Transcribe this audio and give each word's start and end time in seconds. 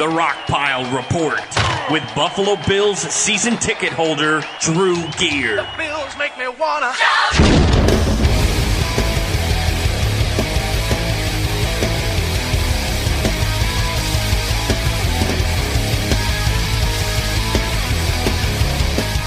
The 0.00 0.06
Rockpile 0.06 0.96
Report 0.96 1.44
with 1.90 2.02
Buffalo 2.14 2.56
Bills 2.66 3.00
season 3.00 3.58
ticket 3.58 3.92
holder 3.92 4.42
Drew 4.58 4.96
Gear. 5.18 5.56
The 5.56 5.66
Bills 5.76 6.16
make 6.16 6.38
me 6.38 6.48
wanna. 6.48 6.90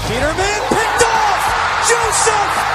Peterman 0.08 0.60
picked 0.70 1.04
off. 1.06 1.88
Joseph, 1.88 2.73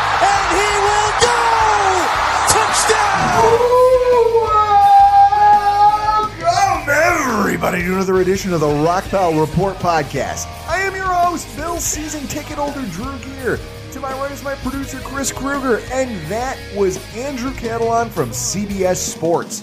everybody, 7.69 7.87
to 7.87 7.95
another 7.97 8.21
edition 8.21 8.51
of 8.51 8.61
the 8.61 8.65
Rockpile 8.65 9.39
Report 9.39 9.75
podcast. 9.75 10.47
I 10.67 10.79
am 10.79 10.95
your 10.95 11.05
host, 11.05 11.55
Bill 11.55 11.77
Season 11.77 12.25
Ticket 12.25 12.57
Holder 12.57 12.81
Drew 12.89 13.15
Gear. 13.19 13.59
To 13.91 13.99
my 13.99 14.11
right 14.13 14.31
is 14.31 14.43
my 14.43 14.55
producer, 14.55 14.97
Chris 15.01 15.31
Kruger, 15.31 15.77
and 15.91 16.09
that 16.31 16.57
was 16.75 16.97
Andrew 17.15 17.51
Catalon 17.51 18.09
from 18.09 18.31
CBS 18.31 18.95
Sports. 18.95 19.59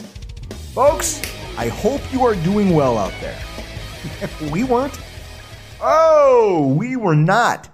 Folks, 0.72 1.20
I 1.58 1.66
hope 1.66 2.00
you 2.12 2.24
are 2.24 2.36
doing 2.36 2.76
well 2.76 2.96
out 2.96 3.12
there. 3.20 3.36
we 4.52 4.62
weren't. 4.62 4.96
Oh, 5.80 6.76
we 6.78 6.94
were 6.94 7.16
not. 7.16 7.68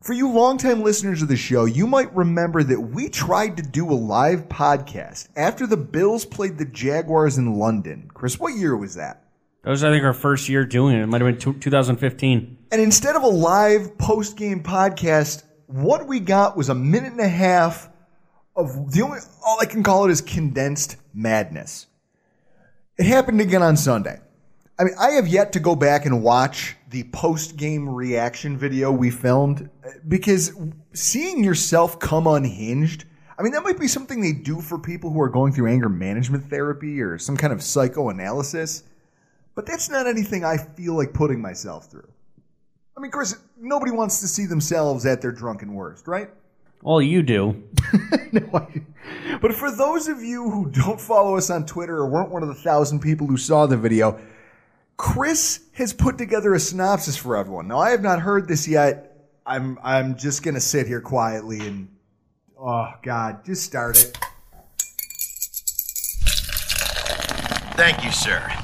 For 0.00 0.12
you 0.12 0.28
longtime 0.28 0.82
listeners 0.82 1.22
of 1.22 1.28
the 1.28 1.36
show, 1.36 1.66
you 1.66 1.86
might 1.86 2.12
remember 2.16 2.64
that 2.64 2.80
we 2.80 3.08
tried 3.08 3.56
to 3.58 3.62
do 3.62 3.88
a 3.88 3.94
live 3.94 4.48
podcast 4.48 5.28
after 5.36 5.68
the 5.68 5.76
Bills 5.76 6.24
played 6.24 6.58
the 6.58 6.64
Jaguars 6.64 7.38
in 7.38 7.54
London. 7.54 8.10
Chris, 8.12 8.40
what 8.40 8.56
year 8.56 8.76
was 8.76 8.96
that? 8.96 9.21
That 9.62 9.70
was, 9.70 9.84
I 9.84 9.90
think, 9.90 10.04
our 10.04 10.12
first 10.12 10.48
year 10.48 10.64
doing 10.64 10.96
it. 10.96 11.02
It 11.02 11.06
might 11.06 11.20
have 11.20 11.30
been 11.30 11.38
two- 11.38 11.58
2015. 11.58 12.58
And 12.72 12.80
instead 12.80 13.14
of 13.14 13.22
a 13.22 13.28
live 13.28 13.96
post 13.96 14.36
game 14.36 14.62
podcast, 14.62 15.44
what 15.66 16.08
we 16.08 16.18
got 16.20 16.56
was 16.56 16.68
a 16.68 16.74
minute 16.74 17.12
and 17.12 17.20
a 17.20 17.28
half 17.28 17.88
of 18.56 18.92
the 18.92 19.02
only, 19.02 19.20
all 19.46 19.58
I 19.60 19.66
can 19.66 19.82
call 19.82 20.04
it 20.04 20.10
is 20.10 20.20
condensed 20.20 20.96
madness. 21.14 21.86
It 22.98 23.06
happened 23.06 23.40
again 23.40 23.62
on 23.62 23.76
Sunday. 23.76 24.20
I 24.78 24.84
mean, 24.84 24.94
I 24.98 25.10
have 25.12 25.28
yet 25.28 25.52
to 25.52 25.60
go 25.60 25.76
back 25.76 26.06
and 26.06 26.22
watch 26.22 26.76
the 26.90 27.04
post 27.04 27.56
game 27.56 27.88
reaction 27.88 28.58
video 28.58 28.90
we 28.90 29.10
filmed 29.10 29.70
because 30.08 30.52
seeing 30.92 31.44
yourself 31.44 32.00
come 32.00 32.26
unhinged, 32.26 33.04
I 33.38 33.42
mean, 33.42 33.52
that 33.52 33.62
might 33.62 33.78
be 33.78 33.88
something 33.88 34.20
they 34.20 34.32
do 34.32 34.60
for 34.60 34.78
people 34.78 35.10
who 35.10 35.20
are 35.20 35.28
going 35.28 35.52
through 35.52 35.68
anger 35.68 35.88
management 35.88 36.50
therapy 36.50 37.00
or 37.00 37.18
some 37.18 37.36
kind 37.36 37.52
of 37.52 37.62
psychoanalysis, 37.62 38.82
but 39.54 39.66
that's 39.66 39.88
not 39.88 40.06
anything 40.06 40.44
I 40.44 40.56
feel 40.56 40.94
like 40.94 41.12
putting 41.12 41.40
myself 41.40 41.90
through. 41.90 42.08
I 42.96 43.00
mean, 43.00 43.10
Chris, 43.10 43.36
nobody 43.58 43.92
wants 43.92 44.20
to 44.20 44.28
see 44.28 44.46
themselves 44.46 45.06
at 45.06 45.20
their 45.20 45.32
drunken 45.32 45.74
worst, 45.74 46.06
right? 46.06 46.30
Well, 46.82 47.00
you 47.00 47.22
do. 47.22 47.62
no, 48.32 48.48
I, 48.54 48.82
But 49.40 49.54
for 49.54 49.70
those 49.70 50.08
of 50.08 50.22
you 50.22 50.50
who 50.50 50.70
don't 50.70 51.00
follow 51.00 51.36
us 51.36 51.50
on 51.50 51.66
Twitter 51.66 51.96
or 51.96 52.08
weren't 52.08 52.30
one 52.30 52.42
of 52.42 52.48
the 52.48 52.54
thousand 52.54 53.00
people 53.00 53.26
who 53.26 53.36
saw 53.36 53.66
the 53.66 53.76
video, 53.76 54.20
Chris 54.96 55.60
has 55.74 55.92
put 55.92 56.18
together 56.18 56.54
a 56.54 56.60
synopsis 56.60 57.16
for 57.16 57.36
everyone. 57.36 57.68
Now, 57.68 57.80
I 57.80 57.90
have 57.90 58.02
not 58.02 58.20
heard 58.20 58.46
this 58.46 58.68
yet. 58.68 59.08
I'm 59.44 59.78
I'm 59.82 60.16
just 60.16 60.44
gonna 60.44 60.60
sit 60.60 60.86
here 60.86 61.00
quietly 61.00 61.66
and 61.66 61.88
oh 62.56 62.92
God, 63.02 63.44
just 63.44 63.64
start 63.64 64.00
it. 64.00 64.16
Thank 67.74 68.04
you, 68.04 68.12
sir. 68.12 68.61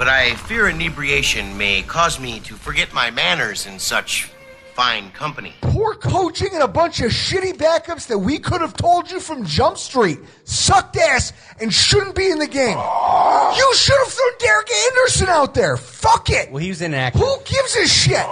But 0.00 0.08
I 0.08 0.34
fear 0.34 0.66
inebriation 0.70 1.58
may 1.58 1.82
cause 1.82 2.18
me 2.18 2.40
to 2.44 2.54
forget 2.54 2.90
my 2.94 3.10
manners 3.10 3.66
in 3.66 3.78
such 3.78 4.30
fine 4.72 5.10
company. 5.10 5.52
Poor 5.60 5.94
coaching 5.94 6.48
and 6.54 6.62
a 6.62 6.68
bunch 6.68 7.02
of 7.02 7.10
shitty 7.10 7.52
backups 7.58 8.06
that 8.06 8.16
we 8.16 8.38
could 8.38 8.62
have 8.62 8.74
told 8.74 9.10
you 9.10 9.20
from 9.20 9.44
Jump 9.44 9.76
Street 9.76 10.18
sucked 10.44 10.96
ass 10.96 11.34
and 11.60 11.70
shouldn't 11.70 12.14
be 12.14 12.30
in 12.30 12.38
the 12.38 12.46
game. 12.46 12.78
You 12.78 13.74
should 13.74 13.98
have 13.98 14.08
thrown 14.08 14.32
Derek 14.38 14.70
Anderson 14.72 15.28
out 15.28 15.52
there. 15.52 15.76
Fuck 15.76 16.30
it. 16.30 16.50
Well, 16.50 16.62
he 16.62 16.70
was 16.70 16.80
inactive. 16.80 17.20
Who 17.20 17.36
gives 17.44 17.76
a 17.76 17.86
shit? 17.86 18.26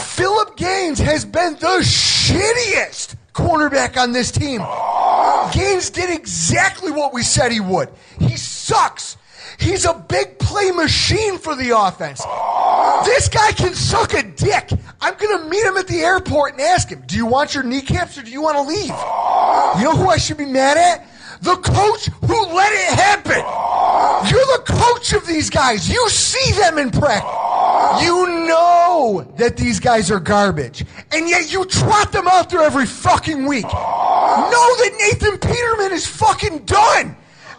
Phillip 0.00 0.56
Gaines 0.56 1.00
has 1.00 1.26
been 1.26 1.52
the 1.56 1.80
shittiest 1.82 3.16
cornerback 3.34 4.00
on 4.00 4.12
this 4.12 4.30
team. 4.30 4.62
Gaines 5.52 5.90
did 5.90 6.08
exactly 6.08 6.92
what 6.92 7.12
we 7.12 7.22
said 7.22 7.52
he 7.52 7.60
would. 7.60 7.90
He 8.18 8.38
sucks. 8.38 9.18
He's 9.58 9.84
a 9.84 9.94
big 10.08 10.38
play 10.38 10.70
machine 10.70 11.38
for 11.38 11.54
the 11.54 11.76
offense. 11.76 12.22
This 13.04 13.28
guy 13.28 13.52
can 13.52 13.74
suck 13.74 14.14
a 14.14 14.22
dick. 14.22 14.70
I'm 15.00 15.14
going 15.16 15.38
to 15.38 15.48
meet 15.48 15.64
him 15.64 15.76
at 15.76 15.86
the 15.86 16.00
airport 16.00 16.52
and 16.52 16.60
ask 16.62 16.88
him, 16.88 17.02
do 17.06 17.16
you 17.16 17.26
want 17.26 17.54
your 17.54 17.64
kneecaps 17.64 18.18
or 18.18 18.22
do 18.22 18.30
you 18.30 18.40
want 18.40 18.56
to 18.56 18.62
leave? 18.62 18.86
You 18.86 19.84
know 19.84 19.96
who 19.96 20.08
I 20.08 20.16
should 20.16 20.38
be 20.38 20.46
mad 20.46 20.76
at? 20.76 21.06
The 21.42 21.56
coach 21.56 22.06
who 22.06 22.46
let 22.54 22.72
it 22.72 22.98
happen. 22.98 23.44
You're 24.28 24.58
the 24.58 24.64
coach 24.66 25.12
of 25.12 25.26
these 25.26 25.50
guys. 25.50 25.88
You 25.88 26.08
see 26.08 26.52
them 26.52 26.78
in 26.78 26.90
practice. 26.90 28.04
You 28.04 28.46
know 28.46 29.32
that 29.36 29.56
these 29.56 29.78
guys 29.78 30.10
are 30.10 30.20
garbage. 30.20 30.84
And 31.12 31.28
yet 31.28 31.52
you 31.52 31.64
trot 31.64 32.10
them 32.12 32.26
out 32.26 32.50
there 32.50 32.62
every 32.62 32.86
fucking 32.86 33.46
week. 33.46 33.64
Know 33.64 33.70
that 33.70 34.96
Nathan 34.98 35.38
Peterman 35.38 35.92
is 35.92 36.06
fucking 36.06 36.64
done. 36.64 37.16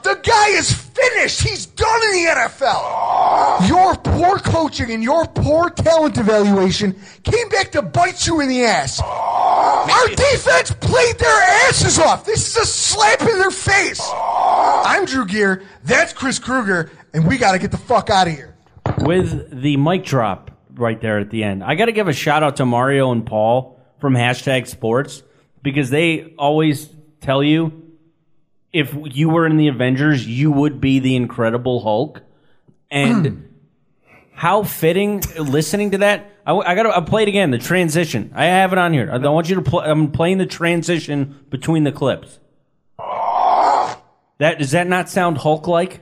The 0.09 0.20
guy 0.24 0.47
is 0.58 0.74
finished. 0.74 1.41
He's 1.41 1.67
done 1.67 2.02
in 2.06 2.11
the 2.14 2.32
NFL. 2.32 3.67
Your 3.67 3.94
poor 3.96 4.40
coaching 4.40 4.90
and 4.90 5.03
your 5.03 5.28
poor 5.28 5.70
talent 5.70 6.17
evaluation 6.17 7.00
came 7.22 7.47
back 7.50 7.72
to 7.73 7.84
bite 7.84 8.26
you 8.26 8.40
in 8.40 8.50
the 8.50 8.64
ass. 8.64 9.00
Our 9.00 10.08
defense 10.08 10.72
played 10.72 11.20
their 11.20 11.41
asses 11.67 12.00
off. 12.00 12.26
This 12.26 12.47
is 12.47 12.58
a 12.58 12.66
slap 12.66 13.22
in 13.22 13.38
their 13.38 13.52
face. 13.52 14.02
I'm 14.11 15.06
Drew 15.06 15.28
Gear. 15.28 15.61
That's 15.84 16.12
Chris 16.12 16.40
Kruger, 16.40 16.90
and 17.14 17.28
we 17.28 17.38
got 17.38 17.52
to 17.52 17.59
get 17.59 17.70
the 17.70 17.78
fuck 17.78 18.09
out 18.09 18.26
of 18.26 18.34
here. 18.34 18.55
With 19.02 19.62
the 19.62 19.78
mic 19.78 20.05
drop 20.05 20.50
right 20.73 21.00
there 21.00 21.20
at 21.20 21.29
the 21.29 21.44
end, 21.44 21.64
I 21.64 21.76
got 21.76 21.85
to 21.85 21.91
give 21.91 22.08
a 22.08 22.14
shout 22.14 22.41
out 22.41 22.55
to 22.55 22.66
Mario 22.66 23.12
and 23.12 23.28
Paul 23.28 23.79
from 24.00 24.16
hashtag 24.16 24.66
sports 24.66 25.22
because 25.62 25.91
they 25.91 26.34
always 26.40 26.90
tell 27.22 27.44
you 27.44 27.89
if 28.71 28.95
you 28.95 29.29
were 29.29 29.45
in 29.45 29.57
the 29.57 29.67
Avengers, 29.67 30.25
you 30.27 30.51
would 30.51 30.79
be 30.79 30.99
the 30.99 31.16
Incredible 31.16 31.81
Hulk. 31.81 32.21
And 32.91 33.49
how 34.33 34.63
fitting 34.63 35.21
listening 35.37 35.91
to 35.91 35.97
that. 35.99 36.31
I, 36.45 36.53
I 36.53 36.75
got 36.75 36.83
to 36.83 36.89
I'll 36.89 37.01
play 37.03 37.23
it 37.23 37.27
again. 37.29 37.51
The 37.51 37.57
transition. 37.57 38.31
I 38.33 38.45
have 38.45 38.71
it 38.73 38.79
on 38.79 38.93
here. 38.93 39.09
I 39.11 39.17
want 39.17 39.49
you 39.49 39.55
to 39.55 39.61
play. 39.61 39.85
I'm 39.85 40.11
playing 40.11 40.37
the 40.37 40.45
transition 40.45 41.45
between 41.49 41.83
the 41.83 41.91
clips. 41.91 42.39
That 42.97 44.57
does 44.57 44.71
that 44.71 44.87
not 44.87 45.09
sound 45.09 45.37
Hulk 45.39 45.67
like? 45.67 46.01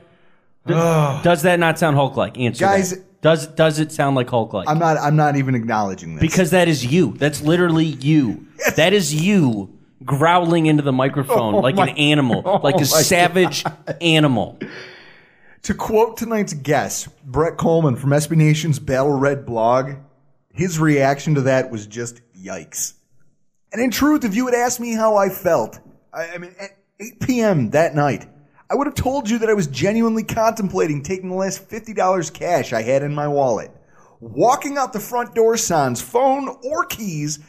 D- 0.66 0.74
does 0.74 1.42
that 1.42 1.58
not 1.58 1.78
sound 1.78 1.96
Hulk 1.96 2.16
like? 2.16 2.38
Answer, 2.38 2.64
Guys- 2.64 2.90
that. 2.90 3.04
Does 3.20 3.48
does 3.48 3.80
it 3.80 3.90
sound 3.90 4.14
like 4.14 4.30
Hulk 4.30 4.52
like? 4.52 4.68
I'm 4.68 4.78
not. 4.78 4.96
I'm 4.96 5.16
not 5.16 5.36
even 5.36 5.56
acknowledging 5.56 6.14
this 6.14 6.20
Because 6.20 6.50
that 6.52 6.68
is 6.68 6.86
you. 6.86 7.14
That's 7.18 7.42
literally 7.42 7.86
you. 7.86 8.46
That 8.76 8.92
is 8.92 9.14
you 9.14 9.77
growling 10.04 10.66
into 10.66 10.82
the 10.82 10.92
microphone 10.92 11.54
Oh 11.54 11.58
like 11.58 11.74
my- 11.76 11.88
an 11.88 11.96
animal, 11.96 12.42
oh 12.44 12.56
like 12.58 12.74
oh 12.76 12.78
a 12.78 12.80
my 12.80 12.86
savage 12.86 13.64
animal. 14.00 14.58
To 15.62 15.74
quote 15.74 16.16
tonight's 16.16 16.54
guest, 16.54 17.08
Brett 17.24 17.56
Kollmann 17.56 17.98
from 17.98 18.10
SB 18.10 18.36
Nation's 18.36 18.78
Battle 18.78 19.12
Red 19.12 19.44
blog, 19.44 19.94
his 20.52 20.78
reaction 20.78 21.34
to 21.34 21.42
that 21.42 21.70
was 21.70 21.86
just 21.86 22.20
yikes. 22.32 22.94
And 23.72 23.82
in 23.82 23.90
truth, 23.90 24.24
if 24.24 24.34
you 24.34 24.46
had 24.46 24.54
asked 24.54 24.80
me 24.80 24.94
how 24.94 25.16
I 25.16 25.28
felt, 25.28 25.78
I, 26.12 26.28
I 26.30 26.38
mean, 26.38 26.54
at 26.58 26.70
8 27.00 27.20
p.m. 27.20 27.70
that 27.70 27.94
night, 27.94 28.26
I 28.70 28.74
would 28.76 28.86
have 28.86 28.94
told 28.94 29.28
you 29.28 29.38
that 29.40 29.50
I 29.50 29.54
was 29.54 29.66
genuinely 29.66 30.22
contemplating 30.22 31.02
taking 31.02 31.28
the 31.28 31.34
last 31.36 31.68
$50 31.68 32.32
cash 32.32 32.72
I 32.72 32.82
had 32.82 33.02
in 33.02 33.14
my 33.14 33.28
wallet, 33.28 33.70
walking 34.20 34.78
out 34.78 34.92
the 34.92 35.00
front 35.00 35.34
door 35.34 35.56
sans 35.56 36.00
phone 36.00 36.56
or 36.62 36.84
keys, 36.86 37.40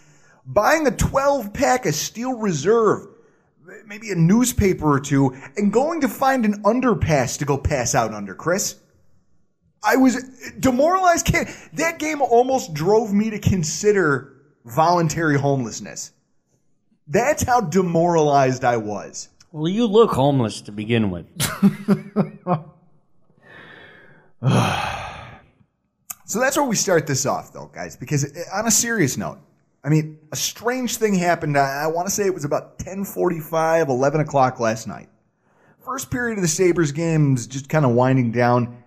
buying 0.50 0.86
a 0.88 0.92
12 0.92 1.54
pack 1.54 1.86
of 1.86 1.94
Steel 1.96 2.34
Reserve, 2.38 3.08
maybe 3.86 4.12
a 4.12 4.16
newspaper 4.16 4.92
or 4.92 5.00
two, 5.00 5.36
and 5.56 5.72
going 5.72 6.02
to 6.02 6.08
find 6.10 6.44
an 6.44 6.64
underpass 6.64 7.38
to 7.40 7.46
go 7.46 7.58
pass 7.58 7.94
out 7.96 8.14
under, 8.14 8.34
Chris. 8.36 8.76
I 9.84 9.96
was 9.96 10.22
demoralized. 10.60 11.26
Can't- 11.26 11.48
That 11.74 12.00
game 12.00 12.22
almost 12.22 12.74
drove 12.74 13.14
me 13.14 13.30
to 13.30 13.40
consider 13.40 14.34
voluntary 14.66 15.38
homelessness. 15.38 16.12
That's 17.08 17.44
how 17.44 17.62
demoralized 17.62 18.66
I 18.66 18.78
was. 18.78 19.30
Well, 19.52 19.68
you 19.70 19.86
look 19.88 20.12
homeless 20.12 20.62
to 20.62 20.72
begin 20.72 21.10
with. 21.12 21.26
So 26.26 26.40
that's 26.40 26.56
where 26.58 26.66
we 26.68 26.76
start 26.76 27.08
this 27.08 27.26
off, 27.26 27.52
though, 27.54 27.72
guys, 27.74 27.98
because 27.98 28.24
uh, 28.24 28.44
on 28.54 28.68
a 28.68 28.72
serious 28.72 29.18
note, 29.18 29.40
I 29.84 29.90
mean, 29.90 30.20
a 30.32 30.36
strange 30.36 30.98
thing 30.98 31.16
happened. 31.16 31.58
I, 31.58 31.84
I 31.84 31.88
want 31.88 32.08
to 32.08 32.12
say 32.12 32.26
it 32.26 32.34
was 32.34 32.46
about 32.46 32.80
1045, 32.80 33.90
11 33.90 34.22
o'clock 34.22 34.60
last 34.60 34.88
night. 34.88 35.10
First 35.86 36.12
period 36.12 36.38
of 36.38 36.42
the 36.42 36.48
Sabres 36.50 36.92
game 36.92 37.36
is 37.36 37.48
just 37.48 37.70
kind 37.70 37.86
of 37.86 37.92
winding 37.92 38.32
down. 38.32 38.84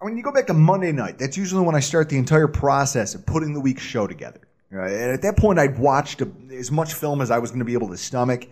When 0.00 0.16
you 0.16 0.22
go 0.22 0.32
back 0.32 0.46
to 0.46 0.54
Monday 0.54 0.92
night, 0.92 1.18
that's 1.18 1.36
usually 1.36 1.64
when 1.64 1.74
I 1.74 1.80
start 1.80 2.08
the 2.08 2.18
entire 2.18 2.48
process 2.48 3.14
of 3.14 3.26
putting 3.26 3.52
the 3.54 3.60
week's 3.60 3.82
show 3.82 4.06
together. 4.06 4.40
Right? 4.70 4.92
And 4.92 5.12
at 5.12 5.22
that 5.22 5.36
point, 5.36 5.58
I'd 5.58 5.78
watched 5.78 6.22
a, 6.22 6.30
as 6.50 6.70
much 6.70 6.94
film 6.94 7.20
as 7.20 7.30
I 7.30 7.38
was 7.38 7.50
going 7.50 7.58
to 7.58 7.64
be 7.64 7.74
able 7.74 7.88
to 7.88 7.96
stomach. 7.96 8.46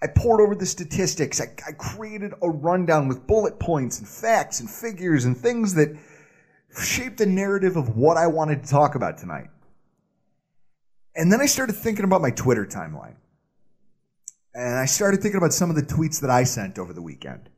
I 0.00 0.06
poured 0.06 0.40
over 0.40 0.54
the 0.54 0.66
statistics. 0.66 1.40
I, 1.40 1.48
I 1.66 1.72
created 1.72 2.32
a 2.40 2.48
rundown 2.48 3.08
with 3.08 3.26
bullet 3.26 3.58
points 3.58 3.98
and 3.98 4.08
facts 4.08 4.60
and 4.60 4.70
figures 4.70 5.24
and 5.24 5.36
things 5.36 5.74
that 5.74 5.96
shaped 6.80 7.18
the 7.18 7.26
narrative 7.26 7.76
of 7.76 7.96
what 7.96 8.16
I 8.16 8.28
wanted 8.28 8.62
to 8.62 8.68
talk 8.70 8.94
about 8.94 9.18
tonight. 9.18 9.48
And 11.18 11.32
then 11.32 11.40
I 11.40 11.46
started 11.46 11.74
thinking 11.74 12.04
about 12.04 12.22
my 12.22 12.30
Twitter 12.30 12.64
timeline. 12.64 13.16
And 14.54 14.78
I 14.78 14.86
started 14.86 15.20
thinking 15.20 15.36
about 15.38 15.52
some 15.52 15.68
of 15.68 15.76
the 15.76 15.82
tweets 15.82 16.20
that 16.20 16.30
I 16.30 16.44
sent 16.44 16.78
over 16.78 16.92
the 16.92 17.02
weekend. 17.02 17.50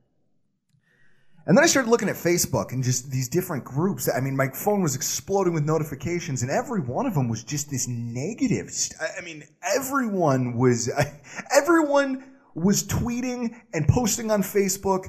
And 1.47 1.57
then 1.57 1.65
I 1.65 1.67
started 1.67 1.91
looking 1.91 2.09
at 2.09 2.17
Facebook 2.17 2.73
and 2.73 2.83
just 2.83 3.11
these 3.11 3.29
different 3.29 3.65
groups. 3.65 4.09
I 4.15 4.21
mean, 4.21 4.37
my 4.37 4.49
phone 4.49 4.83
was 4.83 4.95
exploding 4.97 5.53
with 5.53 5.65
notifications, 5.65 6.43
and 6.43 6.51
every 6.51 6.81
one 6.81 7.07
of 7.07 7.15
them 7.15 7.29
was 7.29 7.45
just 7.45 7.71
this 7.71 7.87
negative. 7.89 8.71
st- 8.71 9.01
I- 9.01 9.19
I 9.19 9.25
mean, 9.25 9.45
everyone 9.77 10.57
was, 10.57 10.91
everyone 11.55 12.25
was 12.55 12.85
tweeting 12.85 13.55
and 13.75 13.87
posting 13.89 14.31
on 14.31 14.43
Facebook 14.43 15.07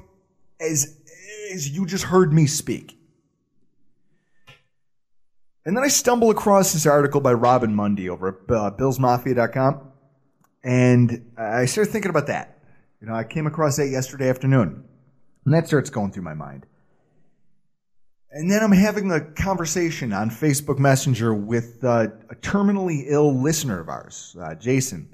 as, 0.60 0.98
as 1.54 1.70
you 1.70 1.86
just 1.86 2.04
heard 2.06 2.34
me 2.34 2.48
speak. 2.48 2.98
And 5.66 5.78
then 5.78 5.84
I 5.84 5.90
stumble 5.90 6.32
across 6.32 6.74
this 6.74 6.86
article 6.86 7.22
by 7.22 7.34
Robyn 7.34 7.76
Mundy 7.76 8.10
over 8.10 8.30
at 8.30 8.56
uh, 8.56 8.72
BillsMafia.com. 8.72 9.92
And 10.64 11.32
I 11.38 11.66
started 11.66 11.92
thinking 11.92 12.10
about 12.10 12.28
that. 12.28 12.60
You 13.00 13.08
know, 13.08 13.14
I 13.14 13.24
came 13.24 13.48
across 13.48 13.78
that 13.78 13.88
yesterday 13.88 14.30
afternoon. 14.30 14.84
And 15.46 15.54
that 15.54 15.68
starts 15.68 15.90
going 15.90 16.12
through 16.12 16.24
my 16.24 16.34
mind. 16.34 16.66
And 18.32 18.50
then 18.50 18.64
I'm 18.64 18.72
having 18.72 19.12
a 19.12 19.20
conversation 19.20 20.14
on 20.14 20.30
Facebook 20.30 20.80
Messenger 20.80 21.34
with 21.34 21.84
uh, 21.84 22.08
a 22.30 22.36
terminally 22.36 23.04
ill 23.08 23.42
listener 23.42 23.80
of 23.80 23.90
ours, 23.90 24.36
uh, 24.42 24.56
Jason. 24.56 25.14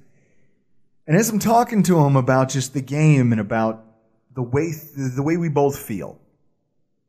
And 1.08 1.18
as 1.18 1.30
I'm 1.30 1.40
talking 1.40 1.82
to 1.84 2.00
him 2.00 2.16
about 2.16 2.50
just 2.50 2.74
the 2.74 2.82
game 2.82 3.32
and 3.32 3.42
about 3.42 3.84
the 4.36 4.44
way 4.44 4.72
the 4.96 5.24
way 5.24 5.38
we 5.38 5.50
both 5.50 5.80
feel, 5.80 6.20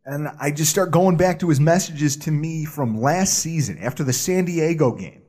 and 0.09 0.31
I 0.41 0.51
just 0.51 0.71
start 0.71 0.91
going 0.91 1.19
back 1.19 1.41
to 1.41 1.51
his 1.51 1.61
messages 1.61 2.17
to 2.19 2.31
me 2.31 2.65
from 2.65 2.99
last 2.99 3.35
season 3.35 3.77
after 3.79 4.03
the 4.03 4.15
San 4.15 4.47
Diego 4.47 4.93
game, 4.93 5.21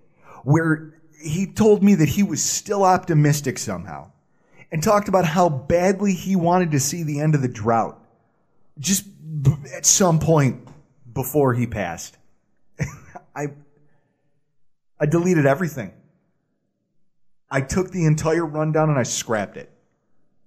where 0.44 1.02
he 1.22 1.48
told 1.48 1.84
me 1.84 1.96
that 1.96 2.08
he 2.08 2.24
was 2.24 2.42
still 2.42 2.86
optimistic 2.86 3.58
somehow 3.58 4.10
and 4.72 4.82
talked 4.82 5.10
about 5.10 5.26
how 5.26 5.50
badly 5.50 6.14
he 6.14 6.38
wanted 6.38 6.72
to 6.72 6.80
see 6.80 7.04
the 7.04 7.20
end 7.20 7.36
of 7.36 7.42
the 7.42 7.50
drought 7.50 8.02
just 8.80 9.04
b- 9.44 9.52
at 9.76 9.86
some 9.86 10.18
point 10.18 10.66
before 11.14 11.54
he 11.54 11.68
passed. 11.68 12.18
I 13.36 13.48
I 14.98 15.06
deleted 15.08 15.46
everything. 15.46 15.92
I 17.52 17.60
took 17.60 17.92
the 17.92 18.06
entire 18.06 18.46
rundown 18.46 18.90
and 18.90 18.98
I 18.98 19.04
scrapped 19.04 19.58
it. 19.58 19.70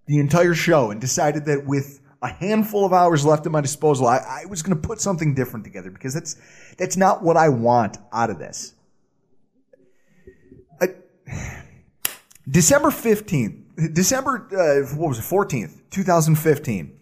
The 0.06 0.20
entire 0.20 0.54
show 0.54 0.90
and 0.90 1.02
decided 1.02 1.44
that 1.46 1.66
with 1.66 2.00
a 2.22 2.28
handful 2.28 2.86
of 2.86 2.92
hours 2.92 3.24
left 3.24 3.44
at 3.46 3.52
my 3.52 3.60
disposal, 3.60 4.06
I, 4.06 4.18
I 4.18 4.44
was 4.46 4.62
going 4.62 4.80
to 4.80 4.88
put 4.88 5.00
something 5.00 5.34
different 5.34 5.64
together 5.64 5.90
because 5.90 6.14
that's 6.14 6.36
that's 6.78 6.96
not 6.96 7.22
what 7.22 7.36
I 7.36 7.48
want 7.48 7.98
out 8.12 8.30
of 8.30 8.38
this. 8.38 8.74
I- 10.80 10.94
December 12.48 12.88
15th, 12.90 13.94
December, 13.94 14.48
uh, 14.52 14.96
what 14.96 15.08
was 15.08 15.18
it, 15.18 15.22
14th, 15.22 15.80
2015. 15.90 16.98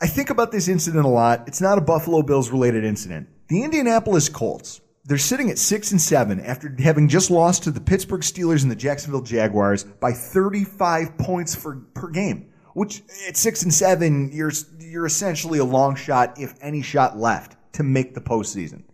I 0.00 0.06
think 0.06 0.28
about 0.28 0.52
this 0.52 0.68
incident 0.68 1.04
a 1.04 1.08
lot. 1.08 1.44
It's 1.46 1.60
not 1.60 1.78
a 1.78 1.80
Buffalo 1.80 2.22
Bills 2.22 2.50
related 2.50 2.84
incident. 2.84 3.28
The 3.48 3.62
Indianapolis 3.62 4.28
Colts, 4.28 4.80
they're 5.04 5.16
sitting 5.18 5.50
at 5.50 5.58
six 5.58 5.90
and 5.92 6.00
seven 6.00 6.40
after 6.40 6.74
having 6.78 7.08
just 7.08 7.30
lost 7.30 7.62
to 7.64 7.70
the 7.70 7.80
Pittsburgh 7.80 8.22
Steelers 8.22 8.62
and 8.62 8.70
the 8.70 8.76
Jacksonville 8.76 9.22
Jaguars 9.22 9.84
by 9.84 10.12
35 10.12 11.16
points 11.16 11.54
for, 11.54 11.76
per 11.94 12.10
game, 12.10 12.50
which 12.74 13.02
at 13.26 13.36
six 13.36 13.62
and 13.62 13.72
seven, 13.72 14.30
you're, 14.32 14.52
you're 14.78 15.06
essentially 15.06 15.58
a 15.58 15.64
long 15.64 15.96
shot, 15.96 16.38
if 16.38 16.54
any 16.60 16.82
shot 16.82 17.16
left, 17.16 17.56
to 17.72 17.82
make 17.82 18.14
the 18.14 18.20
postseason 18.20 18.84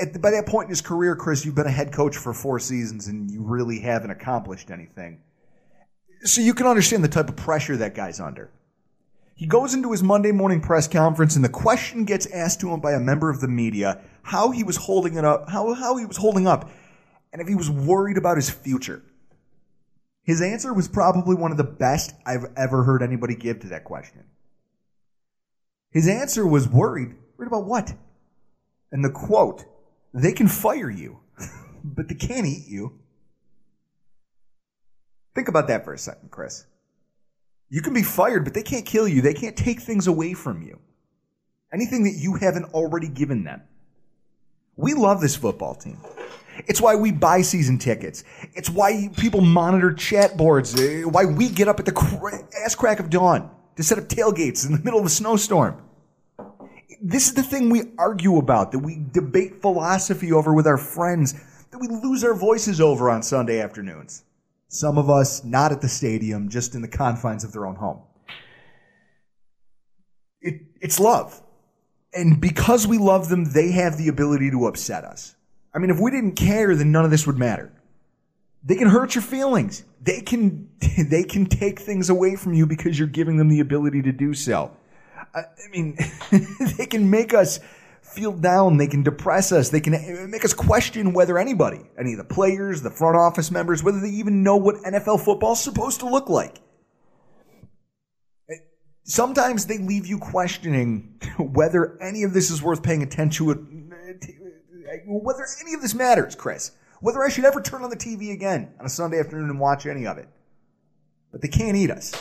at 0.00 0.12
the, 0.12 0.18
by 0.18 0.30
that 0.30 0.46
point 0.46 0.66
in 0.66 0.70
his 0.70 0.80
career, 0.80 1.16
Chris, 1.16 1.44
you've 1.44 1.54
been 1.54 1.66
a 1.66 1.70
head 1.70 1.92
coach 1.92 2.16
for 2.16 2.32
four 2.32 2.58
seasons 2.58 3.08
and 3.08 3.30
you 3.30 3.42
really 3.42 3.80
haven't 3.80 4.10
accomplished 4.10 4.70
anything. 4.70 5.20
So 6.24 6.40
you 6.40 6.54
can 6.54 6.66
understand 6.66 7.02
the 7.02 7.08
type 7.08 7.28
of 7.28 7.36
pressure 7.36 7.76
that 7.78 7.94
guy's 7.94 8.20
under. 8.20 8.50
He 9.34 9.46
goes 9.46 9.74
into 9.74 9.90
his 9.90 10.02
Monday 10.02 10.30
morning 10.30 10.60
press 10.60 10.86
conference 10.86 11.36
and 11.36 11.44
the 11.44 11.48
question 11.48 12.04
gets 12.04 12.26
asked 12.26 12.60
to 12.60 12.72
him 12.72 12.80
by 12.80 12.92
a 12.92 13.00
member 13.00 13.28
of 13.30 13.40
the 13.40 13.48
media 13.48 14.00
how 14.22 14.50
he 14.50 14.62
was 14.62 14.76
holding 14.76 15.16
it 15.16 15.24
up, 15.24 15.48
how, 15.48 15.74
how 15.74 15.96
he 15.96 16.04
was 16.04 16.16
holding 16.16 16.46
up, 16.46 16.70
and 17.32 17.42
if 17.42 17.48
he 17.48 17.54
was 17.54 17.70
worried 17.70 18.18
about 18.18 18.36
his 18.36 18.50
future. 18.50 19.02
His 20.24 20.40
answer 20.40 20.72
was 20.72 20.88
probably 20.88 21.34
one 21.34 21.50
of 21.50 21.56
the 21.56 21.64
best 21.64 22.14
I've 22.24 22.46
ever 22.56 22.84
heard 22.84 23.02
anybody 23.02 23.34
give 23.34 23.60
to 23.60 23.68
that 23.68 23.84
question. 23.84 24.24
His 25.90 26.08
answer 26.08 26.46
was 26.46 26.68
worried. 26.68 27.14
Worried 27.36 27.48
about 27.48 27.66
what? 27.66 27.92
And 28.92 29.04
the 29.04 29.10
quote, 29.10 29.64
they 30.14 30.32
can 30.32 30.48
fire 30.48 30.90
you, 30.90 31.20
but 31.84 32.08
they 32.08 32.14
can't 32.14 32.46
eat 32.46 32.66
you. 32.68 32.98
Think 35.34 35.48
about 35.48 35.68
that 35.68 35.84
for 35.84 35.92
a 35.92 35.98
second, 35.98 36.30
Chris. 36.30 36.66
You 37.68 37.80
can 37.80 37.94
be 37.94 38.02
fired, 38.02 38.44
but 38.44 38.54
they 38.54 38.62
can't 38.62 38.84
kill 38.84 39.08
you. 39.08 39.22
They 39.22 39.34
can't 39.34 39.56
take 39.56 39.80
things 39.80 40.06
away 40.06 40.34
from 40.34 40.62
you. 40.62 40.78
Anything 41.72 42.04
that 42.04 42.16
you 42.18 42.34
haven't 42.34 42.74
already 42.74 43.08
given 43.08 43.44
them. 43.44 43.62
We 44.76 44.92
love 44.92 45.20
this 45.20 45.36
football 45.36 45.74
team. 45.74 45.98
It's 46.66 46.80
why 46.80 46.94
we 46.94 47.12
buy 47.12 47.42
season 47.42 47.78
tickets. 47.78 48.24
It's 48.54 48.70
why 48.70 49.08
people 49.16 49.40
monitor 49.40 49.92
chat 49.92 50.36
boards. 50.36 50.78
uh, 50.78 51.08
Why 51.08 51.24
we 51.24 51.48
get 51.48 51.68
up 51.68 51.80
at 51.80 51.86
the 51.86 52.44
ass 52.64 52.74
crack 52.74 53.00
of 53.00 53.10
dawn 53.10 53.50
to 53.76 53.82
set 53.82 53.98
up 53.98 54.04
tailgates 54.04 54.66
in 54.66 54.72
the 54.72 54.80
middle 54.80 55.00
of 55.00 55.06
a 55.06 55.10
snowstorm 55.10 55.82
this 57.02 57.26
is 57.26 57.34
the 57.34 57.42
thing 57.42 57.68
we 57.68 57.82
argue 57.98 58.38
about, 58.38 58.70
that 58.72 58.78
we 58.78 59.04
debate 59.10 59.60
philosophy 59.60 60.32
over 60.32 60.54
with 60.54 60.68
our 60.68 60.78
friends, 60.78 61.34
that 61.70 61.78
we 61.78 61.88
lose 61.88 62.22
our 62.22 62.34
voices 62.34 62.80
over 62.80 63.10
on 63.10 63.22
Sunday 63.22 63.60
afternoons. 63.60 64.24
Some 64.68 64.96
of 64.96 65.10
us 65.10 65.44
not 65.44 65.72
at 65.72 65.80
the 65.80 65.88
stadium, 65.88 66.48
just 66.48 66.74
in 66.74 66.80
the 66.80 66.88
confines 66.88 67.42
of 67.42 67.52
their 67.52 67.66
own 67.66 67.74
home. 67.74 68.00
It, 70.40 70.62
it's 70.80 71.00
love. 71.00 71.42
And 72.14 72.40
because 72.40 72.86
we 72.86 72.98
love 72.98 73.28
them, 73.28 73.52
they 73.52 73.72
have 73.72 73.98
the 73.98 74.08
ability 74.08 74.50
to 74.52 74.66
upset 74.66 75.04
us. 75.04 75.34
I 75.74 75.78
mean, 75.78 75.90
if 75.90 75.98
we 75.98 76.10
didn't 76.10 76.36
care, 76.36 76.74
then 76.74 76.92
none 76.92 77.04
of 77.04 77.10
this 77.10 77.26
would 77.26 77.38
matter. 77.38 77.72
They 78.64 78.76
can 78.76 78.88
hurt 78.88 79.14
your 79.14 79.22
feelings. 79.22 79.84
They 80.00 80.20
can 80.20 80.68
they 81.08 81.24
can 81.24 81.46
take 81.46 81.80
things 81.80 82.10
away 82.10 82.36
from 82.36 82.54
you 82.54 82.66
because 82.66 82.98
you're 82.98 83.08
giving 83.08 83.36
them 83.36 83.48
the 83.48 83.60
ability 83.60 84.02
to 84.02 84.12
do 84.12 84.34
so. 84.34 84.76
I, 85.34 85.40
I 85.40 85.68
mean, 85.70 85.96
they 86.78 86.86
can 86.86 87.10
make 87.10 87.34
us 87.34 87.60
feel 88.02 88.32
down. 88.32 88.76
They 88.76 88.86
can 88.86 89.02
depress 89.02 89.52
us. 89.52 89.70
They 89.70 89.80
can 89.80 90.30
make 90.30 90.44
us 90.44 90.52
question 90.52 91.12
whether 91.12 91.38
anybody, 91.38 91.80
any 91.98 92.12
of 92.12 92.18
the 92.18 92.24
players, 92.24 92.82
the 92.82 92.90
front 92.90 93.16
office 93.16 93.50
members, 93.50 93.82
whether 93.82 94.00
they 94.00 94.10
even 94.10 94.42
know 94.42 94.56
what 94.56 94.76
NFL 94.76 95.24
football 95.24 95.52
is 95.52 95.60
supposed 95.60 96.00
to 96.00 96.08
look 96.08 96.28
like. 96.28 96.58
Sometimes 99.04 99.66
they 99.66 99.78
leave 99.78 100.06
you 100.06 100.18
questioning 100.18 101.18
whether 101.38 102.00
any 102.00 102.22
of 102.22 102.32
this 102.34 102.50
is 102.50 102.62
worth 102.62 102.82
paying 102.82 103.02
attention 103.02 103.46
to, 103.46 103.81
whether 105.06 105.46
any 105.60 105.74
of 105.74 105.82
this 105.82 105.94
matters, 105.94 106.34
Chris. 106.34 106.72
Whether 107.00 107.22
I 107.22 107.28
should 107.28 107.44
ever 107.44 107.60
turn 107.60 107.82
on 107.82 107.90
the 107.90 107.96
TV 107.96 108.32
again 108.32 108.72
on 108.78 108.86
a 108.86 108.88
Sunday 108.88 109.18
afternoon 109.18 109.50
and 109.50 109.58
watch 109.58 109.86
any 109.86 110.06
of 110.06 110.18
it. 110.18 110.28
But 111.32 111.42
they 111.42 111.48
can't 111.48 111.76
eat 111.76 111.90
us. 111.90 112.12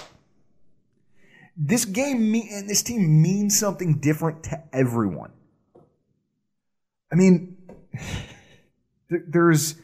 This 1.56 1.86
game 1.86 2.34
and 2.34 2.70
this 2.70 2.82
team 2.82 3.22
means 3.22 3.60
something 3.60 4.00
different 4.00 4.44
to 4.46 4.64
everyone. 4.74 5.32
I 7.12 7.16
mean, 7.16 7.58
there's 9.10 9.76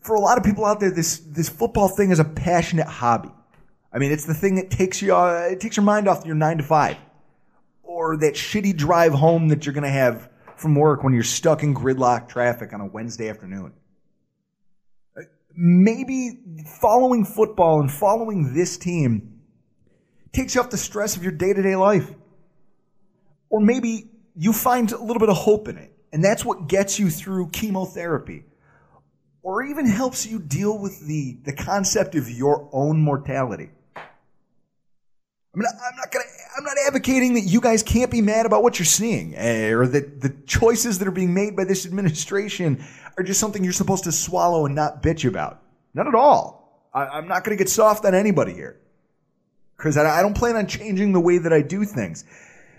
for 0.00 0.14
a 0.14 0.20
lot 0.20 0.38
of 0.38 0.44
people 0.44 0.64
out 0.64 0.80
there, 0.80 0.90
this 0.90 1.18
this 1.18 1.48
football 1.48 1.88
thing 1.88 2.10
is 2.10 2.18
a 2.18 2.24
passionate 2.24 2.86
hobby. 2.86 3.30
I 3.92 3.98
mean, 3.98 4.12
it's 4.12 4.24
the 4.24 4.34
thing 4.34 4.54
that 4.56 4.70
takes 4.70 5.02
you 5.02 5.14
uh, 5.14 5.48
it 5.50 5.60
takes 5.60 5.76
your 5.76 5.84
mind 5.84 6.08
off 6.08 6.24
your 6.24 6.34
nine 6.34 6.58
to 6.58 6.62
five, 6.64 6.96
or 7.82 8.16
that 8.18 8.34
shitty 8.34 8.76
drive 8.76 9.12
home 9.12 9.48
that 9.48 9.66
you're 9.66 9.74
gonna 9.74 9.90
have 9.90 10.30
from 10.58 10.74
work 10.74 11.04
when 11.04 11.14
you're 11.14 11.22
stuck 11.22 11.62
in 11.62 11.74
gridlock 11.74 12.28
traffic 12.28 12.72
on 12.72 12.80
a 12.80 12.86
Wednesday 12.86 13.28
afternoon. 13.28 13.72
Maybe 15.54 16.40
following 16.80 17.24
football 17.24 17.80
and 17.80 17.90
following 17.90 18.54
this 18.54 18.76
team 18.76 19.40
takes 20.32 20.54
you 20.54 20.60
off 20.60 20.70
the 20.70 20.76
stress 20.76 21.16
of 21.16 21.22
your 21.22 21.32
day 21.32 21.52
to 21.52 21.62
day 21.62 21.76
life. 21.76 22.12
Or 23.50 23.60
maybe 23.60 24.10
you 24.36 24.52
find 24.52 24.90
a 24.92 24.98
little 24.98 25.20
bit 25.20 25.30
of 25.30 25.36
hope 25.36 25.68
in 25.68 25.78
it, 25.78 25.92
and 26.12 26.22
that's 26.22 26.44
what 26.44 26.68
gets 26.68 26.98
you 26.98 27.10
through 27.10 27.50
chemotherapy. 27.50 28.44
Or 29.42 29.62
even 29.62 29.86
helps 29.86 30.26
you 30.26 30.38
deal 30.38 30.78
with 30.78 31.06
the, 31.06 31.38
the 31.44 31.54
concept 31.54 32.14
of 32.14 32.28
your 32.28 32.68
own 32.72 33.00
mortality. 33.00 33.70
I 33.96 34.00
mean, 35.54 35.66
I'm 35.66 35.96
not 35.96 36.12
gonna, 36.12 36.24
I'm 36.58 36.64
not 36.64 36.76
advocating 36.88 37.34
that 37.34 37.42
you 37.42 37.60
guys 37.60 37.84
can't 37.84 38.10
be 38.10 38.20
mad 38.20 38.44
about 38.44 38.64
what 38.64 38.80
you're 38.80 38.86
seeing, 38.86 39.32
eh, 39.36 39.70
or 39.70 39.86
that 39.86 40.20
the 40.20 40.30
choices 40.44 40.98
that 40.98 41.06
are 41.06 41.12
being 41.12 41.32
made 41.32 41.54
by 41.54 41.62
this 41.62 41.86
administration 41.86 42.84
are 43.16 43.22
just 43.22 43.38
something 43.38 43.62
you're 43.62 43.72
supposed 43.72 44.02
to 44.04 44.12
swallow 44.12 44.66
and 44.66 44.74
not 44.74 45.00
bitch 45.00 45.24
about. 45.24 45.62
Not 45.94 46.08
at 46.08 46.16
all. 46.16 46.88
I, 46.92 47.06
I'm 47.06 47.28
not 47.28 47.44
gonna 47.44 47.56
get 47.56 47.68
soft 47.68 48.04
on 48.04 48.12
anybody 48.12 48.54
here 48.54 48.76
because 49.76 49.96
I, 49.96 50.18
I 50.18 50.20
don't 50.20 50.36
plan 50.36 50.56
on 50.56 50.66
changing 50.66 51.12
the 51.12 51.20
way 51.20 51.38
that 51.38 51.52
I 51.52 51.62
do 51.62 51.84
things. 51.84 52.24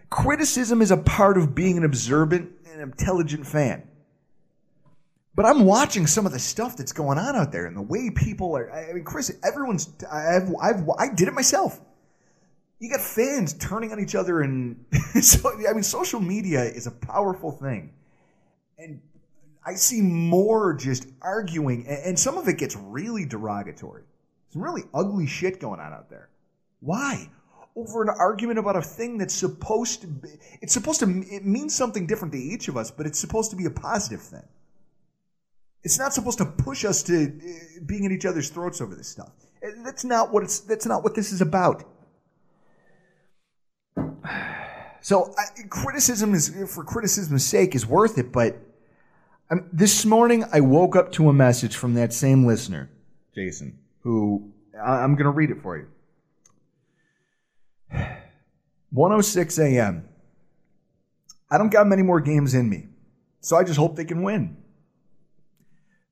Criticism 0.09 0.81
is 0.81 0.91
a 0.91 0.98
part 0.98 1.38
of 1.38 1.55
being 1.55 1.77
an 1.77 1.86
observant 1.86 2.51
and 2.69 2.81
intelligent 2.81 3.48
fan. 3.48 3.88
But 5.36 5.45
I'm 5.45 5.63
watching 5.63 6.05
some 6.05 6.25
of 6.25 6.33
the 6.33 6.39
stuff 6.39 6.75
that's 6.75 6.91
going 6.91 7.17
on 7.17 7.38
out 7.38 7.53
there 7.53 7.65
and 7.65 7.77
the 7.77 7.81
way 7.81 8.09
people 8.09 8.57
are. 8.57 8.69
I 8.74 8.91
mean, 8.91 9.05
Chris, 9.05 9.31
everyone's. 9.41 9.89
I've, 10.12 10.53
I've, 10.62 10.89
I 10.98 11.13
did 11.13 11.29
it 11.29 11.33
myself. 11.33 11.79
You 12.79 12.89
got 12.89 13.01
fans 13.01 13.53
turning 13.53 13.91
on 13.91 14.00
each 14.00 14.15
other, 14.15 14.41
and 14.41 14.86
so 15.21 15.51
I 15.67 15.74
mean, 15.74 15.83
social 15.83 16.21
media 16.21 16.63
is 16.63 16.88
a 16.88 16.91
powerful 16.91 17.51
thing, 17.51 17.91
and 18.77 19.01
I 19.65 19.75
see 19.75 20.01
more 20.01 20.74
just 20.74 21.07
arguing, 21.21 21.86
and, 21.88 22.17
some 22.17 22.38
of 22.38 22.48
it 22.48 22.57
gets 22.57 22.75
really 22.75 23.25
derogatory. 23.25 24.03
Some 24.51 24.63
really 24.63 24.83
ugly 24.93 25.27
shit 25.27 25.59
going 25.59 25.79
on 25.79 25.93
out 25.93 26.09
there. 26.09 26.29
Why? 26.79 27.29
Over 27.75 28.01
an 28.01 28.09
argument 28.09 28.57
about 28.57 28.77
a 28.77 28.81
thing 28.81 29.17
that's 29.17 29.33
supposed 29.33 30.01
to 30.01 30.07
be, 30.07 30.29
it's 30.62 30.74
supposed 30.74 31.01
to, 31.01 31.24
it 31.29 31.45
means 31.45 31.75
something 31.75 32.07
different 32.07 32.33
to 32.33 32.39
each 32.39 32.67
of 32.67 32.77
us, 32.77 32.89
but 32.89 33.05
it's 33.05 33.19
supposed 33.19 33.51
to 33.51 33.57
be 33.57 33.65
a 33.65 33.69
positive 33.69 34.21
thing. 34.21 34.48
It's 35.83 36.00
not 36.00 36.13
supposed 36.13 36.39
to 36.39 36.45
push 36.45 36.83
us 36.83 37.03
to 37.03 37.25
uh, 37.25 37.79
being 37.86 38.05
at 38.05 38.12
each 38.12 38.25
other's 38.25 38.50
throats 38.50 38.81
over 38.81 38.95
this 38.95 39.07
stuff. 39.07 39.31
Uh, 39.63 39.69
That's 39.83 40.03
not 40.03 40.33
what 40.33 40.43
it's, 40.43 40.62
that's 40.62 40.86
not 40.86 41.03
what 41.03 41.15
this 41.15 41.31
is 41.31 41.41
about. 41.41 41.83
So 45.10 45.34
I, 45.39 45.63
criticism 45.70 46.36
is, 46.36 46.54
for 46.72 46.84
criticism's 46.84 47.44
sake, 47.44 47.74
is 47.74 47.84
worth 47.84 48.20
it, 48.20 48.32
but 48.32 48.58
um, 49.50 49.68
this 49.74 50.06
morning 50.06 50.46
I 50.54 50.60
woke 50.60 50.96
up 50.96 51.12
to 51.13 51.30
a 51.30 51.34
message 51.34 51.75
from 51.75 51.96
that 51.96 52.13
same 52.13 52.46
listener, 52.46 52.92
Jason, 53.34 53.80
who 54.01 54.51
I- 54.80 55.01
I'm 55.01 55.16
going 55.16 55.24
to 55.25 55.32
read 55.32 55.50
it 55.50 55.63
for 55.63 55.78
you. 55.80 55.88
106 58.92 59.58
a.m. 59.58 60.08
I 61.50 61.58
don't 61.58 61.72
got 61.72 61.88
many 61.88 62.04
more 62.04 62.22
games 62.22 62.54
in 62.54 62.70
me, 62.70 62.86
so 63.42 63.58
I 63.58 63.63
just 63.63 63.80
hope 63.80 63.96
they 63.96 64.06
can 64.06 64.22
win. 64.22 64.58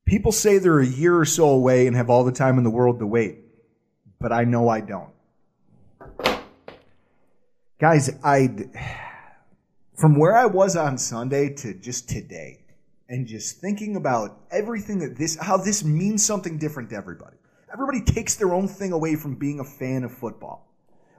People 0.06 0.32
say 0.32 0.58
they're 0.58 0.80
a 0.80 0.88
year 0.88 1.16
or 1.20 1.25
so 1.25 1.50
away 1.50 1.86
and 1.86 1.96
have 1.96 2.10
all 2.10 2.24
the 2.24 2.32
time 2.32 2.58
in 2.58 2.63
the 2.63 2.72
world 2.72 2.98
to 2.98 3.06
wait, 3.06 3.42
but 4.20 4.32
I 4.32 4.46
know 4.46 4.68
I 4.70 4.82
don't. 4.82 5.12
Guys, 7.79 8.10
I 8.24 8.50
from 9.96 10.17
where 10.17 10.36
I 10.36 10.48
was 10.48 10.75
on 10.75 10.98
Sunday 10.98 11.53
to 11.55 11.75
just 11.75 12.10
today, 12.10 12.65
and 13.07 13.27
just 13.27 13.62
thinking 13.62 13.96
about 13.96 14.41
everything 14.50 14.98
that 15.00 15.15
this, 15.15 15.38
how 15.39 15.57
this 15.57 15.84
means 15.84 16.25
something 16.25 16.57
different 16.57 16.89
to 16.89 16.96
everybody. 16.96 17.38
Everybody 17.72 18.01
takes 18.01 18.36
their 18.36 18.51
own 18.51 18.67
thing 18.67 18.93
away 18.93 19.15
from 19.15 19.36
being 19.36 19.60
a 19.60 19.63
fan 19.63 20.03
of 20.03 20.12
football. 20.12 20.67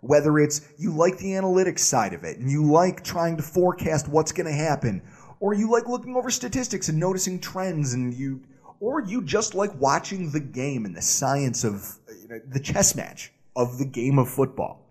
Whether 0.01 0.41
it's 0.41 0.69
you 0.79 0.91
like 0.91 1.17
the 1.19 1.31
analytics 1.31 1.81
side 1.81 2.13
of 2.13 2.25
it 2.25 2.39
and 2.39 2.51
you 2.51 2.65
like 2.65 3.05
trying 3.05 3.37
to 3.37 3.43
forecast 3.45 4.09
what's 4.09 4.33
going 4.33 4.47
to 4.49 4.53
happen, 4.53 5.01
or 5.39 5.55
you 5.55 5.71
like 5.71 5.87
looking 5.87 6.17
over 6.17 6.29
statistics 6.29 6.89
and 6.89 6.99
noticing 6.99 7.39
trends, 7.39 7.95
and 7.95 8.13
you, 8.13 8.43
or 8.81 9.01
you 9.01 9.23
just 9.23 9.55
like 9.55 9.73
watching 9.81 10.33
the 10.33 10.41
game 10.41 10.87
and 10.87 10.97
the 10.97 11.03
science 11.03 11.63
of 11.63 11.99
you 12.21 12.27
know, 12.27 12.41
the 12.49 12.59
chess 12.59 12.97
match 12.97 13.33
of 13.55 13.79
the 13.79 13.85
game 13.85 14.19
of 14.19 14.29
football. 14.29 14.88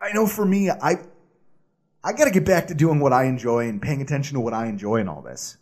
I 0.00 0.12
know 0.12 0.26
for 0.26 0.44
me, 0.44 0.70
I 0.70 0.98
I 2.04 2.12
got 2.12 2.24
to 2.24 2.30
get 2.30 2.44
back 2.44 2.68
to 2.68 2.74
doing 2.74 3.00
what 3.00 3.12
I 3.12 3.24
enjoy 3.24 3.68
and 3.68 3.82
paying 3.82 4.00
attention 4.00 4.34
to 4.34 4.40
what 4.40 4.54
I 4.54 4.66
enjoy 4.66 4.96
in 4.96 5.08
all 5.08 5.20
this. 5.20 5.56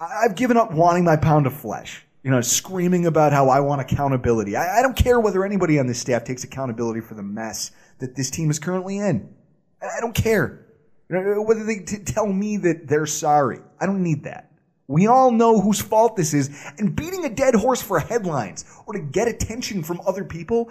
I've 0.00 0.34
given 0.34 0.56
up 0.56 0.72
wanting 0.72 1.04
my 1.04 1.16
pound 1.16 1.46
of 1.46 1.54
flesh. 1.54 2.04
You 2.22 2.30
know, 2.30 2.42
screaming 2.42 3.06
about 3.06 3.32
how 3.32 3.48
I 3.48 3.60
want 3.60 3.80
accountability. 3.80 4.54
I, 4.54 4.80
I 4.80 4.82
don't 4.82 4.96
care 4.96 5.18
whether 5.18 5.42
anybody 5.42 5.78
on 5.78 5.86
this 5.86 5.98
staff 5.98 6.22
takes 6.24 6.44
accountability 6.44 7.00
for 7.00 7.14
the 7.14 7.22
mess 7.22 7.70
that 7.98 8.14
this 8.14 8.30
team 8.30 8.50
is 8.50 8.58
currently 8.58 8.98
in. 8.98 9.34
I, 9.80 9.86
I 9.86 10.00
don't 10.00 10.14
care. 10.14 10.66
You 11.08 11.16
know, 11.16 11.40
uh, 11.40 11.42
whether 11.42 11.64
they 11.64 11.78
t- 11.78 11.98
tell 11.98 12.26
me 12.26 12.58
that 12.58 12.86
they're 12.86 13.06
sorry. 13.06 13.60
I 13.80 13.86
don't 13.86 14.02
need 14.02 14.24
that. 14.24 14.52
We 14.86 15.06
all 15.06 15.30
know 15.30 15.60
whose 15.60 15.80
fault 15.80 16.16
this 16.16 16.34
is, 16.34 16.50
and 16.78 16.94
beating 16.94 17.24
a 17.24 17.30
dead 17.30 17.54
horse 17.54 17.80
for 17.80 18.00
headlines 18.00 18.64
or 18.86 18.92
to 18.92 19.00
get 19.00 19.28
attention 19.28 19.82
from 19.82 20.00
other 20.06 20.24
people 20.24 20.70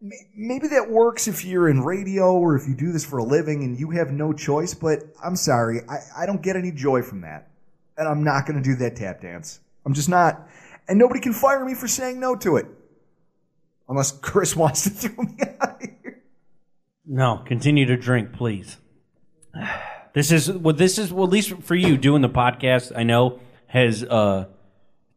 maybe 0.00 0.68
that 0.68 0.90
works 0.90 1.26
if 1.28 1.44
you're 1.44 1.68
in 1.68 1.80
radio 1.80 2.34
or 2.34 2.56
if 2.56 2.68
you 2.68 2.74
do 2.74 2.92
this 2.92 3.04
for 3.04 3.18
a 3.18 3.24
living 3.24 3.64
and 3.64 3.78
you 3.78 3.90
have 3.90 4.10
no 4.10 4.32
choice, 4.32 4.74
but 4.74 5.00
I'm 5.22 5.36
sorry, 5.36 5.80
I, 5.88 6.22
I 6.22 6.26
don't 6.26 6.42
get 6.42 6.56
any 6.56 6.72
joy 6.72 7.02
from 7.02 7.22
that. 7.22 7.50
And 7.96 8.06
I'm 8.06 8.22
not 8.22 8.46
going 8.46 8.62
to 8.62 8.68
do 8.68 8.76
that 8.76 8.96
tap 8.96 9.22
dance. 9.22 9.60
I'm 9.84 9.94
just 9.94 10.08
not. 10.08 10.48
And 10.88 10.98
nobody 10.98 11.20
can 11.20 11.32
fire 11.32 11.64
me 11.64 11.74
for 11.74 11.88
saying 11.88 12.20
no 12.20 12.36
to 12.36 12.56
it. 12.56 12.66
Unless 13.88 14.12
Chris 14.20 14.54
wants 14.56 14.84
to 14.84 14.90
throw 14.90 15.24
me 15.24 15.36
out 15.60 15.82
of 15.82 15.88
here. 15.88 16.22
No, 17.06 17.42
continue 17.46 17.86
to 17.86 17.96
drink, 17.96 18.32
please. 18.32 18.76
This 20.12 20.32
is 20.32 20.50
well. 20.50 20.74
This 20.74 20.98
is 20.98 21.12
well, 21.12 21.24
at 21.24 21.30
least 21.30 21.54
for 21.62 21.74
you 21.74 21.96
doing 21.96 22.20
the 22.20 22.28
podcast. 22.28 22.92
I 22.94 23.04
know 23.04 23.40
has 23.66 24.02
uh, 24.02 24.46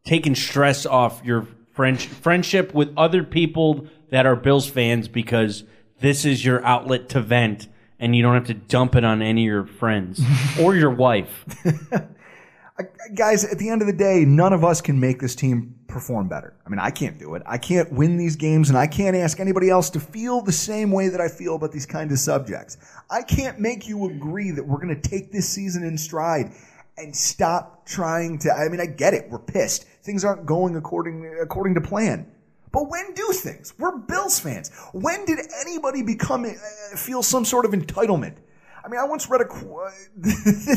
taken 0.04 0.34
stress 0.34 0.86
off 0.86 1.22
your 1.24 1.46
French 1.72 2.06
friendship 2.06 2.74
with 2.74 2.92
other 2.96 3.22
people 3.22 3.86
that 4.10 4.26
are 4.26 4.36
Bills 4.36 4.68
fans 4.68 5.08
because 5.08 5.64
this 6.00 6.24
is 6.24 6.44
your 6.44 6.64
outlet 6.64 7.08
to 7.10 7.20
vent, 7.20 7.68
and 7.98 8.14
you 8.14 8.22
don't 8.22 8.34
have 8.34 8.46
to 8.46 8.54
dump 8.54 8.94
it 8.94 9.04
on 9.04 9.22
any 9.22 9.42
of 9.42 9.46
your 9.46 9.66
friends 9.66 10.20
or 10.60 10.74
your 10.74 10.90
wife. 10.90 11.44
Guys, 13.14 13.44
at 13.44 13.58
the 13.58 13.68
end 13.68 13.82
of 13.82 13.86
the 13.86 13.92
day, 13.92 14.24
none 14.24 14.54
of 14.54 14.64
us 14.64 14.80
can 14.80 14.98
make 14.98 15.20
this 15.20 15.34
team 15.34 15.74
perform 15.86 16.28
better. 16.28 16.54
I 16.64 16.70
mean, 16.70 16.78
I 16.78 16.90
can't 16.90 17.18
do 17.18 17.34
it. 17.34 17.42
I 17.44 17.58
can't 17.58 17.92
win 17.92 18.16
these 18.16 18.36
games, 18.36 18.70
and 18.70 18.78
I 18.78 18.86
can't 18.86 19.14
ask 19.14 19.38
anybody 19.38 19.68
else 19.68 19.90
to 19.90 20.00
feel 20.00 20.40
the 20.40 20.52
same 20.52 20.90
way 20.90 21.08
that 21.08 21.20
I 21.20 21.28
feel 21.28 21.56
about 21.56 21.72
these 21.72 21.84
kind 21.84 22.10
of 22.10 22.18
subjects. 22.18 22.78
I 23.10 23.22
can't 23.22 23.58
make 23.58 23.86
you 23.86 24.08
agree 24.08 24.50
that 24.52 24.66
we're 24.66 24.80
going 24.80 24.98
to 24.98 25.08
take 25.08 25.30
this 25.30 25.48
season 25.48 25.82
in 25.82 25.98
stride 25.98 26.52
and 26.96 27.14
stop 27.14 27.84
trying 27.86 28.38
to. 28.38 28.52
I 28.52 28.68
mean, 28.68 28.80
I 28.80 28.86
get 28.86 29.12
it. 29.12 29.28
We're 29.28 29.38
pissed. 29.40 29.84
Things 30.02 30.24
aren't 30.24 30.46
going 30.46 30.76
according 30.76 31.26
according 31.40 31.74
to 31.74 31.80
plan. 31.80 32.30
But 32.72 32.88
when 32.88 33.14
do 33.14 33.32
things? 33.32 33.74
We're 33.78 33.96
Bills 33.98 34.38
fans. 34.38 34.70
When 34.92 35.24
did 35.24 35.38
anybody 35.60 36.02
become 36.02 36.44
uh, 36.44 36.96
feel 36.96 37.22
some 37.22 37.44
sort 37.44 37.64
of 37.64 37.72
entitlement? 37.72 38.36
I 38.84 38.88
mean, 38.88 39.00
I 39.00 39.04
once 39.04 39.28
read 39.28 39.40
a 39.40 39.44
qu- 39.44 39.88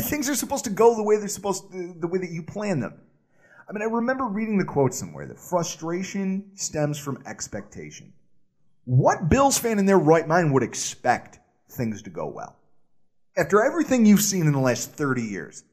things 0.00 0.28
are 0.28 0.34
supposed 0.34 0.64
to 0.64 0.70
go 0.70 0.94
the 0.94 1.02
way 1.02 1.16
they're 1.16 1.28
supposed 1.28 1.70
to, 1.72 1.94
the 1.98 2.06
way 2.06 2.18
that 2.18 2.30
you 2.30 2.42
plan 2.42 2.80
them. 2.80 3.00
I 3.68 3.72
mean, 3.72 3.82
I 3.82 3.86
remember 3.86 4.24
reading 4.24 4.58
the 4.58 4.64
quote 4.64 4.92
somewhere 4.92 5.26
that 5.26 5.38
frustration 5.38 6.50
stems 6.54 6.98
from 6.98 7.22
expectation. 7.26 8.12
What 8.84 9.30
Bills 9.30 9.58
fan 9.58 9.78
in 9.78 9.86
their 9.86 9.98
right 9.98 10.28
mind 10.28 10.52
would 10.52 10.62
expect 10.62 11.38
things 11.70 12.02
to 12.02 12.10
go 12.10 12.26
well? 12.26 12.56
After 13.36 13.64
everything 13.64 14.04
you've 14.04 14.20
seen 14.20 14.46
in 14.46 14.52
the 14.52 14.60
last 14.60 14.92
30 14.92 15.22
years. 15.22 15.64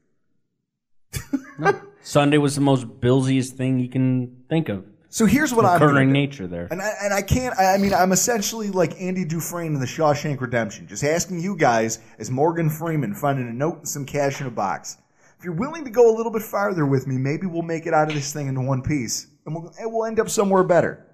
Sunday 2.02 2.38
was 2.38 2.54
the 2.54 2.62
most 2.62 3.00
Billsiest 3.00 3.56
thing 3.56 3.78
you 3.78 3.88
can 3.88 4.44
think 4.48 4.68
of. 4.70 4.84
So 5.12 5.26
here's 5.26 5.52
what 5.52 5.66
I'm 5.66 5.78
Recurring 5.82 6.08
do. 6.08 6.14
nature 6.14 6.46
there. 6.46 6.68
And 6.70 6.80
I, 6.80 6.94
and 7.02 7.12
I 7.12 7.20
can't, 7.20 7.54
I 7.58 7.74
I 7.74 7.76
mean, 7.76 7.92
I'm 7.92 8.12
essentially 8.12 8.70
like 8.70 8.98
Andy 8.98 9.26
Dufresne 9.26 9.74
in 9.74 9.78
the 9.78 9.84
Shawshank 9.84 10.40
Redemption, 10.40 10.86
just 10.86 11.04
asking 11.04 11.40
you 11.40 11.54
guys, 11.54 11.98
as 12.18 12.30
Morgan 12.30 12.70
Freeman, 12.70 13.12
finding 13.12 13.46
a 13.46 13.52
note 13.52 13.76
and 13.76 13.88
some 13.88 14.06
cash 14.06 14.40
in 14.40 14.46
a 14.46 14.50
box. 14.50 14.96
If 15.38 15.44
you're 15.44 15.52
willing 15.52 15.84
to 15.84 15.90
go 15.90 16.10
a 16.10 16.16
little 16.16 16.32
bit 16.32 16.40
farther 16.40 16.86
with 16.86 17.06
me, 17.06 17.18
maybe 17.18 17.46
we'll 17.46 17.60
make 17.60 17.84
it 17.84 17.92
out 17.92 18.08
of 18.08 18.14
this 18.14 18.32
thing 18.32 18.46
into 18.46 18.62
one 18.62 18.80
piece, 18.80 19.26
and 19.44 19.54
we'll, 19.54 19.70
and 19.78 19.92
we'll 19.92 20.06
end 20.06 20.18
up 20.18 20.30
somewhere 20.30 20.64
better. 20.64 21.06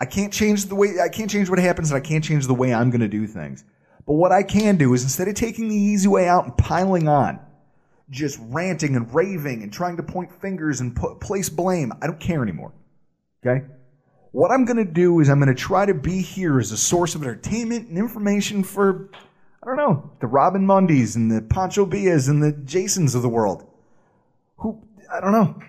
I 0.00 0.06
can't 0.06 0.32
change 0.32 0.64
the 0.64 0.74
way, 0.74 0.94
I 1.00 1.08
can't 1.08 1.30
change 1.30 1.48
what 1.48 1.60
happens, 1.60 1.92
and 1.92 1.96
I 1.96 2.00
can't 2.00 2.24
change 2.24 2.48
the 2.48 2.54
way 2.54 2.74
I'm 2.74 2.90
going 2.90 3.02
to 3.02 3.08
do 3.08 3.28
things. 3.28 3.64
But 4.04 4.14
what 4.14 4.32
I 4.32 4.42
can 4.42 4.78
do 4.78 4.94
is 4.94 5.04
instead 5.04 5.28
of 5.28 5.34
taking 5.34 5.68
the 5.68 5.76
easy 5.76 6.08
way 6.08 6.26
out 6.26 6.44
and 6.44 6.56
piling 6.56 7.06
on, 7.06 7.38
just 8.10 8.38
ranting 8.42 8.96
and 8.96 9.12
raving 9.14 9.62
and 9.62 9.72
trying 9.72 9.96
to 9.96 10.02
point 10.02 10.30
fingers 10.40 10.80
and 10.80 10.94
put, 10.94 11.20
place 11.20 11.48
blame, 11.48 11.92
I 12.02 12.06
don't 12.06 12.20
care 12.20 12.42
anymore. 12.42 12.72
Okay? 13.44 13.64
What 14.32 14.50
I'm 14.50 14.64
going 14.64 14.84
to 14.84 14.90
do 14.90 15.20
is 15.20 15.28
I'm 15.28 15.38
going 15.38 15.54
to 15.54 15.60
try 15.60 15.86
to 15.86 15.94
be 15.94 16.20
here 16.20 16.58
as 16.58 16.72
a 16.72 16.76
source 16.76 17.14
of 17.14 17.22
entertainment 17.22 17.88
and 17.88 17.96
information 17.96 18.64
for, 18.64 19.10
I 19.62 19.66
don't 19.66 19.76
know, 19.76 20.10
the 20.20 20.26
Robyn 20.26 20.66
Mundys 20.66 21.16
and 21.16 21.30
the 21.30 21.40
Pancho 21.40 21.84
Villas 21.84 22.28
and 22.28 22.42
the 22.42 22.52
Jasons 22.52 23.14
of 23.14 23.22
the 23.22 23.28
world. 23.28 23.66
Who, 24.56 24.82
I 25.12 25.20
don't 25.20 25.32
know. 25.32 25.60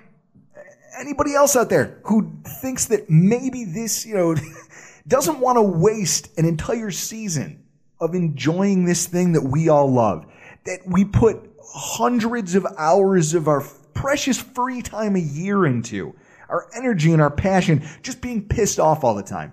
Anybody 0.99 1.35
else 1.35 1.55
out 1.55 1.69
there 1.69 1.99
who 2.03 2.31
thinks 2.61 2.85
that 2.85 3.09
maybe 3.09 3.65
this, 3.65 4.05
you 4.05 4.15
know, 4.15 4.35
doesn't 5.07 5.39
want 5.39 5.57
to 5.57 5.61
waste 5.61 6.35
an 6.37 6.45
entire 6.45 6.91
season 6.91 7.63
of 7.99 8.15
enjoying 8.15 8.85
this 8.85 9.05
thing 9.05 9.33
that 9.33 9.43
we 9.43 9.69
all 9.69 9.91
love, 9.91 10.25
that 10.65 10.79
we 10.87 11.05
put 11.05 11.54
hundreds 11.75 12.55
of 12.55 12.65
hours 12.77 13.33
of 13.33 13.49
our 13.49 13.61
precious 13.93 14.39
free 14.39 14.81
time 14.81 15.15
a 15.15 15.19
year 15.19 15.65
into, 15.65 16.15
our 16.47 16.67
energy 16.73 17.11
and 17.11 17.21
our 17.21 17.29
passion, 17.29 17.85
just 18.01 18.21
being 18.21 18.47
pissed 18.47 18.79
off 18.79 19.03
all 19.03 19.13
the 19.13 19.23
time. 19.23 19.51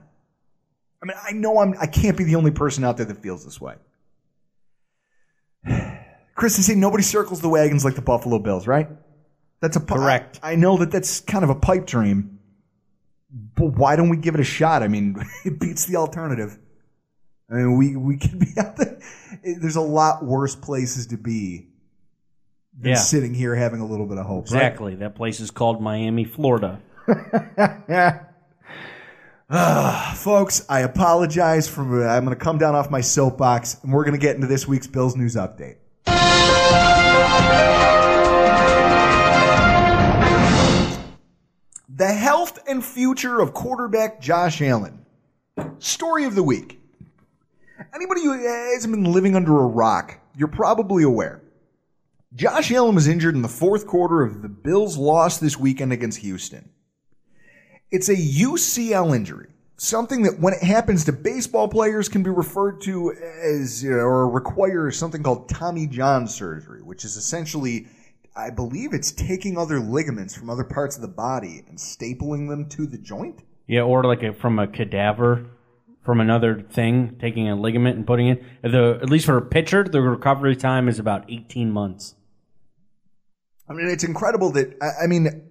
I 1.02 1.06
mean, 1.06 1.16
I 1.20 1.32
know 1.32 1.58
I'm, 1.58 1.74
I 1.80 1.86
can't 1.86 2.16
be 2.16 2.22
the 2.22 2.36
only 2.36 2.52
person 2.52 2.84
out 2.84 2.96
there 2.96 3.06
that 3.06 3.22
feels 3.22 3.44
this 3.44 3.60
way. 3.60 3.74
Chris, 6.36 6.56
they 6.56 6.62
say 6.62 6.76
nobody 6.76 7.02
circles 7.02 7.40
the 7.40 7.48
wagons 7.48 7.84
like 7.84 7.96
the 7.96 8.02
Buffalo 8.02 8.38
Bills, 8.38 8.68
right? 8.68 8.88
That's 9.60 9.76
a 9.76 9.80
pi- 9.80 9.96
Correct. 9.96 10.38
I, 10.44 10.52
I 10.52 10.54
know 10.54 10.76
that 10.78 10.92
that's 10.92 11.20
kind 11.20 11.42
of 11.42 11.50
a 11.50 11.56
pipe 11.56 11.86
dream, 11.86 12.38
but 13.56 13.66
why 13.66 13.96
don't 13.96 14.10
we 14.10 14.16
give 14.16 14.34
it 14.34 14.40
a 14.40 14.44
shot? 14.44 14.84
I 14.84 14.88
mean, 14.88 15.16
it 15.44 15.58
beats 15.58 15.86
the 15.86 15.96
alternative. 15.96 16.56
I 17.50 17.54
mean, 17.54 17.76
we 17.76 17.96
we 17.96 18.16
can 18.16 18.38
be 18.38 18.46
out 18.58 18.76
there. 18.76 18.98
There's 19.42 19.76
a 19.76 19.80
lot 19.80 20.24
worse 20.24 20.54
places 20.54 21.08
to 21.08 21.16
be 21.16 21.71
than 22.78 22.92
Yeah. 22.92 22.96
sitting 22.96 23.34
here 23.34 23.54
having 23.54 23.80
a 23.80 23.86
little 23.86 24.06
bit 24.06 24.18
of 24.18 24.26
hope. 24.26 24.44
right? 24.50 24.56
Exactly. 24.56 24.94
That 24.96 25.14
place 25.14 25.40
is 25.40 25.50
called 25.50 25.80
Miami, 25.82 26.24
Florida. 26.24 26.80
Ah, 29.54 30.14
folks, 30.16 30.64
I 30.66 30.80
apologize 30.80 31.68
for. 31.68 32.08
I'm 32.08 32.24
going 32.24 32.34
to 32.34 32.42
come 32.42 32.56
down 32.56 32.74
off 32.74 32.90
my 32.90 33.02
soapbox, 33.02 33.76
and 33.82 33.92
we're 33.92 34.04
going 34.04 34.18
to 34.18 34.20
get 34.20 34.34
into 34.34 34.46
this 34.46 34.66
week's 34.66 34.86
Bills 34.86 35.14
news 35.14 35.36
update. 35.36 35.76
The 41.94 42.06
health 42.12 42.58
and 42.66 42.82
future 42.84 43.40
of 43.40 43.52
quarterback 43.52 44.20
Josh 44.20 44.62
Allen. 44.62 45.04
Story 45.78 46.24
of 46.24 46.34
the 46.34 46.42
week. 46.42 46.80
Anybody 47.94 48.22
who 48.22 48.32
hasn't 48.32 48.92
been 48.94 49.04
living 49.12 49.36
under 49.36 49.52
a 49.60 49.66
rock, 49.66 50.18
you're 50.34 50.48
probably 50.48 51.02
aware. 51.04 51.42
Josh 52.34 52.72
Allen 52.72 52.94
was 52.94 53.08
injured 53.08 53.34
in 53.34 53.42
the 53.42 53.48
fourth 53.48 53.86
quarter 53.86 54.22
of 54.22 54.40
the 54.40 54.48
Bills' 54.48 54.96
loss 54.96 55.38
this 55.38 55.58
weekend 55.58 55.92
against 55.92 56.20
Houston. 56.20 56.70
It's 57.90 58.08
a 58.08 58.16
UCL 58.16 59.14
injury, 59.14 59.48
something 59.76 60.22
that 60.22 60.40
when 60.40 60.54
it 60.54 60.62
happens 60.62 61.04
to 61.04 61.12
baseball 61.12 61.68
players 61.68 62.08
can 62.08 62.22
be 62.22 62.30
referred 62.30 62.80
to 62.82 63.12
as, 63.12 63.84
or 63.84 64.30
requires 64.30 64.96
something 64.96 65.22
called 65.22 65.50
Tommy 65.50 65.86
John 65.86 66.26
surgery, 66.26 66.80
which 66.82 67.04
is 67.04 67.16
essentially, 67.16 67.86
I 68.34 68.48
believe 68.48 68.94
it's 68.94 69.12
taking 69.12 69.58
other 69.58 69.78
ligaments 69.78 70.34
from 70.34 70.48
other 70.48 70.64
parts 70.64 70.96
of 70.96 71.02
the 71.02 71.08
body 71.08 71.62
and 71.68 71.76
stapling 71.76 72.48
them 72.48 72.66
to 72.70 72.86
the 72.86 72.96
joint. 72.96 73.42
Yeah, 73.66 73.82
or 73.82 74.04
like 74.04 74.22
a, 74.22 74.32
from 74.32 74.58
a 74.58 74.66
cadaver 74.66 75.50
from 76.02 76.20
another 76.20 76.62
thing, 76.62 77.16
taking 77.20 77.48
a 77.48 77.54
ligament 77.54 77.96
and 77.96 78.06
putting 78.06 78.28
it. 78.28 78.42
The 78.62 78.98
at 79.02 79.10
least 79.10 79.26
for 79.26 79.36
a 79.36 79.42
pitcher, 79.42 79.84
the 79.84 80.00
recovery 80.00 80.56
time 80.56 80.88
is 80.88 80.98
about 80.98 81.30
eighteen 81.30 81.70
months. 81.70 82.16
I 83.72 83.74
mean, 83.74 83.88
it's 83.88 84.04
incredible 84.04 84.50
that 84.52 84.76
I, 84.82 85.04
I 85.04 85.06
mean, 85.06 85.48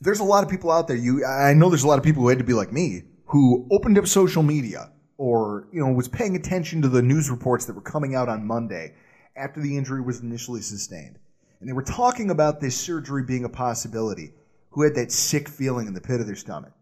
there's 0.00 0.20
a 0.20 0.24
lot 0.24 0.44
of 0.44 0.50
people 0.50 0.70
out 0.70 0.86
there. 0.88 0.96
You, 0.96 1.24
I 1.24 1.52
know 1.52 1.68
there's 1.68 1.82
a 1.82 1.88
lot 1.88 1.98
of 1.98 2.04
people 2.04 2.22
who 2.22 2.28
had 2.28 2.38
to 2.38 2.44
be 2.44 2.52
like 2.54 2.72
me, 2.72 3.02
who 3.26 3.66
opened 3.70 3.98
up 3.98 4.06
social 4.06 4.42
media 4.42 4.90
or 5.18 5.68
you 5.72 5.80
know 5.80 5.92
was 5.92 6.08
paying 6.08 6.36
attention 6.36 6.80
to 6.82 6.88
the 6.88 7.02
news 7.02 7.28
reports 7.28 7.66
that 7.66 7.74
were 7.74 7.82
coming 7.82 8.14
out 8.14 8.28
on 8.28 8.46
Monday 8.46 8.94
after 9.36 9.60
the 9.60 9.76
injury 9.76 10.00
was 10.00 10.20
initially 10.20 10.60
sustained, 10.60 11.18
and 11.60 11.68
they 11.68 11.72
were 11.72 11.82
talking 11.82 12.30
about 12.30 12.60
this 12.60 12.76
surgery 12.76 13.24
being 13.24 13.44
a 13.44 13.48
possibility. 13.48 14.32
Who 14.74 14.82
had 14.84 14.94
that 14.94 15.10
sick 15.10 15.48
feeling 15.48 15.88
in 15.88 15.94
the 15.94 16.00
pit 16.00 16.20
of 16.20 16.26
their 16.26 16.36
stomach? 16.36 16.72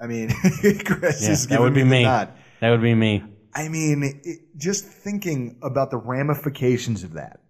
I 0.00 0.06
mean, 0.06 0.30
Chris 0.86 1.22
Yeah, 1.22 1.30
is 1.32 1.46
that 1.48 1.60
would 1.60 1.74
be 1.74 1.84
me. 1.84 2.02
nod. 2.04 2.32
That 2.60 2.70
would 2.70 2.80
be 2.80 2.94
me. 2.94 3.22
I 3.54 3.68
mean, 3.68 4.02
it, 4.24 4.38
just 4.56 4.86
thinking 4.86 5.58
about 5.62 5.90
the 5.90 5.98
ramifications 5.98 7.04
of 7.04 7.12
that. 7.12 7.40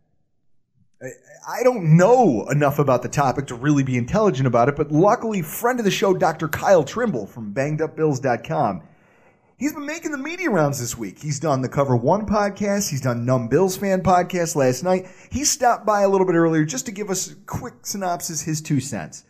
I, 1.48 1.62
don't 1.64 1.96
know 1.96 2.46
enough 2.48 2.78
about 2.78 3.02
the 3.02 3.08
topic 3.08 3.48
to 3.48 3.54
really 3.54 3.82
be 3.82 3.96
intelligent 3.96 4.46
about 4.46 4.68
it, 4.68 4.76
but 4.76 4.92
luckily, 4.92 5.42
friend 5.42 5.78
of 5.80 5.84
the 5.84 5.90
show, 5.90 6.14
Dr. 6.14 6.48
Kyle 6.48 6.84
Trimble 6.84 7.26
from 7.26 7.52
bangedupbills.com, 7.52 8.82
he's 9.56 9.72
been 9.72 9.86
making 9.86 10.12
the 10.12 10.18
media 10.18 10.48
rounds 10.50 10.78
this 10.78 10.96
week. 10.96 11.18
He's 11.20 11.40
done 11.40 11.60
the 11.60 11.68
Cover 11.68 11.96
One 11.96 12.24
podcast, 12.26 12.90
he's 12.90 13.00
done 13.00 13.24
Numb 13.24 13.48
Bills 13.48 13.76
fan 13.76 14.02
podcast 14.02 14.54
last 14.54 14.84
night. 14.84 15.08
He 15.30 15.44
stopped 15.44 15.84
by 15.84 16.02
a 16.02 16.08
little 16.08 16.26
bit 16.26 16.36
earlier 16.36 16.64
just 16.64 16.86
to 16.86 16.92
give 16.92 17.10
us 17.10 17.32
a 17.32 17.34
quick 17.46 17.74
synopsis, 17.82 18.42
his 18.42 18.60
two 18.60 18.78
cents. 18.80 19.24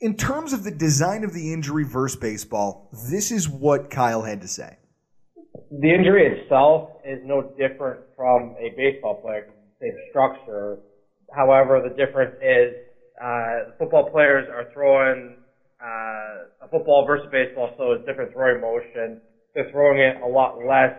In 0.00 0.16
terms 0.16 0.52
of 0.52 0.64
the 0.64 0.70
design 0.70 1.22
of 1.22 1.34
the 1.34 1.52
injury 1.52 1.84
versus 1.84 2.18
baseball, 2.18 2.88
this 3.10 3.30
is 3.30 3.48
what 3.48 3.90
Kyle 3.90 4.22
had 4.22 4.40
to 4.40 4.48
say. 4.48 4.78
the 5.70 5.92
injury 5.92 6.26
itself 6.26 6.90
is 7.04 7.20
no 7.24 7.52
different 7.58 8.00
from 8.16 8.54
a 8.58 8.74
baseball 8.76 9.20
player, 9.20 9.50
same 9.80 9.92
structure. 10.10 10.78
However, 11.34 11.80
the 11.82 11.90
difference 11.90 12.34
is 12.40 12.74
uh, 13.20 13.70
football 13.78 14.04
players 14.04 14.46
are 14.48 14.66
throwing 14.72 15.38
uh, 15.82 16.46
a 16.62 16.68
football 16.70 17.04
versus 17.04 17.26
baseball, 17.30 17.70
so 17.76 17.92
it's 17.92 18.04
different 18.04 18.32
throwing 18.32 18.60
motion. 18.60 19.18
They're 19.54 19.68
throwing 19.70 19.98
it 19.98 20.16
a 20.22 20.26
lot 20.26 20.56
less, 20.58 20.92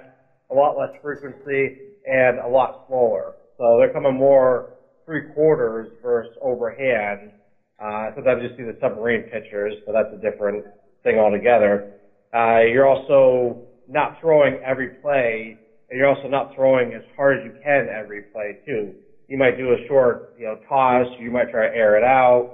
a 0.51 0.55
lot 0.55 0.77
less 0.77 0.89
frequency, 1.01 1.75
and 2.05 2.39
a 2.39 2.47
lot 2.47 2.75
slower. 2.87 3.35
So 3.57 3.77
they're 3.77 3.89
coming 3.91 4.15
more 4.15 4.65
three 5.05 5.21
quarters 5.33 5.89
versus 6.01 6.31
overhand. 6.41 7.31
Uh, 7.79 8.09
sometimes 8.15 8.41
you 8.41 8.49
see 8.55 8.63
the 8.63 8.77
submarine 8.79 9.23
pitchers, 9.23 9.75
but 9.85 9.93
that's 9.93 10.11
a 10.13 10.17
different 10.17 10.63
thing 11.03 11.17
altogether. 11.17 11.85
Uh, 12.33 12.59
you're 12.61 12.87
also 12.87 13.59
not 13.87 14.13
throwing 14.19 14.57
every 14.63 14.89
play, 15.01 15.57
and 15.89 15.97
you're 15.97 16.07
also 16.07 16.27
not 16.27 16.53
throwing 16.53 16.93
as 16.93 17.03
hard 17.15 17.39
as 17.39 17.45
you 17.45 17.53
can 17.61 17.87
every 17.89 18.21
play 18.33 18.57
too. 18.65 18.93
You 19.27 19.37
might 19.37 19.57
do 19.57 19.73
a 19.73 19.77
short, 19.87 20.29
you 20.37 20.45
know, 20.45 20.57
toss. 20.67 21.07
You 21.19 21.31
might 21.31 21.49
try 21.49 21.67
to 21.67 21.75
air 21.75 21.97
it 21.97 22.03
out. 22.03 22.51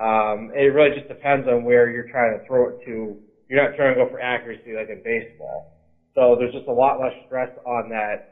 Um, 0.00 0.50
it 0.54 0.72
really 0.72 0.94
just 0.94 1.08
depends 1.08 1.46
on 1.48 1.64
where 1.64 1.90
you're 1.90 2.06
trying 2.10 2.38
to 2.38 2.44
throw 2.46 2.68
it 2.68 2.76
to. 2.86 3.16
You're 3.48 3.62
not 3.62 3.74
trying 3.76 3.94
to 3.94 4.04
go 4.04 4.10
for 4.10 4.20
accuracy 4.20 4.74
like 4.74 4.88
in 4.88 5.00
baseball. 5.02 5.68
So 6.14 6.36
there's 6.38 6.52
just 6.52 6.68
a 6.68 6.72
lot 6.72 7.00
less 7.00 7.12
stress 7.26 7.50
on 7.66 7.88
that 7.90 8.22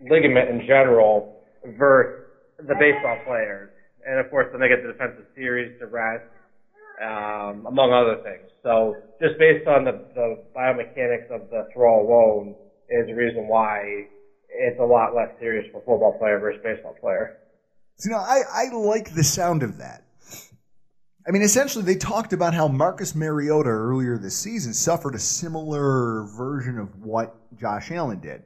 ligament 0.00 0.48
in 0.48 0.66
general 0.66 1.28
versus 1.76 2.12
the 2.58 2.74
baseball 2.78 3.18
players. 3.24 3.70
And 4.06 4.18
of 4.18 4.28
course, 4.30 4.46
then 4.52 4.60
they 4.60 4.68
get 4.68 4.82
the 4.82 4.92
defensive 4.92 5.24
series 5.34 5.72
to 5.78 5.86
rest, 5.86 6.24
um, 7.02 7.66
among 7.66 7.92
other 7.92 8.16
things. 8.22 8.48
So 8.62 8.94
just 9.20 9.38
based 9.38 9.66
on 9.66 9.84
the, 9.84 10.00
the 10.14 10.36
biomechanics 10.54 11.30
of 11.30 11.48
the 11.50 11.66
throw 11.72 12.00
alone 12.00 12.54
is 12.88 13.06
the 13.06 13.14
reason 13.14 13.48
why 13.48 14.04
it's 14.54 14.80
a 14.80 14.84
lot 14.84 15.14
less 15.14 15.30
serious 15.40 15.66
for 15.72 15.80
football 15.80 16.16
player 16.18 16.38
versus 16.38 16.60
baseball 16.62 16.94
player. 17.00 17.38
You 18.04 18.10
know, 18.10 18.18
I, 18.18 18.42
I 18.52 18.68
like 18.72 19.14
the 19.14 19.24
sound 19.24 19.62
of 19.62 19.78
that. 19.78 20.04
I 21.26 21.30
mean, 21.30 21.42
essentially, 21.42 21.84
they 21.84 21.94
talked 21.94 22.32
about 22.32 22.52
how 22.52 22.68
Marcus 22.68 23.14
Mariota 23.14 23.70
earlier 23.70 24.18
this 24.18 24.36
season 24.36 24.74
suffered 24.74 25.14
a 25.14 25.18
similar 25.18 26.24
version 26.36 26.78
of 26.78 27.02
what 27.02 27.34
Josh 27.58 27.90
Allen 27.90 28.20
did. 28.20 28.42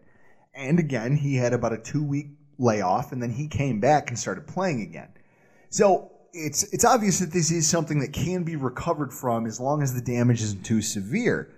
And 0.54 0.78
again, 0.78 1.16
he 1.16 1.36
had 1.36 1.52
about 1.52 1.72
a 1.72 1.78
two 1.78 2.04
week 2.04 2.28
layoff, 2.58 3.10
and 3.12 3.22
then 3.22 3.30
he 3.30 3.48
came 3.48 3.80
back 3.80 4.10
and 4.10 4.18
started 4.18 4.46
playing 4.46 4.82
again. 4.82 5.08
So, 5.70 6.12
it's 6.32 6.62
it's 6.72 6.84
obvious 6.84 7.18
that 7.20 7.32
this 7.32 7.50
is 7.50 7.66
something 7.66 8.00
that 8.00 8.12
can 8.12 8.44
be 8.44 8.54
recovered 8.54 9.12
from 9.12 9.46
as 9.46 9.58
long 9.58 9.82
as 9.82 9.94
the 9.94 10.00
damage 10.00 10.42
isn't 10.42 10.64
too 10.64 10.82
severe. 10.82 11.50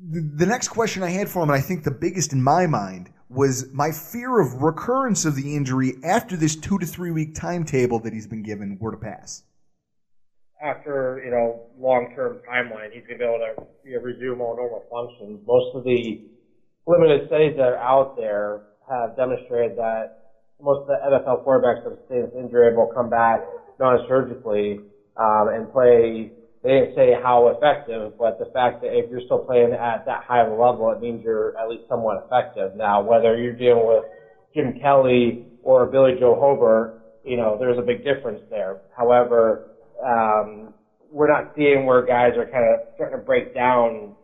The, 0.00 0.20
the 0.20 0.46
next 0.46 0.68
question 0.68 1.02
I 1.02 1.10
had 1.10 1.28
for 1.28 1.42
him, 1.42 1.50
and 1.50 1.58
I 1.58 1.60
think 1.60 1.84
the 1.84 1.90
biggest 1.90 2.32
in 2.32 2.42
my 2.42 2.66
mind, 2.66 3.10
was 3.28 3.72
my 3.72 3.90
fear 3.90 4.40
of 4.40 4.62
recurrence 4.62 5.24
of 5.24 5.34
the 5.34 5.56
injury 5.56 5.94
after 6.04 6.36
this 6.36 6.54
two 6.56 6.78
to 6.78 6.86
three 6.86 7.10
week 7.10 7.34
timetable 7.34 7.98
that 8.00 8.12
he's 8.12 8.26
been 8.26 8.42
given 8.42 8.78
were 8.80 8.90
to 8.90 8.96
pass. 8.96 9.42
after 10.62 11.20
you 11.24 11.30
know 11.30 11.66
long-term 11.78 12.40
timeline, 12.48 12.90
he's 12.92 13.04
going 13.06 13.18
to 13.18 13.24
be 13.24 13.24
able 13.24 13.38
to 13.38 13.66
you 13.84 13.96
know, 13.96 14.02
resume 14.02 14.40
all 14.40 14.56
normal 14.56 14.84
functions. 14.90 15.40
Most 15.46 15.76
of 15.76 15.84
the 15.84 16.24
limited 16.86 17.26
studies 17.28 17.56
that 17.56 17.68
are 17.68 17.76
out 17.78 18.16
there 18.16 18.62
have 18.88 19.16
demonstrated 19.16 19.76
that 19.76 20.20
most 20.60 20.82
of 20.82 20.86
the 20.88 20.98
NFL 21.04 21.44
quarterbacks 21.44 21.84
that 21.84 21.90
have 21.90 21.98
sustained 22.00 22.24
this 22.28 22.34
injury 22.38 22.74
will 22.76 22.92
come 22.94 23.10
back 23.10 23.40
non-surgically 23.80 24.80
um, 25.16 25.48
and 25.52 25.72
play. 25.72 26.32
They 26.64 26.70
didn't 26.70 26.94
say 26.94 27.12
how 27.12 27.48
effective, 27.48 28.14
but 28.18 28.38
the 28.38 28.46
fact 28.46 28.80
that 28.80 28.96
if 28.96 29.10
you're 29.10 29.20
still 29.20 29.38
playing 29.38 29.74
at 29.74 30.06
that 30.06 30.22
high 30.26 30.40
of 30.40 30.48
a 30.48 30.54
level, 30.54 30.90
it 30.90 30.98
means 30.98 31.22
you're 31.22 31.54
at 31.58 31.68
least 31.68 31.84
somewhat 31.86 32.24
effective. 32.24 32.74
Now, 32.74 33.02
whether 33.02 33.36
you're 33.36 33.52
dealing 33.52 33.86
with 33.86 34.04
Jim 34.54 34.72
Kelly 34.80 35.42
or 35.62 35.84
Billy 35.84 36.12
Joe 36.18 36.34
Hobert, 36.40 36.94
you 37.22 37.36
know, 37.36 37.58
there's 37.58 37.76
a 37.76 37.82
big 37.82 38.02
difference 38.02 38.40
there. 38.48 38.78
However, 38.96 39.60
um, 40.02 40.72
we're 41.10 41.28
not 41.28 41.50
seeing 41.54 41.84
where 41.84 42.00
guys 42.02 42.32
are 42.38 42.46
kind 42.46 42.64
of 42.72 42.80
starting 42.94 43.18
to 43.18 43.24
break 43.24 43.52
down 43.52 44.14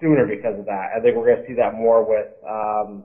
sooner 0.00 0.26
because 0.26 0.58
of 0.58 0.64
that. 0.64 0.88
I 0.96 1.00
think 1.00 1.14
we're 1.16 1.26
going 1.26 1.42
to 1.42 1.46
see 1.46 1.54
that 1.58 1.74
more 1.74 2.02
with, 2.02 2.28
um, 2.48 3.04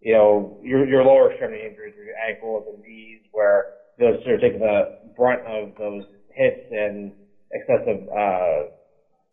you 0.00 0.12
know, 0.12 0.54
your, 0.60 0.86
your 0.86 1.02
lower 1.02 1.30
extremity 1.30 1.64
injuries, 1.66 1.94
your 1.96 2.14
ankles 2.16 2.66
and 2.72 2.80
knees, 2.82 3.18
where 3.32 3.66
those 3.98 4.14
sort 4.22 4.36
of 4.36 4.40
taking 4.40 4.60
the 4.60 4.90
brunt 5.16 5.42
of 5.44 5.72
those 5.76 6.04
hits 6.34 6.62
and 6.70 7.12
excessive 7.52 8.08
uh, 8.08 8.62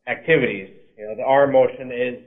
activities. 0.07 0.69
You 0.97 1.07
know, 1.07 1.15
the 1.15 1.23
arm 1.23 1.53
motion 1.53 1.91
is 1.91 2.23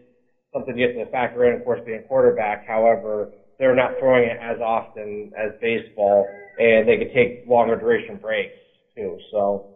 something 0.53 0.77
you 0.77 0.87
have 0.87 0.97
to 0.97 1.11
factor 1.11 1.45
in, 1.51 1.59
of 1.59 1.65
course, 1.65 1.81
being 1.85 2.03
quarterback. 2.09 2.67
However, 2.67 3.33
they're 3.59 3.77
not 3.77 3.93
throwing 3.99 4.25
it 4.25 4.39
as 4.41 4.61
often 4.61 5.33
as 5.39 5.53
baseball, 5.61 6.27
and 6.59 6.89
they 6.89 6.97
can 6.97 7.15
take 7.15 7.45
longer 7.47 7.77
duration 7.77 8.17
breaks 8.17 8.55
too. 8.97 9.19
So, 9.31 9.69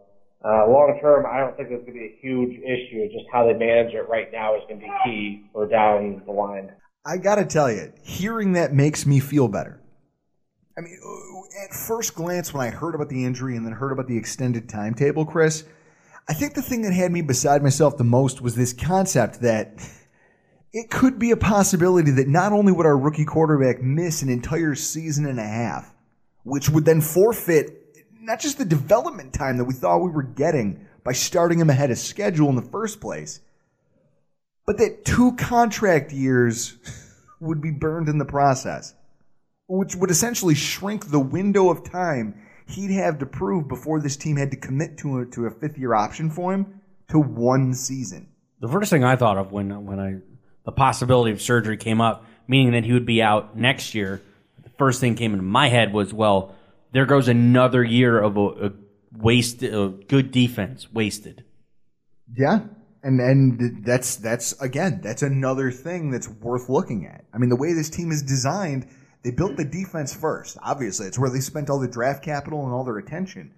uh, 0.43 0.67
long 0.67 0.97
term, 1.01 1.25
I 1.25 1.39
don't 1.39 1.55
think 1.57 1.69
it's 1.71 1.85
going 1.85 1.93
to 1.97 1.99
be 1.99 2.05
a 2.05 2.17
huge 2.21 2.59
issue. 2.59 3.07
Just 3.07 3.25
how 3.31 3.47
they 3.47 3.53
manage 3.53 3.93
it 3.93 4.07
right 4.09 4.31
now 4.31 4.55
is 4.55 4.61
going 4.67 4.79
to 4.79 4.85
be 4.85 4.91
key 5.05 5.49
for 5.53 5.67
down 5.67 6.21
the 6.25 6.31
line. 6.31 6.71
I 7.05 7.17
got 7.17 7.35
to 7.35 7.45
tell 7.45 7.71
you, 7.71 7.93
hearing 8.03 8.53
that 8.53 8.73
makes 8.73 9.05
me 9.05 9.19
feel 9.19 9.47
better. 9.47 9.81
I 10.77 10.81
mean, 10.81 10.99
uh, 11.03 11.63
at 11.63 11.73
first 11.73 12.13
glance, 12.13 12.53
when 12.53 12.67
I 12.67 12.69
heard 12.69 12.93
about 12.93 13.09
the 13.09 13.25
injury 13.25 13.55
and 13.55 13.65
then 13.65 13.73
heard 13.73 13.91
about 13.91 14.07
the 14.07 14.17
extended 14.17 14.69
timetable, 14.69 15.25
Chris, 15.25 15.63
I 16.29 16.33
think 16.33 16.55
the 16.55 16.61
thing 16.61 16.81
that 16.81 16.93
had 16.93 17.11
me 17.11 17.21
beside 17.21 17.63
myself 17.63 17.97
the 17.97 18.03
most 18.03 18.41
was 18.41 18.55
this 18.55 18.73
concept 18.73 19.41
that 19.41 19.75
it 20.73 20.89
could 20.89 21.17
be 21.17 21.31
a 21.31 21.37
possibility 21.37 22.11
that 22.11 22.27
not 22.27 22.51
only 22.51 22.73
would 22.73 22.85
our 22.85 22.97
rookie 22.97 23.23
quarterback 23.23 23.81
miss 23.81 24.21
an 24.21 24.29
entire 24.29 24.75
season 24.75 25.25
and 25.25 25.39
a 25.39 25.47
half, 25.47 25.93
which 26.43 26.69
would 26.69 26.83
then 26.83 26.99
forfeit 26.99 27.95
not 28.19 28.41
just 28.41 28.57
the 28.57 28.65
development 28.65 29.33
time 29.33 29.57
that 29.57 29.63
we 29.63 29.73
thought 29.73 29.99
we 29.99 30.11
were 30.11 30.23
getting 30.23 30.85
by 31.05 31.13
starting 31.13 31.59
him 31.59 31.69
ahead 31.69 31.91
of 31.91 31.97
schedule 31.97 32.49
in 32.49 32.55
the 32.55 32.61
first 32.61 32.99
place, 32.99 33.39
but 34.65 34.77
that 34.79 35.05
two 35.05 35.33
contract 35.37 36.11
years 36.11 36.75
would 37.39 37.61
be 37.61 37.71
burned 37.71 38.09
in 38.09 38.17
the 38.17 38.25
process, 38.25 38.93
which 39.67 39.95
would 39.95 40.11
essentially 40.11 40.55
shrink 40.55 41.09
the 41.09 41.19
window 41.19 41.69
of 41.69 41.89
time 41.89 42.35
he'd 42.69 42.91
have 42.91 43.19
to 43.19 43.25
prove 43.25 43.67
before 43.67 43.99
this 43.99 44.17
team 44.17 44.37
had 44.37 44.51
to 44.51 44.57
commit 44.57 44.97
to 44.99 45.19
a, 45.19 45.25
to 45.27 45.45
a 45.45 45.51
fifth 45.51 45.77
year 45.77 45.93
option 45.93 46.29
for 46.29 46.53
him 46.53 46.81
to 47.09 47.19
one 47.19 47.73
season. 47.73 48.27
The 48.59 48.67
first 48.67 48.89
thing 48.89 49.03
I 49.03 49.15
thought 49.15 49.37
of 49.37 49.51
when 49.51 49.85
when 49.85 49.99
I 49.99 50.17
the 50.65 50.71
possibility 50.71 51.31
of 51.31 51.41
surgery 51.41 51.77
came 51.77 52.01
up, 52.01 52.25
meaning 52.47 52.73
that 52.73 52.83
he 52.83 52.91
would 52.91 53.05
be 53.05 53.21
out 53.21 53.57
next 53.57 53.95
year, 53.95 54.21
the 54.61 54.69
first 54.71 54.99
thing 54.99 55.15
came 55.15 55.31
into 55.31 55.43
my 55.43 55.69
head 55.69 55.93
was, 55.93 56.13
well, 56.13 56.55
there 56.91 57.05
goes 57.05 57.29
another 57.29 57.83
year 57.83 58.19
of 58.19 58.35
a, 58.35 58.41
a 58.67 58.71
waste, 59.15 59.63
a 59.63 59.93
good 60.07 60.31
defense 60.31 60.91
wasted. 60.91 61.45
Yeah. 62.35 62.61
And 63.03 63.21
and 63.21 63.85
that's 63.85 64.17
that's 64.17 64.59
again, 64.61 64.99
that's 65.01 65.21
another 65.21 65.71
thing 65.71 66.11
that's 66.11 66.27
worth 66.27 66.67
looking 66.67 67.05
at. 67.05 67.23
I 67.33 67.37
mean, 67.37 67.49
the 67.49 67.55
way 67.55 67.71
this 67.71 67.89
team 67.89 68.11
is 68.11 68.21
designed, 68.21 68.87
they 69.27 69.31
built 69.31 69.57
the 69.57 69.65
defense 69.65 70.15
first. 70.15 70.57
Obviously, 70.63 71.05
it's 71.05 71.19
where 71.19 71.29
they 71.29 71.41
spent 71.41 71.69
all 71.69 71.81
the 71.81 71.87
draft 71.89 72.23
capital 72.23 72.63
and 72.63 72.73
all 72.73 72.85
their 72.85 72.97
attention. 72.97 73.53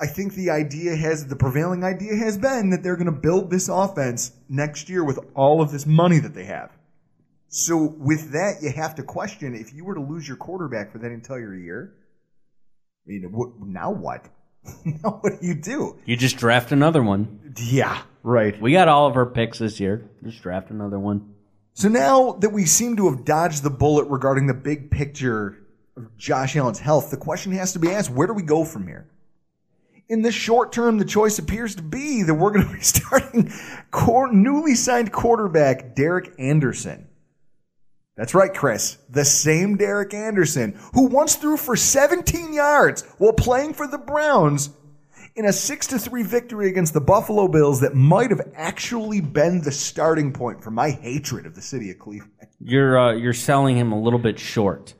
I 0.00 0.08
think 0.08 0.34
the 0.34 0.50
idea 0.50 0.96
has 0.96 1.28
the 1.28 1.36
prevailing 1.36 1.84
idea 1.84 2.16
has 2.16 2.36
been 2.36 2.70
that 2.70 2.82
they're 2.82 2.96
going 2.96 3.06
to 3.06 3.12
build 3.12 3.48
this 3.48 3.68
offense 3.68 4.32
next 4.48 4.88
year 4.88 5.04
with 5.04 5.20
all 5.36 5.62
of 5.62 5.70
this 5.70 5.86
money 5.86 6.18
that 6.18 6.34
they 6.34 6.46
have. 6.46 6.72
So 7.46 7.76
with 7.96 8.32
that, 8.32 8.56
you 8.60 8.72
have 8.72 8.96
to 8.96 9.04
question 9.04 9.54
if 9.54 9.72
you 9.72 9.84
were 9.84 9.94
to 9.94 10.02
lose 10.02 10.26
your 10.26 10.36
quarterback 10.36 10.90
for 10.90 10.98
that 10.98 11.12
entire 11.12 11.54
year. 11.54 11.94
I 13.06 13.10
mean, 13.12 13.30
what, 13.30 13.50
now 13.60 13.92
what? 13.92 14.26
now 14.84 15.20
what 15.20 15.40
do 15.40 15.46
you 15.46 15.54
do? 15.54 15.96
You 16.06 16.16
just 16.16 16.38
draft 16.38 16.72
another 16.72 17.04
one. 17.04 17.54
Yeah, 17.62 18.02
right. 18.24 18.60
We 18.60 18.72
got 18.72 18.88
all 18.88 19.06
of 19.06 19.16
our 19.16 19.26
picks 19.26 19.60
this 19.60 19.78
year. 19.78 20.10
Just 20.24 20.42
draft 20.42 20.70
another 20.70 20.98
one. 20.98 21.35
So 21.76 21.88
now 21.88 22.32
that 22.40 22.50
we 22.50 22.64
seem 22.64 22.96
to 22.96 23.10
have 23.10 23.24
dodged 23.24 23.62
the 23.62 23.70
bullet 23.70 24.08
regarding 24.08 24.46
the 24.46 24.54
big 24.54 24.90
picture 24.90 25.58
of 25.96 26.16
Josh 26.16 26.56
Allen's 26.56 26.78
health, 26.78 27.10
the 27.10 27.18
question 27.18 27.52
has 27.52 27.74
to 27.74 27.78
be 27.78 27.90
asked: 27.90 28.10
Where 28.10 28.26
do 28.26 28.32
we 28.32 28.42
go 28.42 28.64
from 28.64 28.86
here? 28.86 29.06
in 30.08 30.22
the 30.22 30.32
short 30.32 30.72
term, 30.72 30.98
the 30.98 31.04
choice 31.04 31.38
appears 31.38 31.74
to 31.74 31.82
be 31.82 32.22
that 32.22 32.34
we're 32.34 32.52
going 32.52 32.66
to 32.66 32.72
be 32.72 32.80
starting 32.80 33.52
core, 33.90 34.32
newly 34.32 34.74
signed 34.74 35.12
quarterback 35.12 35.94
Derek 35.94 36.32
Anderson. 36.38 37.08
That's 38.16 38.34
right, 38.34 38.52
Chris. 38.52 38.96
The 39.10 39.24
same 39.24 39.76
Derek 39.76 40.14
Anderson 40.14 40.78
who 40.94 41.08
once 41.08 41.34
threw 41.34 41.56
for 41.56 41.76
17 41.76 42.54
yards 42.54 43.02
while 43.18 43.34
playing 43.34 43.74
for 43.74 43.86
the 43.86 43.98
Browns 43.98 44.70
in 45.36 45.44
a 45.44 45.52
6 45.52 45.86
to 45.88 45.98
3 45.98 46.22
victory 46.22 46.68
against 46.68 46.94
the 46.94 47.00
Buffalo 47.00 47.46
Bills 47.46 47.80
that 47.82 47.94
might 47.94 48.30
have 48.30 48.40
actually 48.54 49.20
been 49.20 49.62
the 49.62 49.70
starting 49.70 50.32
point 50.32 50.64
for 50.64 50.70
my 50.70 50.90
hatred 50.90 51.46
of 51.46 51.54
the 51.54 51.60
city 51.60 51.90
of 51.90 51.98
Cleveland. 51.98 52.32
You're 52.58 52.98
uh, 52.98 53.12
you're 53.12 53.34
selling 53.34 53.76
him 53.76 53.92
a 53.92 54.00
little 54.00 54.18
bit 54.18 54.38
short 54.38 54.94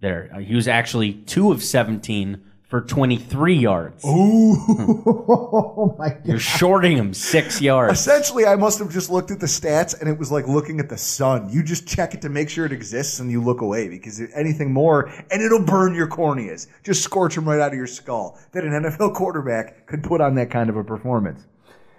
there. 0.00 0.30
Uh, 0.32 0.40
he 0.40 0.54
was 0.54 0.68
actually 0.68 1.14
2 1.14 1.50
of 1.50 1.62
17 1.62 2.42
for 2.68 2.82
23 2.82 3.54
yards. 3.54 4.04
Ooh, 4.04 4.08
oh 5.08 5.96
my 5.98 6.10
God. 6.10 6.20
You're 6.24 6.38
shorting 6.38 6.96
him 6.96 7.14
6 7.14 7.62
yards. 7.62 7.98
Essentially, 7.98 8.44
I 8.44 8.56
must 8.56 8.78
have 8.78 8.90
just 8.90 9.08
looked 9.08 9.30
at 9.30 9.40
the 9.40 9.46
stats 9.46 9.98
and 9.98 10.08
it 10.08 10.18
was 10.18 10.30
like 10.30 10.46
looking 10.46 10.78
at 10.78 10.90
the 10.90 10.98
sun. 10.98 11.48
You 11.50 11.62
just 11.62 11.88
check 11.88 12.12
it 12.12 12.20
to 12.22 12.28
make 12.28 12.50
sure 12.50 12.66
it 12.66 12.72
exists 12.72 13.20
and 13.20 13.30
you 13.30 13.42
look 13.42 13.62
away 13.62 13.88
because 13.88 14.20
anything 14.34 14.72
more 14.72 15.10
and 15.30 15.42
it'll 15.42 15.64
burn 15.64 15.94
your 15.94 16.08
corneas. 16.08 16.68
Just 16.84 17.02
scorch 17.02 17.34
them 17.34 17.48
right 17.48 17.58
out 17.58 17.72
of 17.72 17.78
your 17.78 17.86
skull. 17.86 18.38
That 18.52 18.64
an 18.64 18.72
NFL 18.72 19.14
quarterback 19.14 19.86
could 19.86 20.02
put 20.02 20.20
on 20.20 20.34
that 20.34 20.50
kind 20.50 20.68
of 20.68 20.76
a 20.76 20.84
performance. 20.84 21.46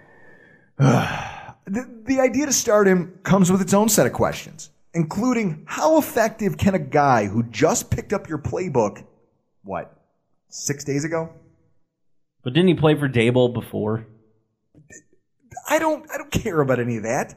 the, 0.78 2.02
the 2.04 2.20
idea 2.20 2.46
to 2.46 2.52
start 2.52 2.86
him 2.86 3.18
comes 3.24 3.50
with 3.50 3.60
its 3.60 3.74
own 3.74 3.88
set 3.88 4.06
of 4.06 4.12
questions, 4.12 4.70
including 4.94 5.64
how 5.66 5.98
effective 5.98 6.56
can 6.56 6.76
a 6.76 6.78
guy 6.78 7.26
who 7.26 7.42
just 7.42 7.90
picked 7.90 8.12
up 8.12 8.28
your 8.28 8.38
playbook, 8.38 9.04
what, 9.64 9.99
six 10.50 10.84
days 10.84 11.04
ago? 11.04 11.30
But 12.42 12.52
didn't 12.52 12.68
he 12.68 12.74
play 12.74 12.94
for 12.94 13.08
Daboll 13.08 13.52
before? 13.52 14.06
I 15.68 15.78
don't 15.78 16.10
I 16.12 16.18
don't 16.18 16.30
care 16.30 16.60
about 16.60 16.80
any 16.80 16.96
of 16.96 17.04
that. 17.04 17.34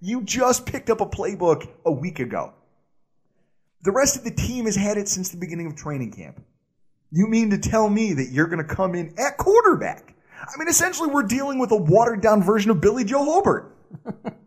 You 0.00 0.22
just 0.22 0.66
picked 0.66 0.90
up 0.90 1.00
a 1.00 1.06
playbook 1.06 1.68
a 1.84 1.92
week 1.92 2.18
ago. 2.18 2.54
The 3.82 3.92
rest 3.92 4.16
of 4.16 4.24
the 4.24 4.30
team 4.30 4.66
has 4.66 4.76
had 4.76 4.96
it 4.96 5.08
since 5.08 5.30
the 5.30 5.36
beginning 5.36 5.66
of 5.66 5.76
training 5.76 6.12
camp. 6.12 6.40
You 7.10 7.26
mean 7.26 7.50
to 7.50 7.58
tell 7.58 7.88
me 7.88 8.12
that 8.14 8.30
you're 8.30 8.46
going 8.46 8.66
to 8.66 8.74
come 8.74 8.94
in 8.94 9.14
at 9.18 9.36
quarterback? 9.36 10.14
I 10.40 10.58
mean, 10.58 10.68
essentially, 10.68 11.08
we're 11.08 11.24
dealing 11.24 11.58
with 11.58 11.70
a 11.72 11.76
watered 11.76 12.20
down 12.20 12.42
version 12.42 12.70
of 12.70 12.80
Billy 12.80 13.04
Joe 13.04 13.24
Hobert. 13.24 13.76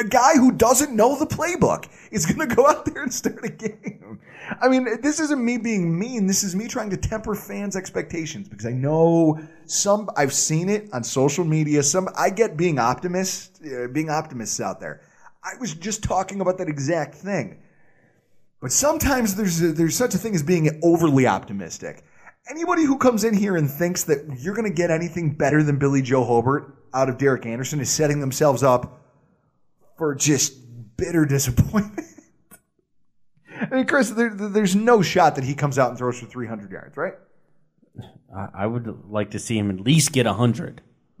a 0.00 0.04
guy 0.04 0.34
who 0.34 0.52
doesn't 0.52 0.94
know 0.94 1.18
the 1.18 1.26
playbook 1.26 1.88
is 2.10 2.26
going 2.26 2.48
to 2.48 2.54
go 2.54 2.66
out 2.66 2.84
there 2.84 3.02
and 3.02 3.12
start 3.12 3.44
a 3.44 3.48
game. 3.48 4.20
I 4.60 4.68
mean, 4.68 5.00
this 5.02 5.20
isn't 5.20 5.42
me 5.42 5.58
being 5.58 5.98
mean. 5.98 6.26
This 6.26 6.42
is 6.42 6.54
me 6.54 6.68
trying 6.68 6.90
to 6.90 6.96
temper 6.96 7.34
fans' 7.34 7.76
expectations 7.76 8.48
because 8.48 8.66
I 8.66 8.72
know 8.72 9.40
some. 9.66 10.10
I've 10.16 10.32
seen 10.32 10.68
it 10.68 10.88
on 10.92 11.04
social 11.04 11.44
media. 11.44 11.82
Some 11.82 12.08
I 12.16 12.30
get 12.30 12.56
being 12.56 12.78
optimists, 12.78 13.60
uh, 13.62 13.88
being 13.92 14.10
optimists 14.10 14.60
out 14.60 14.80
there. 14.80 15.02
I 15.44 15.58
was 15.60 15.74
just 15.74 16.02
talking 16.02 16.40
about 16.40 16.58
that 16.58 16.68
exact 16.68 17.14
thing. 17.14 17.58
But 18.60 18.72
sometimes 18.72 19.34
there's 19.34 19.60
a, 19.60 19.72
there's 19.72 19.96
such 19.96 20.14
a 20.14 20.18
thing 20.18 20.34
as 20.34 20.42
being 20.42 20.80
overly 20.84 21.26
optimistic. 21.26 22.04
Anybody 22.48 22.84
who 22.84 22.98
comes 22.98 23.24
in 23.24 23.34
here 23.34 23.56
and 23.56 23.70
thinks 23.70 24.04
that 24.04 24.38
you're 24.38 24.54
going 24.54 24.68
to 24.68 24.74
get 24.74 24.90
anything 24.90 25.34
better 25.34 25.62
than 25.62 25.78
Billy 25.78 26.02
Joe 26.02 26.24
Hobert 26.24 26.76
out 26.94 27.08
of 27.08 27.18
Derek 27.18 27.46
Anderson 27.46 27.80
is 27.80 27.90
setting 27.90 28.20
themselves 28.20 28.62
up 28.62 29.01
for 30.02 30.16
just 30.16 30.54
bitter 30.96 31.24
disappointment. 31.24 32.08
I 33.60 33.72
mean, 33.72 33.86
Chris, 33.86 34.10
there, 34.10 34.34
there's 34.34 34.74
no 34.74 35.00
shot 35.00 35.36
that 35.36 35.44
he 35.44 35.54
comes 35.54 35.78
out 35.78 35.90
and 35.90 35.96
throws 35.96 36.18
for 36.18 36.26
300 36.26 36.72
yards, 36.72 36.96
right? 36.96 37.14
I, 38.36 38.48
I 38.52 38.66
would 38.66 39.08
like 39.08 39.30
to 39.30 39.38
see 39.38 39.56
him 39.56 39.70
at 39.70 39.78
least 39.78 40.10
get 40.10 40.26
100. 40.26 40.82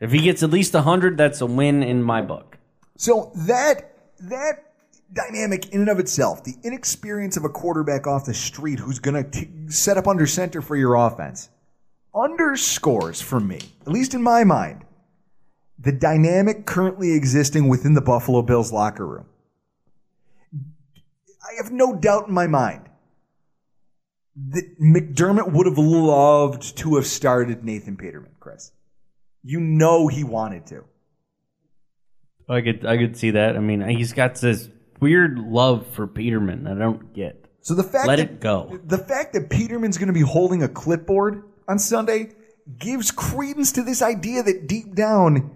if 0.00 0.10
he 0.10 0.22
gets 0.22 0.42
at 0.42 0.50
least 0.50 0.74
100, 0.74 1.16
that's 1.16 1.40
a 1.40 1.46
win 1.46 1.84
in 1.84 2.02
my 2.02 2.20
book. 2.20 2.58
So 2.96 3.30
that 3.46 3.96
that 4.18 4.72
dynamic 5.12 5.68
in 5.68 5.82
and 5.82 5.88
of 5.88 6.00
itself, 6.00 6.42
the 6.42 6.56
inexperience 6.64 7.36
of 7.36 7.44
a 7.44 7.48
quarterback 7.48 8.08
off 8.08 8.24
the 8.24 8.34
street 8.34 8.80
who's 8.80 8.98
going 8.98 9.30
to 9.30 9.72
set 9.72 9.98
up 9.98 10.08
under 10.08 10.26
center 10.26 10.60
for 10.60 10.74
your 10.74 10.96
offense, 10.96 11.48
underscores 12.12 13.20
for 13.20 13.38
me, 13.38 13.60
at 13.82 13.92
least 13.92 14.14
in 14.14 14.22
my 14.22 14.42
mind, 14.42 14.84
the 15.78 15.92
dynamic 15.92 16.66
currently 16.66 17.12
existing 17.12 17.68
within 17.68 17.94
the 17.94 18.00
Buffalo 18.00 18.42
Bills 18.42 18.72
locker 18.72 19.06
room. 19.06 19.26
I 20.52 21.62
have 21.62 21.72
no 21.72 21.94
doubt 21.94 22.28
in 22.28 22.34
my 22.34 22.46
mind 22.46 22.88
that 24.50 24.80
McDermott 24.80 25.52
would 25.52 25.66
have 25.66 25.78
loved 25.78 26.76
to 26.78 26.96
have 26.96 27.06
started 27.06 27.64
Nathan 27.64 27.96
Peterman, 27.96 28.32
Chris. 28.40 28.72
You 29.42 29.60
know 29.60 30.08
he 30.08 30.24
wanted 30.24 30.66
to. 30.66 30.84
I 32.48 32.60
could 32.60 32.84
I 32.84 32.96
could 32.96 33.16
see 33.16 33.32
that. 33.32 33.56
I 33.56 33.60
mean, 33.60 33.80
he's 33.88 34.12
got 34.12 34.34
this 34.36 34.68
weird 35.00 35.38
love 35.38 35.86
for 35.88 36.06
Peterman 36.06 36.66
I 36.66 36.74
don't 36.74 37.12
get. 37.14 37.46
So 37.60 37.74
the 37.74 37.82
fact 37.82 38.06
Let 38.06 38.16
that, 38.16 38.30
it 38.30 38.40
go. 38.40 38.78
The 38.84 38.98
fact 38.98 39.32
that 39.32 39.48
Peterman's 39.48 39.96
going 39.96 40.08
to 40.08 40.12
be 40.14 40.20
holding 40.20 40.62
a 40.62 40.68
clipboard 40.68 41.44
on 41.66 41.78
Sunday 41.78 42.32
gives 42.78 43.10
credence 43.10 43.72
to 43.72 43.82
this 43.82 44.02
idea 44.02 44.42
that 44.42 44.66
deep 44.66 44.94
down 44.94 45.50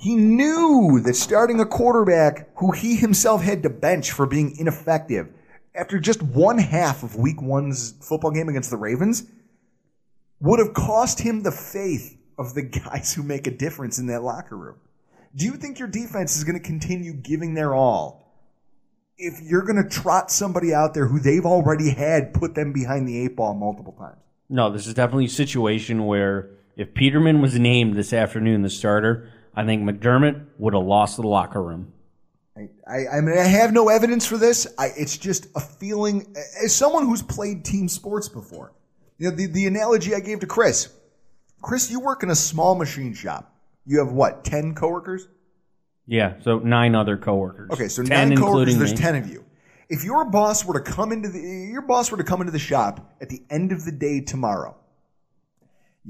he 0.00 0.16
knew 0.16 0.98
that 1.04 1.14
starting 1.14 1.60
a 1.60 1.66
quarterback 1.66 2.48
who 2.56 2.72
he 2.72 2.96
himself 2.96 3.42
had 3.42 3.62
to 3.62 3.68
bench 3.70 4.12
for 4.12 4.24
being 4.24 4.56
ineffective 4.56 5.28
after 5.74 5.98
just 5.98 6.22
one 6.22 6.56
half 6.56 7.02
of 7.02 7.16
week 7.16 7.40
one's 7.42 7.92
football 8.00 8.30
game 8.30 8.48
against 8.48 8.70
the 8.70 8.78
Ravens 8.78 9.26
would 10.40 10.58
have 10.58 10.72
cost 10.72 11.20
him 11.20 11.42
the 11.42 11.52
faith 11.52 12.16
of 12.38 12.54
the 12.54 12.62
guys 12.84 13.12
who 13.12 13.22
make 13.22 13.46
a 13.46 13.50
difference 13.50 13.98
in 13.98 14.06
that 14.06 14.22
locker 14.22 14.56
room. 14.56 14.76
Do 15.36 15.44
you 15.44 15.52
think 15.52 15.78
your 15.78 15.88
defense 15.88 16.34
is 16.34 16.44
going 16.44 16.58
to 16.58 16.66
continue 16.66 17.12
giving 17.12 17.52
their 17.52 17.74
all 17.74 18.26
if 19.18 19.38
you're 19.42 19.66
going 19.66 19.82
to 19.82 19.88
trot 19.88 20.30
somebody 20.30 20.72
out 20.72 20.94
there 20.94 21.06
who 21.06 21.20
they've 21.20 21.44
already 21.44 21.90
had 21.90 22.32
put 22.32 22.54
them 22.54 22.72
behind 22.72 23.06
the 23.06 23.22
eight 23.22 23.36
ball 23.36 23.52
multiple 23.52 23.92
times? 23.92 24.16
No, 24.48 24.72
this 24.72 24.86
is 24.86 24.94
definitely 24.94 25.26
a 25.26 25.28
situation 25.28 26.06
where 26.06 26.48
if 26.74 26.94
Peterman 26.94 27.42
was 27.42 27.58
named 27.58 27.96
this 27.96 28.14
afternoon 28.14 28.62
the 28.62 28.70
starter, 28.70 29.30
I 29.54 29.64
think 29.64 29.82
McDermott 29.82 30.46
would 30.58 30.74
have 30.74 30.84
lost 30.84 31.16
the 31.16 31.22
locker 31.22 31.62
room. 31.62 31.92
I, 32.56 33.06
I 33.06 33.20
mean, 33.20 33.38
I 33.38 33.44
have 33.44 33.72
no 33.72 33.88
evidence 33.88 34.26
for 34.26 34.36
this. 34.36 34.66
I, 34.78 34.90
it's 34.96 35.16
just 35.16 35.46
a 35.54 35.60
feeling. 35.60 36.34
As 36.62 36.74
someone 36.74 37.06
who's 37.06 37.22
played 37.22 37.64
team 37.64 37.88
sports 37.88 38.28
before, 38.28 38.72
you 39.18 39.30
know, 39.30 39.36
the, 39.36 39.46
the 39.46 39.66
analogy 39.66 40.14
I 40.14 40.20
gave 40.20 40.40
to 40.40 40.46
Chris. 40.46 40.92
Chris, 41.62 41.90
you 41.90 42.00
work 42.00 42.22
in 42.22 42.30
a 42.30 42.34
small 42.34 42.74
machine 42.74 43.14
shop. 43.14 43.54
You 43.86 43.98
have 43.98 44.12
what, 44.12 44.44
10 44.44 44.74
coworkers? 44.74 45.28
Yeah, 46.06 46.34
so 46.42 46.58
nine 46.58 46.94
other 46.94 47.16
coworkers. 47.16 47.70
Okay, 47.70 47.88
so 47.88 48.02
10 48.02 48.30
nine 48.30 48.38
coworkers, 48.38 48.76
there's 48.76 48.92
me. 48.92 48.96
10 48.96 49.16
of 49.16 49.28
you. 49.28 49.44
If 49.88 50.04
your 50.04 50.24
boss 50.24 50.64
were 50.64 50.80
to 50.80 50.92
come 50.92 51.12
into 51.12 51.28
the, 51.28 51.40
your 51.40 51.82
boss 51.82 52.10
were 52.10 52.16
to 52.16 52.24
come 52.24 52.40
into 52.40 52.52
the 52.52 52.58
shop 52.58 53.14
at 53.20 53.28
the 53.28 53.42
end 53.50 53.72
of 53.72 53.84
the 53.84 53.92
day 53.92 54.20
tomorrow, 54.20 54.76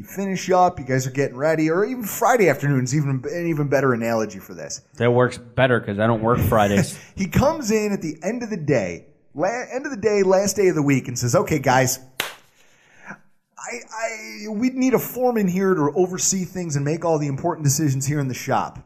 you 0.00 0.06
finish 0.06 0.50
up, 0.50 0.80
you 0.80 0.86
guys 0.86 1.06
are 1.06 1.10
getting 1.10 1.36
ready, 1.36 1.68
or 1.68 1.84
even 1.84 2.02
Friday 2.04 2.48
afternoon's 2.48 2.96
even 2.96 3.22
an 3.30 3.46
even 3.46 3.68
better 3.68 3.92
analogy 3.92 4.38
for 4.38 4.54
this. 4.54 4.80
That 4.94 5.12
works 5.12 5.36
better 5.36 5.78
because 5.78 5.98
I 5.98 6.06
don't 6.06 6.22
work 6.22 6.38
Fridays. 6.38 6.98
He 7.16 7.26
comes 7.26 7.70
in 7.70 7.92
at 7.92 8.00
the 8.00 8.16
end 8.22 8.42
of 8.42 8.48
the 8.48 8.56
day, 8.56 9.08
la- 9.34 9.66
end 9.70 9.84
of 9.84 9.90
the 9.90 9.98
day, 9.98 10.22
last 10.22 10.56
day 10.56 10.68
of 10.68 10.74
the 10.74 10.82
week, 10.82 11.06
and 11.06 11.18
says, 11.18 11.34
"Okay, 11.34 11.58
guys, 11.58 11.98
I, 12.18 13.10
I 13.58 14.48
we 14.48 14.70
need 14.70 14.94
a 14.94 14.98
foreman 14.98 15.48
here 15.48 15.74
to 15.74 15.92
oversee 15.94 16.46
things 16.46 16.76
and 16.76 16.84
make 16.84 17.04
all 17.04 17.18
the 17.18 17.26
important 17.26 17.64
decisions 17.64 18.06
here 18.06 18.20
in 18.20 18.28
the 18.28 18.32
shop. 18.32 18.78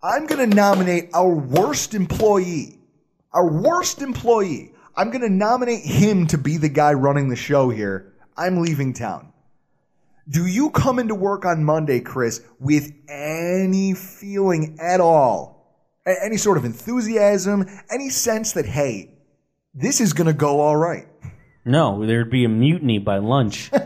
I'm 0.00 0.26
going 0.26 0.48
to 0.48 0.54
nominate 0.54 1.10
our 1.12 1.34
worst 1.34 1.92
employee, 1.92 2.78
our 3.32 3.50
worst 3.50 4.00
employee. 4.00 4.74
I'm 4.96 5.10
going 5.10 5.22
to 5.22 5.28
nominate 5.28 5.82
him 5.84 6.28
to 6.28 6.38
be 6.38 6.56
the 6.56 6.68
guy 6.68 6.92
running 6.92 7.30
the 7.30 7.36
show 7.36 7.68
here. 7.68 8.12
I'm 8.36 8.60
leaving 8.62 8.92
town." 8.92 9.29
Do 10.30 10.46
you 10.46 10.70
come 10.70 10.98
into 10.98 11.14
work 11.14 11.44
on 11.44 11.64
Monday, 11.64 12.00
Chris, 12.00 12.40
with 12.58 12.92
any 13.08 13.94
feeling 13.94 14.78
at 14.80 15.00
all, 15.00 15.84
any 16.06 16.36
sort 16.36 16.56
of 16.56 16.64
enthusiasm, 16.64 17.66
any 17.90 18.10
sense 18.10 18.52
that, 18.52 18.64
hey, 18.64 19.18
this 19.74 20.00
is 20.00 20.12
going 20.12 20.28
to 20.28 20.32
go 20.32 20.60
all 20.60 20.76
right? 20.76 21.06
no, 21.64 22.06
there'd 22.06 22.30
be 22.30 22.44
a 22.44 22.48
mutiny 22.48 22.98
by 22.98 23.18
lunch. 23.18 23.70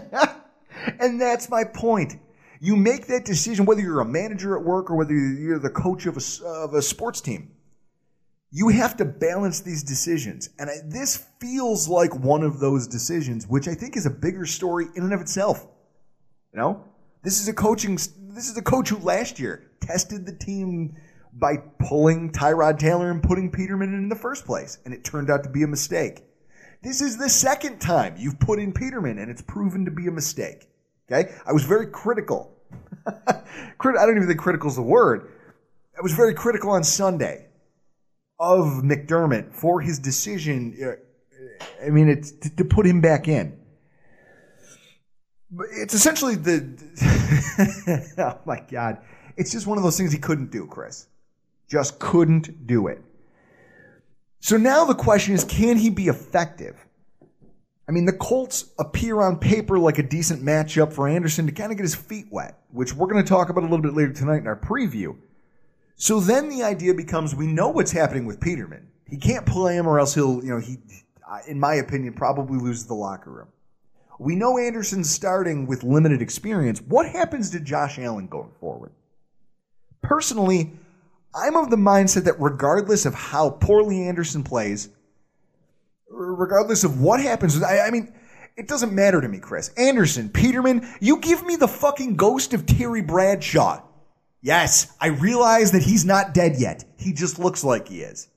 And 0.99 1.21
that's 1.21 1.49
my 1.49 1.65
point. 1.65 2.17
You 2.61 2.77
make 2.77 3.07
that 3.07 3.25
decision 3.25 3.67
whether 3.67 3.81
you're 3.81 4.01
a 4.01 4.07
manager 4.07 4.57
at 4.57 4.65
work 4.65 4.91
or 4.91 4.97
whether 4.97 5.13
you're 5.13 5.59
the 5.59 5.71
coach 5.71 6.07
of 6.07 6.17
a, 6.17 6.47
of 6.47 6.75
a 6.75 6.83
sports 6.83 7.21
team. 7.21 7.51
You 8.51 8.69
have 8.69 8.97
to 8.99 9.05
balance 9.05 9.61
these 9.61 9.83
decisions. 9.83 10.51
And 10.59 10.71
I, 10.71 10.77
this 10.85 11.27
feels 11.41 11.89
like 11.89 12.15
one 12.15 12.43
of 12.43 12.61
those 12.61 12.87
decisions, 12.87 13.47
which 13.47 13.67
I 13.67 13.75
think 13.75 13.97
is 13.97 14.07
a 14.07 14.11
bigger 14.11 14.47
story 14.47 14.87
in 14.95 15.03
and 15.03 15.13
of 15.13 15.21
itself. 15.21 15.67
You 16.55 16.61
know, 16.61 16.85
this 17.25 17.41
is 17.41 17.49
a 17.49 17.53
coaching. 17.53 17.97
This 17.97 18.49
is 18.49 18.57
a 18.57 18.63
coach 18.63 18.89
who 18.89 18.99
last 18.99 19.41
year 19.41 19.71
tested 19.81 20.25
the 20.25 20.33
team 20.33 20.95
by 21.33 21.57
pulling 21.81 22.31
Tyrod 22.31 22.79
Taylor 22.79 23.11
and 23.11 23.21
putting 23.21 23.51
Peterman 23.51 23.93
in 23.93 24.09
the 24.09 24.15
first 24.15 24.47
place, 24.47 24.79
and 24.85 24.95
it 24.95 25.03
turned 25.03 25.31
out 25.31 25.43
to 25.43 25.49
be 25.51 25.65
a 25.65 25.67
mistake. 25.67 26.23
This 26.81 27.01
is 27.01 27.17
the 27.17 27.29
second 27.29 27.81
time 27.81 28.15
you've 28.17 28.39
put 28.39 28.61
in 28.61 28.73
Peterman, 28.73 29.19
and 29.19 29.31
it's 29.31 29.43
proven 29.43 29.85
to 29.85 29.91
be 29.91 30.07
a 30.07 30.13
mistake. 30.13 30.69
Okay, 31.11 31.33
I 31.45 31.53
was 31.53 31.65
very 31.65 31.87
critical. 31.87 32.57
Crit- 33.79 33.99
I 33.99 34.07
don't 34.07 34.17
even 34.17 34.29
think 34.29 34.39
critical 34.39 34.71
is 34.71 34.77
the 34.77 34.83
word. 34.83 35.33
I 35.99 36.03
was 36.03 36.13
very 36.13 36.35
critical 36.35 36.71
on 36.71 36.85
Sunday 36.85 37.47
of 38.39 38.83
McDermott 38.85 39.53
for 39.53 39.81
his 39.81 39.99
decision. 39.99 40.77
uh, 40.81 41.85
I 41.85 41.91
mean, 41.91 42.09
it's 42.09 42.31
to, 42.31 42.57
to 42.57 42.65
put 42.65 42.87
him 42.87 43.01
back 43.01 43.27
in. 43.27 43.59
It's 45.71 45.95
essentially 45.95 46.37
the. 46.37 46.69
oh 48.19 48.39
my 48.45 48.61
God. 48.71 48.99
It's 49.37 49.53
just 49.53 49.67
one 49.67 49.79
of 49.79 49.85
those 49.85 49.97
things 49.97 50.13
he 50.13 50.19
couldn't 50.19 50.51
do, 50.51 50.67
Chris. 50.67 51.07
Just 51.69 51.99
couldn't 51.99 52.67
do 52.67 52.87
it. 52.87 53.03
So 54.41 54.57
now 54.57 54.85
the 54.85 54.95
question 54.95 55.35
is 55.35 55.45
can 55.45 55.77
he 55.77 55.91
be 55.91 56.09
effective? 56.09 56.85
I 57.89 57.93
mean, 57.93 58.07
the 58.07 58.13
Colts 58.13 58.73
appear 58.79 59.21
on 59.21 59.39
paper 59.39 59.79
like 59.79 59.99
a 59.99 60.03
decent 60.03 60.43
matchup 60.43 60.93
for 60.93 61.07
Anderson 61.07 61.47
to 61.47 61.53
kind 61.53 61.71
of 61.71 61.77
get 61.77 61.83
his 61.83 61.95
feet 61.95 62.27
wet, 62.31 62.59
which 62.71 62.95
we're 62.95 63.09
going 63.09 63.23
to 63.23 63.29
talk 63.29 63.51
about 63.51 63.61
a 63.61 63.69
little 63.69 63.83
bit 63.83 63.95
later 63.95 64.13
tonight 64.13 64.39
in 64.39 64.47
our 64.47 64.57
preview. 64.57 65.17
So 65.97 66.19
then 66.21 66.49
the 66.49 66.63
idea 66.63 66.95
becomes 66.95 67.35
we 67.35 67.47
know 67.47 67.69
what's 67.69 67.93
happening 67.93 68.25
with 68.25 68.41
Peterman. 68.41 68.89
He 69.09 69.19
can't 69.19 69.45
play 69.45 69.77
him 69.77 69.87
or 69.87 69.99
else 69.99 70.15
he'll, 70.15 70.43
you 70.43 70.51
know, 70.51 70.59
he, 70.59 70.79
in 71.47 71.61
my 71.61 71.75
opinion, 71.75 72.15
probably 72.15 72.59
loses 72.59 72.87
the 72.87 72.95
locker 72.95 73.31
room. 73.31 73.49
We 74.19 74.37
know 74.37 74.59
Anderson's 74.59 75.11
starting 75.11 75.67
with 75.67 75.83
limited 75.83 76.23
experience. 76.23 76.81
What 76.81 77.09
happens 77.09 77.51
to 77.51 77.61
Josh 77.61 77.99
Allen 77.99 78.27
going 78.29 78.53
forward? 78.61 78.93
Personally, 80.03 80.73
I'm 81.35 81.57
of 81.57 81.71
the 81.71 81.77
mindset 81.77 82.25
that 82.25 82.41
regardless 82.41 83.07
of 83.07 83.15
how 83.15 83.51
poorly 83.51 84.07
Anderson 84.07 84.45
plays, 84.45 84.89
regardless 86.09 86.85
of 86.85 87.01
what 87.01 87.21
happens, 87.21 87.61
I, 87.63 87.87
I 87.87 87.91
mean, 87.91 88.15
it 88.57 88.69
doesn't 88.69 88.93
matter 88.93 89.21
to 89.21 89.29
me, 89.29 89.39
Chris. 89.39 89.71
Anderson, 89.77 90.29
Peterman, 90.29 90.89
you 91.01 91.19
give 91.19 91.45
me 91.45 91.57
the 91.57 91.67
fucking 91.67 92.15
ghost 92.17 92.55
of 92.55 92.67
Terry 92.67 93.03
Bradshaw. 93.03 93.83
Yes, 94.41 94.95
I 95.01 95.09
realize 95.09 95.73
that 95.73 95.83
he's 95.83 96.05
not 96.05 96.35
dead 96.35 96.57
yet. 96.59 96.85
He 96.99 97.13
just 97.13 97.39
looks 97.39 97.65
like 97.65 97.89
he 97.89 98.03
is. 98.03 98.29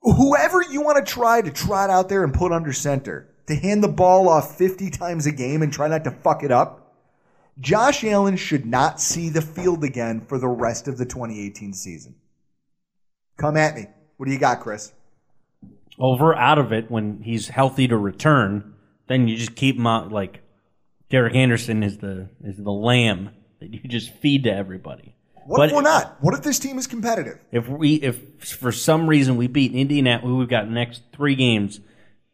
Whoever 0.00 0.62
you 0.62 0.80
want 0.80 1.04
to 1.04 1.12
try 1.12 1.42
to 1.42 1.50
trot 1.50 1.90
out 1.90 2.08
there 2.08 2.24
and 2.24 2.32
put 2.32 2.52
under 2.52 2.72
center, 2.72 3.29
to 3.50 3.56
hand 3.56 3.82
the 3.82 3.88
ball 3.88 4.28
off 4.28 4.56
50 4.56 4.90
times 4.90 5.26
a 5.26 5.32
game 5.32 5.62
and 5.62 5.72
try 5.72 5.88
not 5.88 6.04
to 6.04 6.10
fuck 6.10 6.42
it 6.42 6.50
up, 6.50 6.94
Josh 7.58 8.04
Allen 8.04 8.36
should 8.36 8.64
not 8.64 9.00
see 9.00 9.28
the 9.28 9.42
field 9.42 9.84
again 9.84 10.20
for 10.20 10.38
the 10.38 10.48
rest 10.48 10.88
of 10.88 10.96
the 10.96 11.04
2018 11.04 11.74
season. 11.74 12.14
Come 13.36 13.56
at 13.56 13.74
me. 13.74 13.86
What 14.16 14.26
do 14.26 14.32
you 14.32 14.38
got, 14.38 14.60
Chris? 14.60 14.92
Well, 15.98 16.14
if 16.14 16.20
we're 16.20 16.34
out 16.34 16.58
of 16.58 16.72
it 16.72 16.90
when 16.90 17.20
he's 17.22 17.48
healthy 17.48 17.88
to 17.88 17.96
return, 17.96 18.74
then 19.08 19.28
you 19.28 19.36
just 19.36 19.54
keep 19.54 19.76
him 19.76 19.86
out. 19.86 20.10
Like 20.10 20.40
Derek 21.10 21.34
Anderson 21.34 21.82
is 21.82 21.98
the 21.98 22.28
is 22.42 22.56
the 22.56 22.70
lamb 22.70 23.30
that 23.60 23.72
you 23.72 23.80
just 23.80 24.10
feed 24.10 24.44
to 24.44 24.52
everybody. 24.52 25.14
What 25.44 25.58
But 25.58 25.68
if 25.70 25.74
we're 25.74 25.82
not? 25.82 26.16
What 26.20 26.34
if 26.34 26.42
this 26.42 26.58
team 26.58 26.78
is 26.78 26.86
competitive? 26.86 27.38
If 27.50 27.68
we 27.68 27.94
if 27.96 28.42
for 28.42 28.72
some 28.72 29.08
reason 29.08 29.36
we 29.36 29.46
beat 29.46 29.74
Indianapolis, 29.74 30.32
we've 30.32 30.48
got 30.48 30.70
next 30.70 31.02
three 31.12 31.34
games 31.34 31.80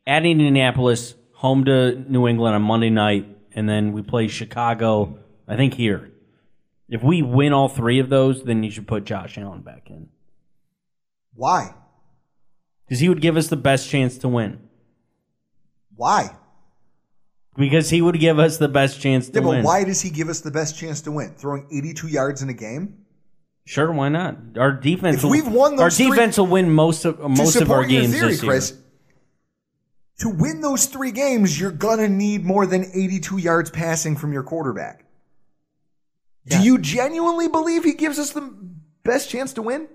at 0.07 0.25
Indianapolis, 0.25 1.14
home 1.35 1.64
to 1.64 1.97
New 2.11 2.27
England 2.29 2.55
on 2.55 2.62
Monday 2.62 2.90
night, 2.90 3.27
and 3.53 3.69
then 3.69 3.92
we 3.92 4.03
play 4.03 4.29
Chicago. 4.29 5.19
I 5.49 5.57
think 5.57 5.75
here. 5.75 6.11
If 6.88 7.03
we 7.03 7.23
win 7.23 7.53
all 7.53 7.69
three 7.69 7.99
of 7.99 8.09
those, 8.09 8.45
then 8.45 8.62
you 8.62 8.71
should 8.71 8.87
put 8.87 9.05
Josh 9.05 9.37
Allen 9.38 9.62
back 9.62 9.90
in 9.90 10.09
Why? 11.35 11.75
because 12.87 13.01
he 13.01 13.09
would 13.09 13.21
give 13.21 13.37
us 13.37 13.49
the 13.49 13.57
best 13.57 13.88
chance 13.90 14.19
to 14.19 14.29
win. 14.29 14.61
Why? 15.95 16.31
because 17.59 17.88
he 17.88 18.03
would 18.03 18.21
give 18.21 18.38
us 18.38 18.59
the 18.59 18.69
best 18.69 19.01
chance 19.01 19.29
to 19.31 19.33
Yeah, 19.37 19.40
but 19.40 19.49
win. 19.49 19.62
why 19.64 19.83
does 19.83 20.03
he 20.03 20.11
give 20.11 20.29
us 20.29 20.42
the 20.42 20.51
best 20.51 20.77
chance 20.79 21.01
to 21.03 21.11
win? 21.11 21.31
Throwing 21.38 21.66
82 21.73 22.07
yards 22.09 22.42
in 22.42 22.51
a 22.51 22.53
game? 22.53 22.99
Sure, 23.64 23.90
why 23.90 24.11
not? 24.11 24.37
Our 24.59 24.73
defense. 24.73 25.16
If 25.16 25.25
will, 25.25 25.31
we've 25.31 25.49
won 25.49 25.73
our 25.73 25.79
those 25.87 25.97
three- 25.97 26.11
defense 26.11 26.37
will 26.37 26.47
win 26.49 26.71
most 26.71 27.07
of 27.07 27.16
to 27.16 27.29
most 27.31 27.57
of 27.57 27.62
our 27.71 27.83
support 27.85 27.90
your 27.90 28.03
games 28.03 28.12
theory, 28.14 28.29
this 28.33 28.42
year. 28.42 28.51
Chris, 28.53 28.79
to 30.18 30.29
win 30.29 30.61
those 30.61 30.87
three 30.87 31.12
games, 31.12 31.59
you're 31.61 31.70
gonna 31.70 32.09
need 32.09 32.44
more 32.44 32.66
than 32.66 32.85
82 32.85 33.38
yards 33.38 33.70
passing 33.70 34.16
from 34.16 34.33
your 34.33 34.42
quarterback. 34.42 35.05
Do 36.48 36.62
you 36.62 36.79
genuinely 36.79 37.48
believe 37.48 37.83
he 37.83 37.94
gives 37.94 38.18
us 38.18 38.31
the 38.31 38.55
best 39.02 39.29
chance 39.29 39.52
to 39.55 39.62
win? 39.62 39.88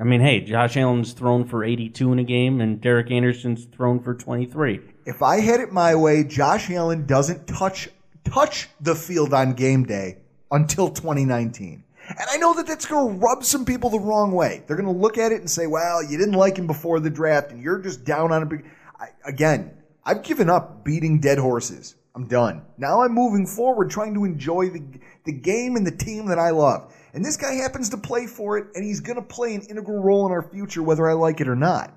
I 0.00 0.04
mean, 0.04 0.22
hey, 0.22 0.40
Josh 0.40 0.76
Allen's 0.78 1.12
thrown 1.12 1.44
for 1.44 1.62
82 1.62 2.12
in 2.12 2.18
a 2.18 2.24
game, 2.24 2.62
and 2.62 2.80
Derek 2.80 3.10
Anderson's 3.10 3.66
thrown 3.66 4.00
for 4.00 4.14
23. 4.14 4.80
If 5.04 5.22
I 5.22 5.40
had 5.40 5.60
it 5.60 5.70
my 5.70 5.94
way, 5.94 6.24
Josh 6.24 6.70
Allen 6.70 7.04
doesn't 7.06 7.46
touch 7.46 7.90
touch 8.24 8.68
the 8.80 8.94
field 8.94 9.34
on 9.34 9.52
game 9.52 9.84
day 9.84 10.18
until 10.50 10.88
2019. 10.88 11.84
And 12.08 12.26
I 12.30 12.36
know 12.36 12.54
that 12.54 12.66
that's 12.66 12.86
going 12.86 13.14
to 13.14 13.18
rub 13.18 13.44
some 13.44 13.64
people 13.64 13.90
the 13.90 14.00
wrong 14.00 14.32
way. 14.32 14.62
They're 14.66 14.76
going 14.76 14.92
to 14.92 15.00
look 15.00 15.18
at 15.18 15.30
it 15.30 15.40
and 15.40 15.50
say, 15.50 15.66
"Well, 15.66 16.02
you 16.02 16.18
didn't 16.18 16.34
like 16.34 16.56
him 16.56 16.66
before 16.66 16.98
the 16.98 17.10
draft, 17.10 17.52
and 17.52 17.62
you're 17.62 17.78
just 17.78 18.04
down 18.04 18.32
on 18.32 18.42
a 18.42 18.46
big." 18.46 18.64
I, 19.02 19.08
again, 19.28 19.72
I've 20.04 20.22
given 20.22 20.48
up 20.48 20.84
beating 20.84 21.20
dead 21.20 21.38
horses. 21.38 21.96
I'm 22.14 22.28
done. 22.28 22.62
Now 22.78 23.02
I'm 23.02 23.12
moving 23.12 23.46
forward, 23.46 23.90
trying 23.90 24.14
to 24.14 24.24
enjoy 24.24 24.68
the 24.68 24.82
the 25.24 25.32
game 25.32 25.76
and 25.76 25.86
the 25.86 25.96
team 25.96 26.26
that 26.26 26.38
I 26.38 26.50
love. 26.50 26.94
And 27.14 27.24
this 27.24 27.36
guy 27.36 27.54
happens 27.54 27.88
to 27.90 27.96
play 27.96 28.26
for 28.26 28.58
it, 28.58 28.66
and 28.74 28.84
he's 28.84 29.00
going 29.00 29.16
to 29.16 29.22
play 29.22 29.54
an 29.54 29.62
integral 29.62 30.02
role 30.02 30.26
in 30.26 30.32
our 30.32 30.42
future, 30.42 30.82
whether 30.82 31.08
I 31.08 31.14
like 31.14 31.40
it 31.40 31.48
or 31.48 31.56
not. 31.56 31.92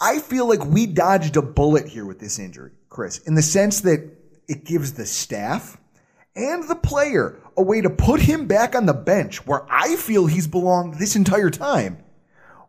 I 0.00 0.18
feel 0.18 0.48
like 0.48 0.64
we 0.64 0.86
dodged 0.86 1.36
a 1.36 1.42
bullet 1.42 1.88
here 1.88 2.04
with 2.04 2.18
this 2.18 2.38
injury, 2.38 2.72
Chris, 2.88 3.18
in 3.18 3.34
the 3.34 3.42
sense 3.42 3.80
that 3.82 4.00
it 4.48 4.64
gives 4.64 4.92
the 4.92 5.06
staff 5.06 5.78
and 6.34 6.68
the 6.68 6.74
player 6.74 7.38
a 7.56 7.62
way 7.62 7.80
to 7.80 7.90
put 7.90 8.20
him 8.20 8.46
back 8.46 8.74
on 8.74 8.86
the 8.86 8.94
bench 8.94 9.46
where 9.46 9.64
I 9.70 9.96
feel 9.96 10.26
he's 10.26 10.46
belonged 10.46 10.94
this 10.94 11.16
entire 11.16 11.50
time 11.50 12.02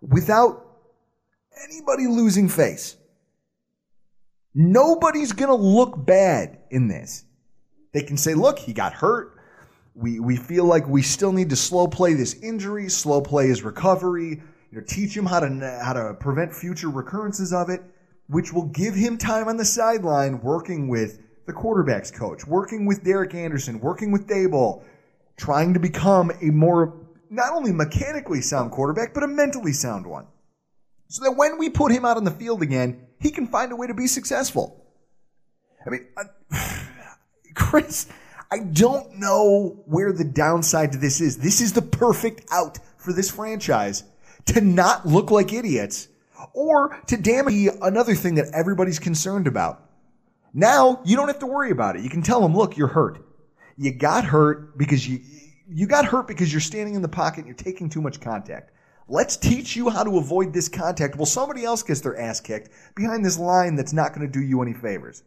without 0.02 0.64
anybody 1.64 2.08
losing 2.08 2.50
face. 2.50 2.98
Nobody's 4.56 5.32
going 5.32 5.50
to 5.50 5.56
look 5.56 6.06
bad 6.06 6.60
in 6.70 6.88
this. 6.88 7.26
They 7.94 8.04
can 8.04 8.18
say, 8.18 8.34
look, 8.34 8.60
he 8.60 8.74
got 8.74 8.94
hurt. 8.94 9.38
We, 9.96 10.20
we 10.20 10.36
feel 10.36 10.66
like 10.66 10.88
we 10.88 11.02
still 11.02 11.32
need 11.32 11.50
to 11.52 11.56
slow 11.56 11.88
play 11.88 12.14
this 12.14 12.36
injury, 12.42 12.90
slow 12.90 13.22
play 13.22 13.48
his 13.48 13.64
recovery, 13.64 14.42
you 14.72 14.80
know, 14.80 14.84
teach 14.88 15.16
him 15.16 15.26
how 15.26 15.40
to, 15.40 15.80
how 15.84 15.94
to 15.94 16.16
prevent 16.16 16.54
future 16.54 16.90
recurrences 16.90 17.54
of 17.54 17.70
it, 17.70 17.84
which 18.28 18.52
will 18.52 18.66
give 18.70 18.96
him 18.96 19.18
time 19.18 19.48
on 19.48 19.58
the 19.58 19.66
sideline 19.66 20.42
working 20.42 20.88
with 20.88 21.20
the 21.46 21.54
quarterback's 21.54 22.10
coach, 22.10 22.48
working 22.48 22.86
with 22.86 23.04
Derek 23.04 23.36
Anderson, 23.36 23.80
working 23.80 24.12
with 24.12 24.28
Daboll, 24.28 24.84
trying 25.38 25.74
to 25.74 25.80
become 25.80 26.32
a 26.42 26.46
more, 26.46 26.96
not 27.30 27.54
only 27.54 27.72
mechanically 27.72 28.42
sound 28.42 28.72
quarterback, 28.72 29.14
but 29.14 29.24
a 29.24 29.28
mentally 29.28 29.74
sound 29.74 30.08
one. 30.08 30.26
So 31.14 31.26
that 31.26 31.38
when 31.38 31.60
we 31.60 31.70
put 31.70 31.92
him 31.92 32.06
out 32.06 32.18
on 32.18 32.24
the 32.24 32.32
field 32.32 32.64
again, 32.64 33.06
he 33.20 33.30
can 33.30 33.46
find 33.46 33.72
a 33.72 33.76
way 33.76 33.86
to 33.86 33.94
be 33.94 34.08
successful. 34.08 34.84
I 35.86 35.92
mean, 35.92 36.08
Chris, 37.54 38.08
I 38.52 38.58
don't 38.58 39.20
know 39.20 39.84
where 39.86 40.12
the 40.12 40.24
downside 40.24 40.94
to 40.94 40.98
this 40.98 41.22
is. 41.22 41.38
This 41.38 41.62
is 41.62 41.74
the 41.74 41.84
perfect 41.84 42.52
out 42.52 42.80
for 42.98 43.14
this 43.14 43.30
franchise 43.30 44.04
to 44.48 44.62
not 44.62 45.06
look 45.06 45.30
like 45.30 45.54
idiots 45.54 46.08
or 46.52 47.00
to 47.06 47.16
damage 47.16 47.70
another 47.84 48.16
thing 48.16 48.34
that 48.36 48.48
everybody's 48.52 48.98
concerned 48.98 49.46
about. 49.46 49.88
Now 50.52 51.00
you 51.06 51.16
don't 51.16 51.28
have 51.28 51.38
to 51.40 51.46
worry 51.46 51.70
about 51.70 51.96
it. 51.96 52.02
You 52.02 52.10
can 52.10 52.24
tell 52.24 52.42
them, 52.42 52.56
look, 52.58 52.76
you're 52.76 52.88
hurt. 52.88 53.24
You 53.78 53.94
got 53.94 54.26
hurt 54.26 54.80
because 54.80 55.08
you, 55.08 55.20
you 55.68 55.86
got 55.86 56.06
hurt 56.06 56.28
because 56.28 56.52
you're 56.52 56.60
standing 56.60 56.96
in 56.96 57.04
the 57.04 57.08
pocket 57.08 57.46
and 57.46 57.48
you're 57.48 57.56
taking 57.56 57.88
too 57.88 58.02
much 58.02 58.20
contact. 58.20 58.72
Let's 59.08 59.36
teach 59.36 59.76
you 59.76 59.90
how 59.90 60.04
to 60.04 60.18
avoid 60.18 60.54
this 60.54 60.70
contact 60.70 61.16
while 61.16 61.26
somebody 61.26 61.66
else 61.66 61.84
gets 61.84 62.02
their 62.02 62.18
ass 62.18 62.40
kicked 62.40 62.70
behind 62.96 63.26
this 63.26 63.38
line 63.38 63.76
that's 63.76 63.94
not 63.94 64.14
going 64.14 64.26
to 64.26 64.32
do 64.32 64.42
you 64.42 64.62
any 64.62 64.74
favors. 64.74 65.24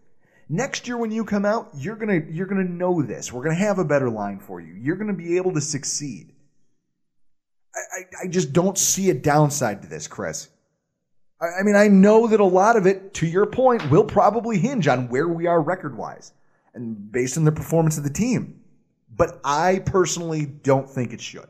Next 0.49 0.87
year 0.87 0.97
when 0.97 1.11
you 1.11 1.25
come 1.25 1.45
out, 1.45 1.71
you're 1.75 1.97
going 1.97 2.23
to 2.23 2.33
you're 2.33 2.47
going 2.47 2.65
to 2.65 2.73
know 2.73 3.03
this. 3.03 3.33
We're 3.33 3.43
going 3.43 3.57
to 3.57 3.63
have 3.63 3.79
a 3.79 3.85
better 3.85 4.09
line 4.09 4.39
for 4.39 4.61
you. 4.61 4.75
You're 4.75 4.97
going 4.97 5.09
to 5.09 5.13
be 5.15 5.37
able 5.37 5.53
to 5.55 5.61
succeed. 5.61 6.33
I, 7.75 8.25
I, 8.25 8.29
just 8.29 8.55
don't 8.55 8.79
see 8.79 9.11
a 9.11 9.15
downside 9.15 9.83
to 9.83 9.89
this, 9.89 10.09
Chris. 10.09 10.49
I, 11.41 11.61
I 11.61 11.63
mean, 11.63 11.77
I 11.77 11.89
know 11.89 12.27
that 12.29 12.41
a 12.41 12.45
lot 12.45 12.77
of 12.77 12.87
it, 12.87 13.13
to 13.15 13.27
your 13.27 13.45
point, 13.45 13.91
will 13.91 14.05
probably 14.05 14.59
hinge 14.59 14.89
on 14.89 15.09
where 15.09 15.29
we 15.29 15.47
are 15.47 15.61
record 15.61 15.95
wise 15.97 16.33
and 16.73 17.13
based 17.13 17.37
on 17.37 17.45
the 17.45 17.53
performance 17.53 17.99
of 17.99 18.05
the 18.05 18.11
team. 18.11 18.61
But 19.15 19.41
I 19.45 19.81
personally 19.85 20.47
don't 20.47 20.89
think 20.89 21.13
it 21.13 21.21
should. 21.21 21.49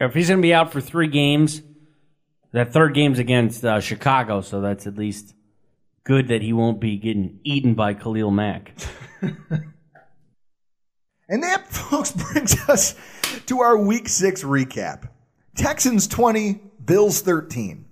If 0.00 0.14
he's 0.14 0.28
going 0.28 0.40
to 0.40 0.42
be 0.42 0.54
out 0.54 0.72
for 0.72 0.80
three 0.80 1.08
games, 1.08 1.62
that 2.52 2.72
third 2.72 2.94
game's 2.94 3.18
against 3.18 3.64
uh, 3.64 3.80
Chicago, 3.80 4.40
so 4.40 4.60
that's 4.60 4.86
at 4.86 4.96
least 4.96 5.34
good 6.04 6.28
that 6.28 6.42
he 6.42 6.52
won't 6.52 6.80
be 6.80 6.96
getting 6.96 7.40
eaten 7.44 7.74
by 7.74 7.94
Khalil 7.94 8.30
Mack. 8.30 8.72
And 11.28 11.42
that, 11.42 11.68
folks, 11.68 12.12
brings 12.32 12.56
us 12.68 12.94
to 13.46 13.60
our 13.60 13.76
week 13.76 14.08
six 14.08 14.42
recap 14.42 15.08
Texans 15.56 16.06
20, 16.06 16.60
Bills 16.84 17.20
13. 17.20 17.84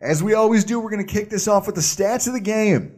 As 0.00 0.22
we 0.22 0.34
always 0.34 0.64
do, 0.64 0.78
we're 0.78 0.90
going 0.90 1.04
to 1.04 1.12
kick 1.12 1.28
this 1.28 1.48
off 1.48 1.66
with 1.66 1.74
the 1.74 1.80
stats 1.80 2.26
of 2.26 2.34
the 2.34 2.40
game. 2.40 2.94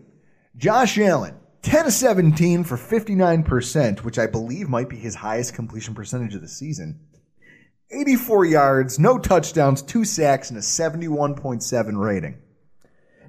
Josh 0.56 0.98
Allen, 0.98 1.36
10 1.62 1.86
of 1.86 1.92
17 1.92 2.64
for 2.64 2.76
59%, 2.76 4.00
which 4.00 4.18
I 4.18 4.26
believe 4.26 4.68
might 4.68 4.88
be 4.88 4.96
his 4.96 5.14
highest 5.14 5.54
completion 5.54 5.94
percentage 5.94 6.34
of 6.34 6.42
the 6.42 6.48
season. 6.48 7.00
84 7.90 8.44
yards, 8.44 8.98
no 8.98 9.18
touchdowns, 9.18 9.82
two 9.82 10.04
sacks, 10.04 10.50
and 10.50 10.58
a 10.58 10.62
71.7 10.62 11.98
rating. 11.98 12.38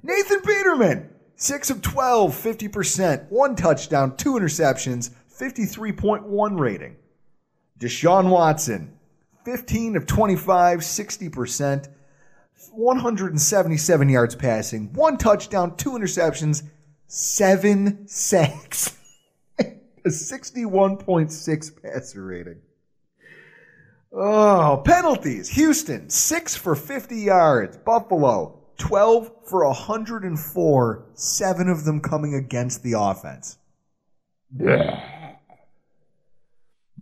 Nathan 0.02 0.40
Peterman, 0.40 1.10
6 1.36 1.70
of 1.70 1.82
12, 1.82 2.32
50%, 2.32 3.30
one 3.30 3.56
touchdown, 3.56 4.16
two 4.16 4.34
interceptions, 4.34 5.10
53.1 5.36 6.58
rating. 6.58 6.96
Deshaun 7.78 8.30
Watson, 8.30 8.96
15 9.44 9.96
of 9.96 10.06
25, 10.06 10.80
60%, 10.80 11.88
177 12.70 14.08
yards 14.08 14.36
passing, 14.36 14.92
one 14.92 15.18
touchdown, 15.18 15.76
two 15.76 15.90
interceptions, 15.92 16.62
seven 17.08 18.06
sacks, 18.06 18.96
a 19.58 20.08
61.6 20.08 21.82
passer 21.82 22.24
rating. 22.24 22.60
Oh, 24.12 24.82
penalties. 24.84 25.48
Houston, 25.50 26.10
6 26.10 26.56
for 26.56 26.74
50 26.76 27.16
yards. 27.16 27.78
Buffalo, 27.78 28.58
12 28.78 29.30
for 29.48 29.66
104, 29.66 31.06
seven 31.14 31.68
of 31.68 31.84
them 31.84 32.00
coming 32.00 32.34
against 32.34 32.82
the 32.82 32.94
offense. 32.98 33.58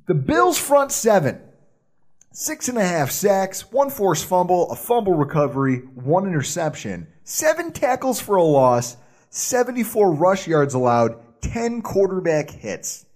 The 0.07 0.15
Bills 0.15 0.59
front 0.59 0.93
seven. 0.93 1.41
Six 2.33 2.69
and 2.69 2.79
a 2.79 2.85
half 2.85 3.11
sacks, 3.11 3.73
one 3.73 3.91
forced 3.91 4.25
fumble, 4.25 4.71
a 4.71 4.77
fumble 4.77 5.15
recovery, 5.15 5.79
one 5.95 6.27
interception, 6.27 7.09
seven 7.25 7.73
tackles 7.73 8.21
for 8.21 8.37
a 8.37 8.43
loss, 8.43 8.97
74 9.31 10.13
rush 10.13 10.47
yards 10.47 10.75
allowed, 10.75 11.17
10 11.43 11.83
quarterback 11.83 12.51
hits. 12.51 13.07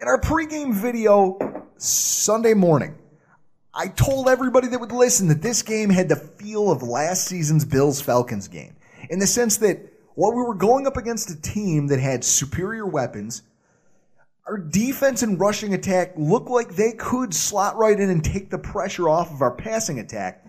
In 0.00 0.08
our 0.08 0.20
pregame 0.20 0.74
video 0.74 1.38
Sunday 1.78 2.54
morning, 2.54 2.96
I 3.74 3.88
told 3.88 4.28
everybody 4.28 4.68
that 4.68 4.80
would 4.80 4.92
listen 4.92 5.28
that 5.28 5.42
this 5.42 5.62
game 5.62 5.90
had 5.90 6.08
the 6.08 6.16
feel 6.16 6.70
of 6.70 6.82
last 6.82 7.26
season's 7.26 7.64
Bills 7.64 8.00
Falcons 8.00 8.48
game 8.48 8.76
in 9.10 9.18
the 9.18 9.26
sense 9.26 9.58
that 9.58 9.78
while 10.14 10.32
we 10.32 10.42
were 10.42 10.54
going 10.54 10.86
up 10.86 10.96
against 10.96 11.30
a 11.30 11.40
team 11.40 11.88
that 11.88 12.00
had 12.00 12.24
superior 12.24 12.86
weapons, 12.86 13.42
our 14.46 14.56
defense 14.56 15.22
and 15.22 15.38
rushing 15.38 15.74
attack 15.74 16.14
looked 16.16 16.48
like 16.48 16.70
they 16.70 16.92
could 16.92 17.34
slot 17.34 17.76
right 17.76 17.98
in 17.98 18.08
and 18.08 18.24
take 18.24 18.48
the 18.48 18.58
pressure 18.58 19.08
off 19.08 19.30
of 19.30 19.42
our 19.42 19.54
passing 19.54 19.98
attack. 19.98 20.46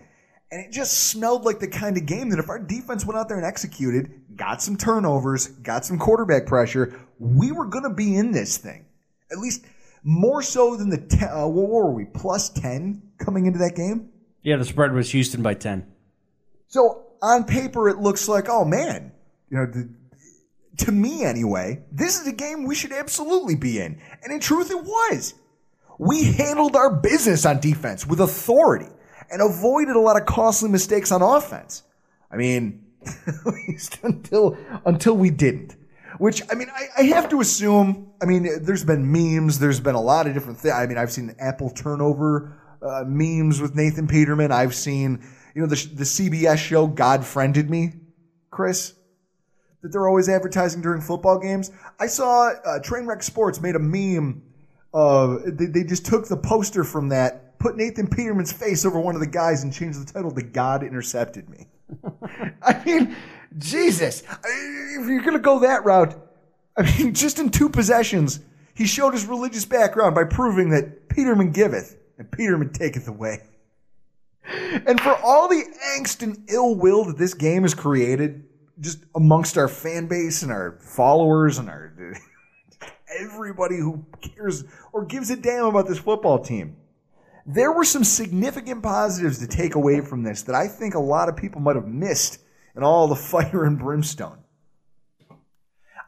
And 0.50 0.64
it 0.64 0.72
just 0.72 1.08
smelled 1.10 1.44
like 1.44 1.58
the 1.58 1.68
kind 1.68 1.98
of 1.98 2.06
game 2.06 2.30
that 2.30 2.38
if 2.38 2.48
our 2.48 2.58
defense 2.58 3.04
went 3.04 3.18
out 3.18 3.28
there 3.28 3.36
and 3.36 3.44
executed, 3.44 4.10
got 4.34 4.62
some 4.62 4.78
turnovers, 4.78 5.48
got 5.48 5.84
some 5.84 5.98
quarterback 5.98 6.46
pressure, 6.46 6.98
we 7.18 7.52
were 7.52 7.66
going 7.66 7.84
to 7.84 7.90
be 7.90 8.16
in 8.16 8.32
this 8.32 8.56
thing. 8.56 8.86
At 9.30 9.36
least 9.36 9.66
more 10.02 10.42
so 10.42 10.76
than 10.76 10.90
the, 10.90 10.98
te- 10.98 11.24
uh, 11.24 11.46
what 11.46 11.68
were 11.68 11.92
we, 11.92 12.04
plus 12.04 12.48
10 12.50 13.02
coming 13.18 13.46
into 13.46 13.58
that 13.58 13.76
game? 13.76 14.10
Yeah, 14.42 14.56
the 14.56 14.64
spread 14.64 14.92
was 14.92 15.10
Houston 15.10 15.42
by 15.42 15.54
10. 15.54 15.86
So 16.68 17.06
on 17.22 17.44
paper, 17.44 17.88
it 17.88 17.98
looks 17.98 18.28
like, 18.28 18.48
oh 18.48 18.64
man, 18.64 19.12
you 19.50 19.56
know, 19.56 19.66
the, 19.66 19.88
to 20.78 20.92
me 20.92 21.24
anyway, 21.24 21.82
this 21.90 22.20
is 22.20 22.26
a 22.26 22.32
game 22.32 22.64
we 22.64 22.74
should 22.74 22.92
absolutely 22.92 23.56
be 23.56 23.80
in. 23.80 24.00
And 24.22 24.32
in 24.32 24.40
truth, 24.40 24.70
it 24.70 24.82
was. 24.82 25.34
We 25.98 26.32
handled 26.32 26.76
our 26.76 26.94
business 26.94 27.44
on 27.44 27.60
defense 27.60 28.06
with 28.06 28.20
authority 28.20 28.86
and 29.30 29.42
avoided 29.42 29.96
a 29.96 30.00
lot 30.00 30.20
of 30.20 30.26
costly 30.26 30.70
mistakes 30.70 31.10
on 31.10 31.22
offense. 31.22 31.82
I 32.30 32.36
mean, 32.36 32.84
at 33.26 33.46
least 33.46 33.98
until 34.02 34.56
until 34.84 35.16
we 35.16 35.30
didn't. 35.30 35.76
Which 36.18 36.42
I 36.50 36.54
mean, 36.54 36.68
I, 36.74 36.86
I 36.98 37.02
have 37.04 37.28
to 37.30 37.40
assume. 37.40 38.12
I 38.20 38.26
mean, 38.26 38.48
there's 38.62 38.84
been 38.84 39.10
memes. 39.10 39.58
There's 39.58 39.80
been 39.80 39.94
a 39.94 40.00
lot 40.00 40.26
of 40.26 40.34
different 40.34 40.58
things. 40.58 40.74
I 40.74 40.86
mean, 40.86 40.98
I've 40.98 41.12
seen 41.12 41.34
Apple 41.38 41.70
turnover 41.70 42.58
uh, 42.82 43.04
memes 43.06 43.60
with 43.60 43.74
Nathan 43.74 44.08
Peterman. 44.08 44.52
I've 44.52 44.74
seen 44.74 45.24
you 45.54 45.62
know 45.62 45.68
the 45.68 45.76
the 45.94 46.04
CBS 46.04 46.58
show 46.58 46.86
God 46.86 47.24
friended 47.24 47.70
me, 47.70 47.94
Chris. 48.50 48.94
That 49.82 49.92
they're 49.92 50.08
always 50.08 50.28
advertising 50.28 50.82
during 50.82 51.00
football 51.00 51.38
games. 51.38 51.70
I 52.00 52.08
saw 52.08 52.48
uh, 52.48 52.80
Trainwreck 52.80 53.22
Sports 53.22 53.60
made 53.60 53.76
a 53.76 53.78
meme. 53.78 54.42
Uh, 54.92 55.38
they, 55.46 55.66
they 55.66 55.84
just 55.84 56.04
took 56.04 56.26
the 56.26 56.36
poster 56.36 56.82
from 56.82 57.10
that, 57.10 57.60
put 57.60 57.76
Nathan 57.76 58.08
Peterman's 58.08 58.50
face 58.50 58.84
over 58.84 58.98
one 58.98 59.14
of 59.14 59.20
the 59.20 59.26
guys, 59.28 59.62
and 59.62 59.72
changed 59.72 60.04
the 60.04 60.12
title 60.12 60.32
to 60.32 60.42
"God 60.42 60.82
intercepted 60.82 61.48
me." 61.48 61.68
I 62.62 62.82
mean, 62.84 63.16
Jesus, 63.56 64.22
if 64.22 65.08
you're 65.08 65.22
going 65.22 65.32
to 65.32 65.38
go 65.38 65.60
that 65.60 65.84
route, 65.84 66.14
I 66.76 66.82
mean, 66.82 67.14
just 67.14 67.38
in 67.38 67.50
two 67.50 67.68
possessions, 67.68 68.40
he 68.74 68.86
showed 68.86 69.14
his 69.14 69.26
religious 69.26 69.64
background 69.64 70.14
by 70.14 70.24
proving 70.24 70.70
that 70.70 71.08
Peterman 71.08 71.52
giveth 71.52 71.96
and 72.18 72.30
Peterman 72.30 72.72
taketh 72.72 73.08
away. 73.08 73.42
And 74.86 75.00
for 75.00 75.14
all 75.22 75.48
the 75.48 75.64
angst 75.98 76.22
and 76.22 76.48
ill 76.48 76.74
will 76.74 77.04
that 77.04 77.18
this 77.18 77.34
game 77.34 77.62
has 77.62 77.74
created, 77.74 78.44
just 78.80 79.04
amongst 79.14 79.58
our 79.58 79.68
fan 79.68 80.06
base 80.06 80.42
and 80.42 80.52
our 80.52 80.78
followers 80.80 81.58
and 81.58 81.68
our 81.68 81.92
everybody 83.18 83.76
who 83.76 84.04
cares 84.20 84.64
or 84.92 85.04
gives 85.04 85.30
a 85.30 85.36
damn 85.36 85.66
about 85.66 85.88
this 85.88 85.98
football 85.98 86.38
team, 86.38 86.76
there 87.46 87.72
were 87.72 87.84
some 87.84 88.04
significant 88.04 88.82
positives 88.82 89.38
to 89.38 89.46
take 89.46 89.74
away 89.74 90.00
from 90.00 90.22
this 90.22 90.42
that 90.42 90.54
I 90.54 90.68
think 90.68 90.94
a 90.94 91.00
lot 91.00 91.28
of 91.28 91.36
people 91.36 91.60
might 91.60 91.76
have 91.76 91.86
missed 91.86 92.40
in 92.78 92.84
all 92.84 93.08
the 93.08 93.16
fire 93.32 93.64
and 93.64 93.78
brimstone. 93.78 94.38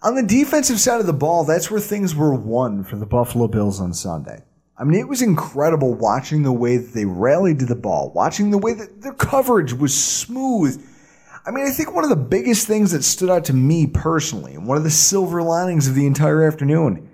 On 0.02 0.14
the 0.14 0.22
defensive 0.22 0.80
side 0.80 1.00
of 1.00 1.06
the 1.06 1.12
ball, 1.12 1.44
that's 1.44 1.70
where 1.70 1.80
things 1.80 2.14
were 2.14 2.34
won 2.34 2.84
for 2.84 2.96
the 2.96 3.04
Buffalo 3.04 3.48
Bills 3.48 3.82
on 3.82 3.92
Sunday. 3.92 4.42
I 4.78 4.84
mean, 4.84 4.98
it 4.98 5.08
was 5.08 5.20
incredible 5.20 5.92
watching 5.92 6.42
the 6.42 6.52
way 6.52 6.78
that 6.78 6.94
they 6.94 7.04
rallied 7.04 7.58
to 7.58 7.66
the 7.66 7.74
ball, 7.74 8.10
watching 8.14 8.50
the 8.50 8.56
way 8.56 8.72
that 8.72 9.02
their 9.02 9.12
coverage 9.12 9.74
was 9.74 9.92
smooth. 9.92 10.82
I 11.44 11.50
mean, 11.50 11.66
I 11.66 11.70
think 11.70 11.94
one 11.94 12.04
of 12.04 12.08
the 12.08 12.16
biggest 12.16 12.66
things 12.66 12.92
that 12.92 13.02
stood 13.04 13.28
out 13.28 13.44
to 13.46 13.52
me 13.52 13.86
personally, 13.86 14.54
and 14.54 14.66
one 14.66 14.78
of 14.78 14.84
the 14.84 14.90
silver 14.90 15.42
linings 15.42 15.86
of 15.86 15.94
the 15.94 16.06
entire 16.06 16.44
afternoon, 16.44 17.10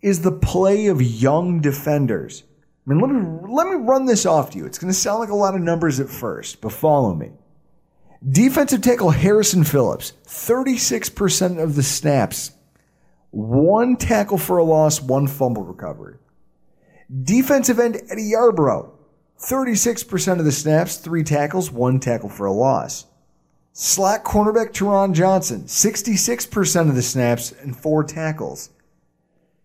is 0.00 0.22
the 0.22 0.32
play 0.32 0.86
of 0.86 1.02
young 1.02 1.60
defenders. 1.60 2.44
I 2.86 2.90
mean, 2.90 3.00
let 3.00 3.10
me 3.10 3.52
let 3.52 3.68
me 3.68 3.74
run 3.74 4.06
this 4.06 4.24
off 4.24 4.50
to 4.50 4.58
you. 4.58 4.64
It's 4.64 4.78
going 4.78 4.92
to 4.92 4.98
sound 4.98 5.20
like 5.20 5.28
a 5.28 5.34
lot 5.34 5.54
of 5.54 5.60
numbers 5.60 6.00
at 6.00 6.08
first, 6.08 6.62
but 6.62 6.72
follow 6.72 7.14
me. 7.14 7.32
Defensive 8.30 8.82
tackle 8.82 9.10
Harrison 9.10 9.64
Phillips, 9.64 10.12
36% 10.26 11.60
of 11.60 11.74
the 11.74 11.82
snaps, 11.82 12.52
one 13.30 13.96
tackle 13.96 14.38
for 14.38 14.58
a 14.58 14.64
loss, 14.64 15.00
one 15.00 15.26
fumble 15.26 15.64
recovery. 15.64 16.18
Defensive 17.24 17.80
end 17.80 18.00
Eddie 18.08 18.30
Yarbrough, 18.32 18.90
36% 19.40 20.38
of 20.38 20.44
the 20.44 20.52
snaps, 20.52 20.98
three 20.98 21.24
tackles, 21.24 21.72
one 21.72 21.98
tackle 21.98 22.28
for 22.28 22.46
a 22.46 22.52
loss. 22.52 23.06
Slot 23.72 24.22
cornerback 24.22 24.72
Taron 24.72 25.14
Johnson, 25.14 25.62
66% 25.62 26.88
of 26.88 26.94
the 26.94 27.02
snaps 27.02 27.50
and 27.50 27.76
four 27.76 28.04
tackles. 28.04 28.70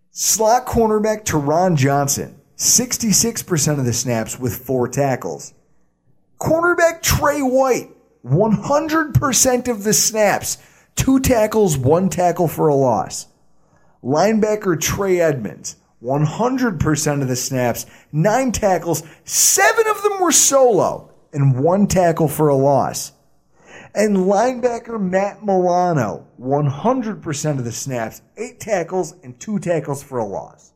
Slot 0.10 0.66
cornerback 0.66 1.26
Taron 1.26 1.76
Johnson, 1.76 2.40
66% 2.56 3.78
of 3.78 3.86
the 3.86 3.94
snaps 3.94 4.40
with 4.40 4.56
four 4.56 4.88
tackles. 4.88 5.54
Cornerback 6.40 7.04
Trey 7.04 7.42
White, 7.42 7.92
100% 8.28 9.68
of 9.68 9.84
the 9.84 9.94
snaps, 9.94 10.58
two 10.96 11.20
tackles, 11.20 11.78
one 11.78 12.10
tackle 12.10 12.48
for 12.48 12.68
a 12.68 12.76
loss. 12.76 13.28
Linebacker 14.04 14.80
Trey 14.80 15.20
Edmunds, 15.20 15.78
100% 16.04 17.22
of 17.22 17.28
the 17.28 17.36
snaps, 17.36 17.86
nine 18.12 18.52
tackles, 18.52 19.04
seven 19.24 19.88
of 19.88 20.02
them 20.04 20.20
were 20.22 20.32
solo, 20.32 21.12
and 21.34 21.64
one 21.64 21.88
tackle 21.88 22.28
for 22.28 22.50
a 22.50 22.56
loss. 22.56 23.14
And 23.96 24.18
linebacker 24.18 25.00
Matt 25.00 25.44
Milano, 25.44 26.28
100% 26.40 27.58
of 27.58 27.64
the 27.64 27.72
snaps, 27.72 28.22
eight 28.38 28.60
tackles, 28.60 29.16
and 29.24 29.40
two 29.40 29.58
tackles 29.60 30.04
for 30.04 30.20
a 30.20 30.26
loss. 30.26 30.74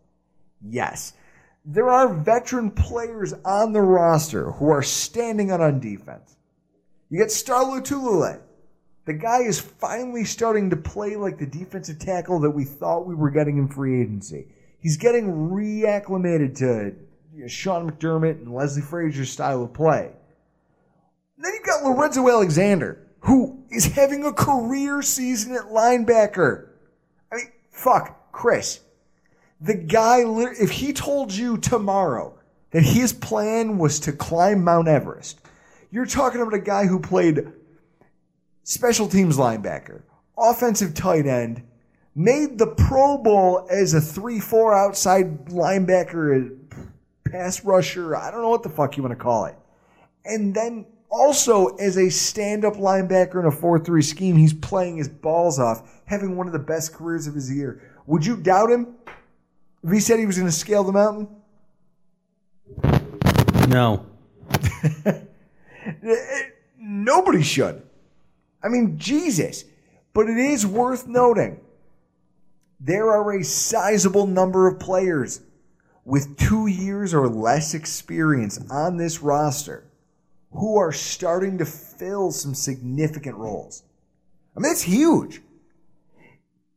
Yes, 0.63 1.13
there 1.63 1.89
are 1.89 2.13
veteran 2.13 2.71
players 2.71 3.33
on 3.45 3.73
the 3.73 3.81
roster 3.81 4.51
who 4.51 4.69
are 4.69 4.81
standing 4.81 5.51
out 5.51 5.61
on 5.61 5.79
defense. 5.79 6.37
You 7.11 7.17
get 7.17 7.29
Star 7.29 7.65
Lotulelei. 7.65 8.39
The 9.05 9.13
guy 9.13 9.41
is 9.41 9.59
finally 9.59 10.23
starting 10.23 10.69
to 10.69 10.77
play 10.77 11.17
like 11.17 11.37
the 11.37 11.45
defensive 11.45 11.99
tackle 11.99 12.39
that 12.39 12.51
we 12.51 12.63
thought 12.63 13.05
we 13.05 13.15
were 13.15 13.29
getting 13.29 13.57
in 13.57 13.67
free 13.67 14.01
agency. 14.01 14.47
He's 14.79 14.95
getting 14.95 15.49
reacclimated 15.51 16.57
to 16.59 16.95
you 17.35 17.41
know, 17.41 17.47
Sean 17.47 17.91
McDermott 17.91 18.39
and 18.39 18.53
Leslie 18.53 18.81
Frazier's 18.81 19.29
style 19.29 19.61
of 19.61 19.73
play. 19.73 20.11
Then 21.37 21.51
you've 21.53 21.65
got 21.65 21.83
Lorenzo 21.83 22.29
Alexander, 22.29 23.05
who 23.19 23.61
is 23.69 23.87
having 23.87 24.23
a 24.23 24.31
career 24.31 25.01
season 25.01 25.53
at 25.53 25.63
linebacker. 25.63 26.69
I 27.29 27.35
mean, 27.35 27.51
fuck, 27.71 28.31
Chris. 28.31 28.79
The 29.59 29.75
guy, 29.75 30.23
if 30.59 30.71
he 30.71 30.93
told 30.93 31.33
you 31.33 31.57
tomorrow 31.57 32.39
that 32.71 32.83
his 32.83 33.11
plan 33.11 33.77
was 33.77 33.99
to 34.01 34.13
climb 34.13 34.63
Mount 34.63 34.87
Everest, 34.87 35.40
you're 35.91 36.05
talking 36.05 36.41
about 36.41 36.53
a 36.53 36.59
guy 36.59 36.85
who 36.87 36.99
played 36.99 37.51
special 38.63 39.07
teams 39.07 39.37
linebacker, 39.37 40.03
offensive 40.37 40.93
tight 40.93 41.27
end, 41.27 41.63
made 42.15 42.57
the 42.57 42.67
Pro 42.67 43.17
Bowl 43.17 43.67
as 43.69 43.93
a 43.93 44.01
3 44.01 44.39
4 44.39 44.73
outside 44.73 45.45
linebacker, 45.47 46.57
pass 47.29 47.63
rusher. 47.63 48.15
I 48.15 48.31
don't 48.31 48.41
know 48.41 48.49
what 48.49 48.63
the 48.63 48.69
fuck 48.69 48.97
you 48.97 49.03
want 49.03 49.17
to 49.17 49.21
call 49.21 49.45
it. 49.45 49.55
And 50.25 50.55
then 50.55 50.85
also 51.09 51.67
as 51.75 51.97
a 51.97 52.09
stand 52.09 52.63
up 52.63 52.75
linebacker 52.75 53.39
in 53.39 53.45
a 53.45 53.51
4 53.51 53.79
3 53.79 54.01
scheme, 54.01 54.37
he's 54.37 54.53
playing 54.53 54.97
his 54.97 55.09
balls 55.09 55.59
off, 55.59 56.01
having 56.05 56.37
one 56.37 56.47
of 56.47 56.53
the 56.53 56.59
best 56.59 56.93
careers 56.93 57.27
of 57.27 57.35
his 57.35 57.53
year. 57.53 57.81
Would 58.07 58.25
you 58.25 58.37
doubt 58.37 58.71
him 58.71 58.95
if 59.83 59.91
he 59.91 59.99
said 59.99 60.19
he 60.19 60.25
was 60.25 60.37
going 60.37 60.47
to 60.49 60.55
scale 60.55 60.83
the 60.83 60.93
mountain? 60.93 61.27
No. 63.67 64.05
Nobody 66.77 67.43
should. 67.43 67.83
I 68.63 68.69
mean, 68.69 68.97
Jesus. 68.97 69.65
But 70.13 70.29
it 70.29 70.37
is 70.37 70.65
worth 70.65 71.07
noting 71.07 71.59
there 72.79 73.11
are 73.11 73.31
a 73.33 73.43
sizable 73.43 74.27
number 74.27 74.67
of 74.67 74.79
players 74.79 75.41
with 76.03 76.37
two 76.37 76.67
years 76.67 77.13
or 77.13 77.29
less 77.29 77.73
experience 77.73 78.59
on 78.69 78.97
this 78.97 79.21
roster 79.21 79.85
who 80.51 80.77
are 80.77 80.91
starting 80.91 81.57
to 81.59 81.65
fill 81.65 82.31
some 82.31 82.53
significant 82.53 83.37
roles. 83.37 83.83
I 84.55 84.59
mean, 84.59 84.71
it's 84.71 84.81
huge. 84.81 85.41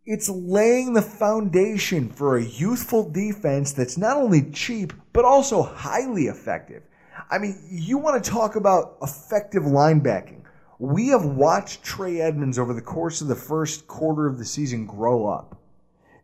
It's 0.06 0.28
laying 0.28 0.92
the 0.92 1.02
foundation 1.02 2.10
for 2.10 2.36
a 2.36 2.44
youthful 2.44 3.10
defense 3.10 3.72
that's 3.72 3.96
not 3.96 4.18
only 4.18 4.50
cheap, 4.50 4.92
but 5.12 5.24
also 5.24 5.62
highly 5.62 6.24
effective. 6.24 6.82
I 7.30 7.38
mean, 7.38 7.58
you 7.70 7.98
want 7.98 8.22
to 8.22 8.30
talk 8.30 8.56
about 8.56 8.96
effective 9.02 9.62
linebacking. 9.64 10.42
We 10.78 11.08
have 11.08 11.24
watched 11.24 11.82
Trey 11.82 12.20
Edmunds 12.20 12.58
over 12.58 12.74
the 12.74 12.82
course 12.82 13.20
of 13.20 13.28
the 13.28 13.34
first 13.34 13.86
quarter 13.86 14.26
of 14.26 14.38
the 14.38 14.44
season 14.44 14.86
grow 14.86 15.26
up. 15.26 15.60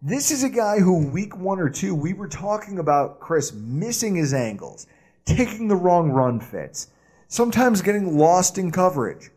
This 0.02 0.30
is 0.30 0.42
a 0.42 0.48
guy 0.48 0.78
who, 0.78 1.10
week 1.10 1.36
one 1.36 1.60
or 1.60 1.68
two, 1.68 1.94
we 1.94 2.14
were 2.14 2.28
talking 2.28 2.78
about 2.78 3.20
Chris 3.20 3.52
missing 3.52 4.16
his 4.16 4.32
angles, 4.32 4.86
taking 5.24 5.68
the 5.68 5.76
wrong 5.76 6.10
run 6.10 6.40
fits, 6.40 6.88
sometimes 7.28 7.82
getting 7.82 8.16
lost 8.16 8.58
in 8.58 8.70
coverage. 8.70 9.30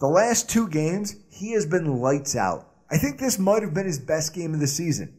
The 0.00 0.08
last 0.08 0.50
two 0.50 0.68
games, 0.68 1.16
he 1.30 1.52
has 1.52 1.66
been 1.66 2.00
lights 2.00 2.36
out. 2.36 2.68
I 2.90 2.98
think 2.98 3.18
this 3.18 3.38
might 3.38 3.62
have 3.62 3.74
been 3.74 3.86
his 3.86 3.98
best 3.98 4.34
game 4.34 4.54
of 4.54 4.60
the 4.60 4.66
season. 4.66 5.17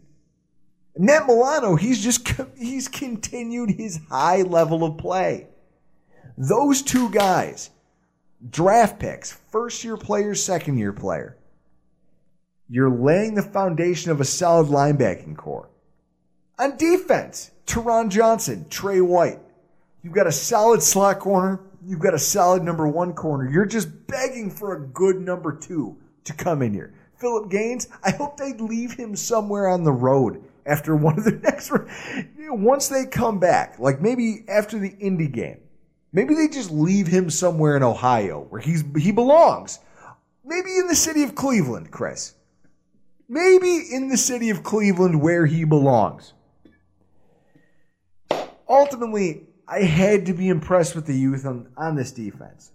Matt 1.01 1.27
Milano, 1.27 1.77
he's 1.77 2.03
just 2.03 2.29
he's 2.57 2.89
continued 2.89 3.71
his 3.71 4.01
high 4.09 4.41
level 4.41 4.83
of 4.83 4.97
play. 4.97 5.47
Those 6.37 6.81
two 6.81 7.09
guys, 7.09 7.69
draft 8.49 8.99
picks, 8.99 9.31
first 9.31 9.81
year 9.85 9.95
player, 9.95 10.35
second 10.35 10.77
year 10.77 10.91
player. 10.91 11.37
You're 12.69 12.89
laying 12.89 13.35
the 13.35 13.41
foundation 13.41 14.11
of 14.11 14.19
a 14.19 14.25
solid 14.25 14.67
linebacking 14.67 15.37
core. 15.37 15.69
On 16.59 16.75
defense, 16.75 17.51
Taron 17.65 18.09
Johnson, 18.09 18.65
Trey 18.69 18.99
White. 18.99 19.39
You've 20.03 20.13
got 20.13 20.27
a 20.27 20.33
solid 20.33 20.83
slot 20.83 21.19
corner. 21.19 21.61
You've 21.81 22.01
got 22.01 22.13
a 22.13 22.19
solid 22.19 22.63
number 22.63 22.89
one 22.89 23.13
corner. 23.13 23.49
You're 23.49 23.65
just 23.65 24.07
begging 24.07 24.51
for 24.51 24.75
a 24.75 24.85
good 24.87 25.21
number 25.21 25.53
two 25.53 25.95
to 26.25 26.33
come 26.33 26.61
in 26.61 26.73
here. 26.73 26.93
Phillip 27.15 27.49
Gaines, 27.49 27.87
I 28.03 28.11
hope 28.11 28.35
they 28.35 28.51
leave 28.53 28.93
him 28.93 29.15
somewhere 29.15 29.69
on 29.69 29.85
the 29.85 29.93
road 29.93 30.43
after 30.69 30.95
one 30.95 31.17
of 31.17 31.25
the 31.25 31.31
next. 31.43 31.71
Once 32.51 32.87
they 32.87 33.05
come 33.05 33.39
back, 33.39 33.79
like 33.79 34.01
maybe 34.01 34.43
after 34.47 34.79
the 34.79 34.95
Indy 34.99 35.27
game, 35.27 35.59
maybe 36.13 36.35
they 36.35 36.47
just 36.47 36.71
leave 36.71 37.07
him 37.07 37.29
somewhere 37.29 37.75
in 37.75 37.83
Ohio 37.83 38.45
where 38.49 38.61
he's 38.61 38.83
he 38.97 39.11
belongs. 39.11 39.79
maybe 40.43 40.77
in 40.77 40.87
the 40.87 40.95
city 40.95 41.23
of 41.23 41.35
Cleveland, 41.35 41.91
Chris. 41.91 42.35
Maybe 43.27 43.83
in 43.91 44.07
the 44.09 44.17
city 44.17 44.49
of 44.49 44.63
Cleveland 44.63 45.21
where 45.21 45.45
he 45.45 45.63
belongs. 45.63 46.33
Ultimately, 48.67 49.47
I 49.67 49.81
had 49.81 50.25
to 50.27 50.33
be 50.33 50.49
impressed 50.49 50.95
with 50.95 51.05
the 51.05 51.15
youth 51.15 51.45
on, 51.45 51.69
on 51.77 51.95
this 51.95 52.11
defense. 52.11 52.71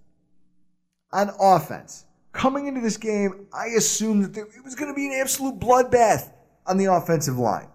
On 1.12 1.30
offense, 1.40 2.05
coming 2.32 2.66
into 2.68 2.80
this 2.80 2.97
game, 2.97 3.47
I 3.53 3.66
assumed 3.76 4.24
that 4.24 4.34
there, 4.34 4.45
it 4.45 4.64
was 4.64 4.76
going 4.76 4.92
to 4.92 4.95
be 4.95 5.07
an 5.07 5.20
absolute 5.20 5.59
bloodbath 5.59 6.32
on 6.66 6.76
the 6.76 6.86
offensive 6.86 7.38
line. 7.38 7.68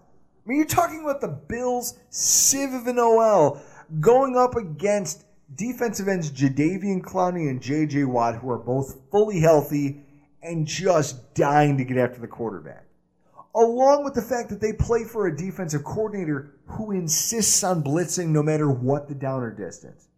I 0.44 0.48
mean, 0.48 0.58
you're 0.58 0.66
talking 0.66 1.02
about 1.02 1.20
the 1.20 1.28
Bills, 1.28 1.98
Civ 2.08 2.72
of 2.72 2.86
an 2.86 2.98
OL, 2.98 3.60
going 4.00 4.36
up 4.36 4.56
against 4.56 5.24
defensive 5.54 6.08
ends 6.08 6.30
Jadeveon 6.30 7.02
Clowney 7.02 7.50
and 7.50 7.60
J.J. 7.60 8.04
Watt, 8.04 8.36
who 8.36 8.50
are 8.50 8.58
both 8.58 8.98
fully 9.10 9.40
healthy 9.40 10.02
and 10.42 10.66
just 10.66 11.34
dying 11.34 11.76
to 11.76 11.84
get 11.84 11.98
after 11.98 12.20
the 12.20 12.26
quarterback. 12.26 12.86
Along 13.54 14.04
with 14.04 14.14
the 14.14 14.22
fact 14.22 14.48
that 14.50 14.60
they 14.60 14.72
play 14.72 15.04
for 15.04 15.26
a 15.26 15.36
defensive 15.36 15.84
coordinator 15.84 16.54
who 16.66 16.92
insists 16.92 17.62
on 17.64 17.82
blitzing 17.82 18.28
no 18.28 18.42
matter 18.42 18.70
what 18.70 19.08
the 19.08 19.14
downer 19.14 19.50
distance. 19.50 20.08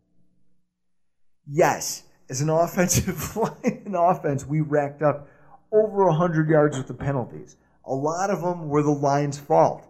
Yes, 1.48 2.04
as 2.28 2.40
an 2.40 2.50
offensive 2.50 3.36
line 3.36 3.94
offense, 3.96 4.46
we 4.46 4.60
racked 4.60 5.02
up 5.02 5.28
over 5.72 6.04
100 6.06 6.48
yards 6.48 6.76
with 6.76 6.86
the 6.86 6.94
penalties. 6.94 7.56
A 7.86 7.94
lot 7.94 8.30
of 8.30 8.42
them 8.42 8.68
were 8.68 8.82
the 8.82 8.90
line's 8.90 9.38
fault. 9.38 9.88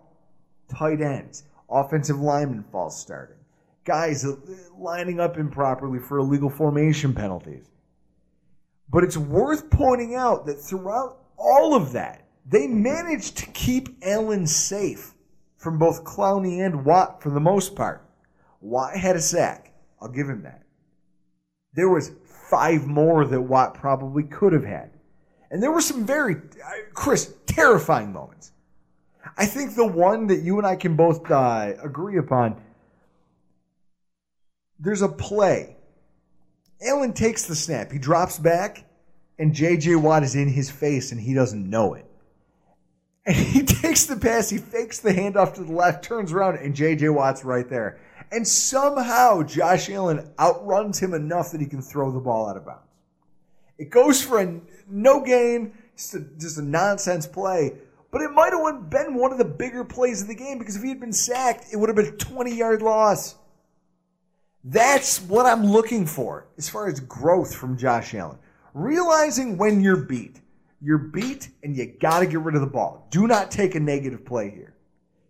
Tight 0.73 1.01
ends, 1.01 1.45
offensive 1.71 2.19
linemen 2.19 2.65
false 2.73 3.01
starting, 3.01 3.37
guys 3.85 4.25
uh, 4.25 4.37
lining 4.77 5.21
up 5.21 5.37
improperly 5.37 5.99
for 5.99 6.19
illegal 6.19 6.51
formation 6.51 7.15
penalties. 7.15 7.71
But 8.91 9.05
it's 9.05 9.17
worth 9.17 9.71
pointing 9.71 10.15
out 10.15 10.47
that 10.47 10.61
throughout 10.61 11.19
all 11.37 11.75
of 11.75 11.93
that, 11.93 12.27
they 12.47 12.67
managed 12.67 13.37
to 13.39 13.47
keep 13.47 13.89
Allen 14.03 14.47
safe 14.47 15.15
from 15.57 15.79
both 15.79 16.05
Clowney 16.05 16.65
and 16.65 16.85
Watt 16.85 17.23
for 17.23 17.31
the 17.31 17.41
most 17.41 17.77
part. 17.77 18.05
Watt 18.61 18.97
had 18.97 19.17
a 19.17 19.21
sack. 19.21 19.73
I'll 20.01 20.09
give 20.09 20.29
him 20.29 20.43
that. 20.43 20.63
There 21.75 21.89
was 21.89 22.13
five 22.51 22.87
more 22.87 23.25
that 23.25 23.41
Watt 23.41 23.75
probably 23.75 24.25
could 24.25 24.53
have 24.53 24.65
had. 24.65 24.91
And 25.51 25.63
there 25.63 25.71
were 25.71 25.81
some 25.81 26.07
very, 26.07 26.37
uh, 26.37 26.71
Chris, 26.95 27.35
terrifying 27.47 28.13
moments. 28.13 28.52
I 29.37 29.47
think 29.47 29.75
the 29.75 29.87
one 29.87 30.27
that 30.29 30.43
you 30.43 30.59
and 30.59 30.67
I 30.67 30.77
can 30.77 30.97
both 30.97 31.31
uh, 31.31 31.73
agree 31.83 32.19
upon 32.19 32.61
there's 34.83 35.03
a 35.03 35.09
play. 35.09 35.77
Allen 36.85 37.13
takes 37.13 37.45
the 37.45 37.55
snap. 37.55 37.93
He 37.93 37.99
drops 37.99 38.39
back, 38.39 38.85
and 39.39 39.55
J.J. 39.55 39.95
Watt 39.95 40.25
is 40.25 40.35
in 40.35 40.49
his 40.49 40.71
face, 40.71 41.13
and 41.13 41.21
he 41.21 41.35
doesn't 41.35 41.71
know 41.71 41.95
it. 41.95 42.05
And 43.25 43.37
he 43.37 43.63
takes 43.63 44.07
the 44.07 44.17
pass, 44.17 44.51
he 44.51 44.59
fakes 44.59 44.99
the 44.99 45.13
handoff 45.13 45.55
to 45.55 45.65
the 45.65 45.73
left, 45.73 46.05
turns 46.05 46.33
around, 46.33 46.57
and 46.57 46.75
J.J. 46.75 47.11
Watt's 47.11 47.45
right 47.45 47.69
there. 47.69 48.01
And 48.33 48.47
somehow 48.47 49.45
Josh 49.45 49.89
Allen 49.89 50.29
outruns 50.41 50.99
him 50.99 51.15
enough 51.15 51.53
that 51.53 51.61
he 51.61 51.67
can 51.67 51.83
throw 51.83 52.11
the 52.11 52.19
ball 52.19 52.49
out 52.49 52.57
of 52.57 52.67
bounds. 52.67 52.81
It 53.79 53.91
goes 53.91 54.23
for 54.23 54.41
a 54.41 54.61
no 54.89 55.21
gain, 55.21 55.75
just 55.97 56.15
a, 56.15 56.21
just 56.39 56.59
a 56.59 56.63
nonsense 56.63 57.27
play. 57.27 57.75
But 58.13 58.21
it 58.21 58.31
might 58.31 58.53
have 58.53 58.91
been 58.91 59.15
one 59.15 59.33
of 59.33 59.39
the 59.39 59.45
bigger 59.45 59.85
plays 59.85 60.21
of 60.21 60.29
the 60.29 60.35
game 60.35 60.59
because 60.59 60.77
if 60.77 60.83
he 60.83 60.91
had 60.91 61.01
been 61.01 61.15
sacked, 61.15 61.73
it 61.73 61.77
would 61.77 61.89
have 61.89 61.97
been 61.97 62.15
a 62.15 62.17
20 62.17 62.55
yard 62.55 62.83
loss. 62.83 63.37
That's 64.63 65.21
what 65.23 65.47
I'm 65.47 65.65
looking 65.65 66.07
for 66.07 66.47
as 66.59 66.69
far 66.69 66.89
as 66.89 67.01
growth 67.01 67.55
from 67.55 67.79
Josh 67.79 68.15
Allen. 68.15 68.39
Realizing 68.75 69.57
when 69.57 69.81
you're 69.81 69.97
beat. 69.97 70.41
You're 70.83 70.99
beat 70.99 71.49
and 71.63 71.75
you 71.75 71.87
got 71.87 72.21
to 72.21 72.27
get 72.27 72.41
rid 72.41 72.55
of 72.55 72.61
the 72.61 72.67
ball. 72.67 73.09
Do 73.11 73.27
not 73.27 73.51
take 73.51 73.75
a 73.75 73.81
negative 73.81 74.27
play 74.27 74.51
here. 74.51 74.75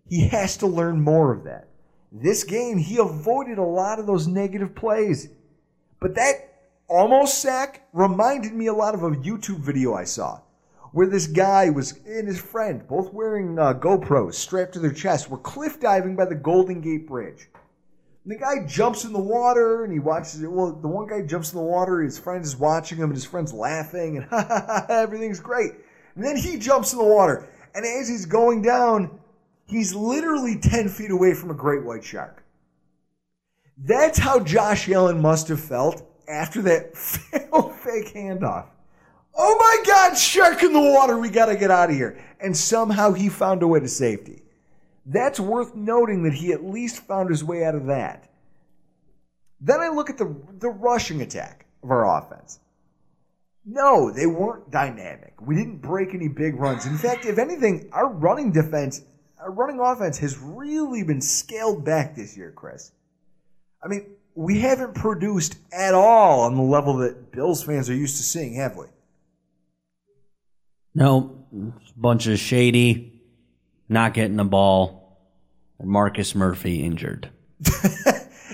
He 0.09 0.26
has 0.28 0.57
to 0.59 0.66
learn 0.66 1.01
more 1.01 1.33
of 1.33 1.45
that. 1.45 1.68
This 2.11 2.43
game, 2.43 2.78
he 2.78 2.99
avoided 2.99 3.59
a 3.59 3.62
lot 3.62 4.01
of 4.01 4.07
those 4.07 4.26
negative 4.26 4.74
plays. 4.74 5.28
But 6.01 6.16
that 6.16 6.35
almost 6.89 7.39
sack 7.39 7.87
reminded 7.93 8.53
me 8.53 8.66
a 8.66 8.74
lot 8.74 8.95
of 8.95 9.05
a 9.05 9.11
YouTube 9.11 9.61
video 9.61 9.95
I 9.95 10.05
saw 10.05 10.41
where 10.93 11.07
this 11.07 11.26
guy 11.26 11.70
was 11.70 11.99
and 12.07 12.28
his 12.28 12.40
friend, 12.40 12.86
both 12.86 13.12
wearing 13.12 13.59
uh, 13.59 13.74
GoPros 13.74 14.34
strapped 14.34 14.74
to 14.74 14.78
their 14.78 14.93
chest, 14.93 15.30
were 15.30 15.38
cliff 15.38 15.80
diving 15.80 16.16
by 16.16 16.26
the 16.26 16.34
Golden 16.34 16.80
Gate 16.80 17.07
Bridge. 17.07 17.49
And 18.24 18.32
the 18.32 18.38
guy 18.38 18.64
jumps 18.66 19.05
in 19.05 19.12
the 19.12 19.18
water 19.18 19.84
and 19.84 19.93
he 19.93 19.99
watches 19.99 20.43
it. 20.43 20.51
Well, 20.51 20.72
the 20.72 20.88
one 20.88 21.09
guy 21.09 21.22
jumps 21.22 21.53
in 21.53 21.59
the 21.59 21.64
water, 21.64 22.01
his 22.01 22.18
friend 22.18 22.45
is 22.45 22.57
watching 22.57 22.99
him, 22.99 23.07
and 23.07 23.14
his 23.14 23.24
friend's 23.24 23.53
laughing, 23.53 24.18
and 24.18 24.26
ha 24.26 24.45
ha 24.47 24.64
ha, 24.66 24.86
everything's 24.88 25.40
great. 25.40 25.72
And 26.14 26.24
then 26.24 26.36
he 26.36 26.59
jumps 26.59 26.93
in 26.93 26.99
the 26.99 27.05
water, 27.05 27.49
and 27.74 27.84
as 27.84 28.09
he's 28.09 28.26
going 28.26 28.62
down, 28.62 29.18
he's 29.66 29.95
literally 29.95 30.59
10 30.59 30.88
feet 30.88 31.11
away 31.11 31.34
from 31.34 31.51
a 31.51 31.55
great 31.55 31.84
white 31.84 32.05
shark. 32.05 32.45
That's 33.78 34.18
how 34.18 34.38
Josh 34.38 34.88
Allen 34.90 35.20
must 35.20 35.49
have 35.49 35.61
felt 35.61 36.07
after 36.28 36.62
that 36.62 36.97
fake 36.97 38.14
handoff. 38.14 38.66
Oh 39.35 39.57
my 39.59 39.83
God, 39.87 40.16
shark 40.16 40.62
in 40.62 40.72
the 40.72 40.80
water, 40.80 41.18
we 41.18 41.30
gotta 41.30 41.57
get 41.57 41.70
out 41.70 41.91
of 41.91 41.97
here. 41.97 42.22
And 42.41 42.57
somehow 42.57 43.12
he 43.12 43.28
found 43.28 43.62
a 43.62 43.66
way 43.66 43.80
to 43.80 43.89
safety. 43.89 44.43
That's 45.07 45.41
worth 45.41 45.74
noting 45.74 46.22
that 46.24 46.35
he 46.35 46.53
at 46.53 46.64
least 46.64 47.07
found 47.07 47.30
his 47.30 47.43
way 47.43 47.64
out 47.64 47.74
of 47.74 47.87
that. 47.87 48.28
Then 49.61 49.80
I 49.80 49.89
look 49.89 50.11
at 50.11 50.18
the, 50.18 50.35
the 50.59 50.68
rushing 50.68 51.22
attack 51.22 51.66
of 51.83 51.91
our 51.91 52.18
offense. 52.18 52.61
No, 53.64 54.11
they 54.11 54.26
weren't 54.26 54.70
dynamic. 54.70 55.35
We 55.41 55.55
didn't 55.55 55.78
break 55.78 56.14
any 56.14 56.28
big 56.28 56.57
runs. 56.57 56.85
In 56.85 56.99
fact, 56.99 57.26
if 57.26 57.39
anything, 57.39 57.89
our 57.93 58.09
running 58.09 58.51
defense, 58.51 59.03
our 59.39 59.53
running 59.53 59.78
offense 59.78 60.18
has 60.18 60.37
really 60.39 61.05
been 61.05 61.20
scaled 61.20 61.85
back 61.85 62.16
this 62.16 62.37
year, 62.37 62.53
Chris. 62.55 62.91
I 63.83 63.89
mean, 63.89 64.07
we 64.35 64.61
haven't 64.61 64.95
produced 64.95 65.57
at 65.72 65.95
all 65.95 66.41
on 66.41 66.57
the 66.57 66.62
level 66.62 66.97
that 66.99 67.30
Bills 67.33 67.62
fans 67.62 67.89
are 67.89 67.95
used 67.95 68.16
to 68.16 68.22
seeing, 68.22 68.55
have 68.55 68.76
we? 68.76 68.87
No, 70.95 71.47
bunch 71.97 72.26
of 72.26 72.38
shady, 72.38 73.22
not 73.88 74.14
getting 74.14 74.36
the 74.36 74.45
ball, 74.45 75.18
and 75.78 75.88
Marcus 75.88 76.34
Murphy 76.34 76.82
injured. 76.82 77.30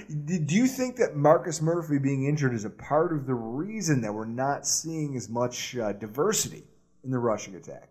Do 0.08 0.54
you 0.54 0.66
think 0.66 0.96
that 0.96 1.16
Marcus 1.16 1.60
Murphy 1.60 1.98
being 1.98 2.26
injured 2.26 2.54
is 2.54 2.64
a 2.64 2.70
part 2.70 3.12
of 3.12 3.26
the 3.26 3.34
reason 3.34 4.00
that 4.02 4.12
we're 4.12 4.24
not 4.24 4.66
seeing 4.66 5.16
as 5.16 5.28
much 5.28 5.76
uh, 5.76 5.92
diversity 5.92 6.64
in 7.04 7.10
the 7.10 7.18
rushing 7.18 7.54
attack? 7.56 7.88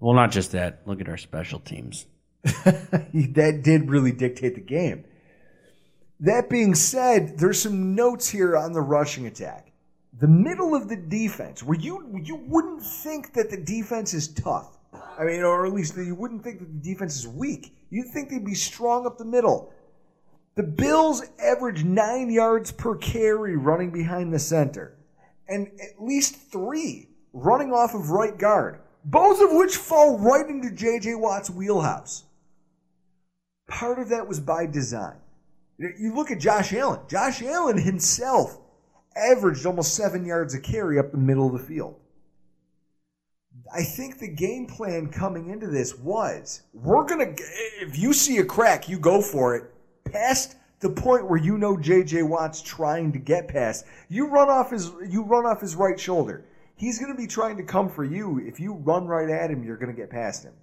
Well, 0.00 0.14
not 0.14 0.30
just 0.30 0.52
that. 0.52 0.82
Look 0.86 1.00
at 1.00 1.08
our 1.08 1.16
special 1.16 1.58
teams. 1.58 2.06
that 2.44 3.60
did 3.64 3.90
really 3.90 4.12
dictate 4.12 4.54
the 4.54 4.60
game. 4.60 5.04
That 6.20 6.50
being 6.50 6.74
said, 6.74 7.38
there's 7.38 7.62
some 7.62 7.94
notes 7.94 8.28
here 8.28 8.56
on 8.56 8.72
the 8.72 8.80
rushing 8.80 9.26
attack. 9.26 9.67
The 10.20 10.28
middle 10.28 10.74
of 10.74 10.88
the 10.88 10.96
defense, 10.96 11.62
where 11.62 11.78
you 11.78 12.20
you 12.24 12.36
wouldn't 12.36 12.82
think 12.82 13.32
that 13.34 13.50
the 13.50 13.56
defense 13.56 14.14
is 14.14 14.28
tough. 14.28 14.76
I 15.18 15.24
mean, 15.24 15.42
or 15.42 15.64
at 15.66 15.72
least 15.72 15.96
you 15.96 16.14
wouldn't 16.14 16.42
think 16.42 16.58
that 16.58 16.66
the 16.66 16.92
defense 16.92 17.16
is 17.16 17.28
weak. 17.28 17.76
You'd 17.90 18.08
think 18.08 18.30
they'd 18.30 18.44
be 18.44 18.54
strong 18.54 19.06
up 19.06 19.16
the 19.18 19.24
middle. 19.24 19.72
The 20.56 20.64
Bills 20.64 21.22
average 21.40 21.84
nine 21.84 22.30
yards 22.30 22.72
per 22.72 22.96
carry 22.96 23.56
running 23.56 23.92
behind 23.92 24.34
the 24.34 24.40
center, 24.40 24.96
and 25.48 25.68
at 25.80 26.02
least 26.02 26.34
three 26.50 27.10
running 27.32 27.72
off 27.72 27.94
of 27.94 28.10
right 28.10 28.36
guard, 28.36 28.80
both 29.04 29.40
of 29.40 29.52
which 29.52 29.76
fall 29.76 30.18
right 30.18 30.48
into 30.48 30.72
J.J. 30.72 31.14
Watt's 31.14 31.48
wheelhouse. 31.48 32.24
Part 33.68 34.00
of 34.00 34.08
that 34.08 34.26
was 34.26 34.40
by 34.40 34.66
design. 34.66 35.16
You 35.78 36.12
look 36.14 36.32
at 36.32 36.40
Josh 36.40 36.72
Allen. 36.72 37.00
Josh 37.08 37.40
Allen 37.42 37.78
himself 37.78 38.58
averaged 39.18 39.66
almost 39.66 39.94
seven 39.94 40.24
yards 40.24 40.54
a 40.54 40.60
carry 40.60 40.98
up 40.98 41.10
the 41.10 41.18
middle 41.18 41.46
of 41.46 41.52
the 41.52 41.66
field. 41.66 41.96
I 43.72 43.82
think 43.82 44.18
the 44.18 44.28
game 44.28 44.66
plan 44.66 45.08
coming 45.08 45.50
into 45.50 45.66
this 45.66 45.98
was 45.98 46.62
we're 46.72 47.04
going 47.04 47.34
to, 47.34 47.42
if 47.80 47.98
you 47.98 48.12
see 48.12 48.38
a 48.38 48.44
crack, 48.44 48.88
you 48.88 48.98
go 48.98 49.20
for 49.20 49.56
it. 49.56 49.64
Past 50.10 50.56
the 50.80 50.88
point 50.88 51.28
where 51.28 51.38
you 51.38 51.58
know 51.58 51.76
JJ 51.76 52.26
Watt's 52.26 52.62
trying 52.62 53.12
to 53.12 53.18
get 53.18 53.48
past, 53.48 53.84
you 54.08 54.28
run 54.28 54.48
off 54.48 54.70
his, 54.70 54.90
you 55.06 55.22
run 55.22 55.44
off 55.44 55.60
his 55.60 55.76
right 55.76 55.98
shoulder. 55.98 56.44
He's 56.76 56.98
going 56.98 57.12
to 57.12 57.18
be 57.18 57.26
trying 57.26 57.56
to 57.56 57.64
come 57.64 57.90
for 57.90 58.04
you. 58.04 58.38
If 58.38 58.60
you 58.60 58.74
run 58.74 59.06
right 59.06 59.28
at 59.28 59.50
him, 59.50 59.64
you're 59.64 59.76
going 59.76 59.94
to 59.94 60.00
get 60.00 60.10
past 60.10 60.44
him. 60.44 60.54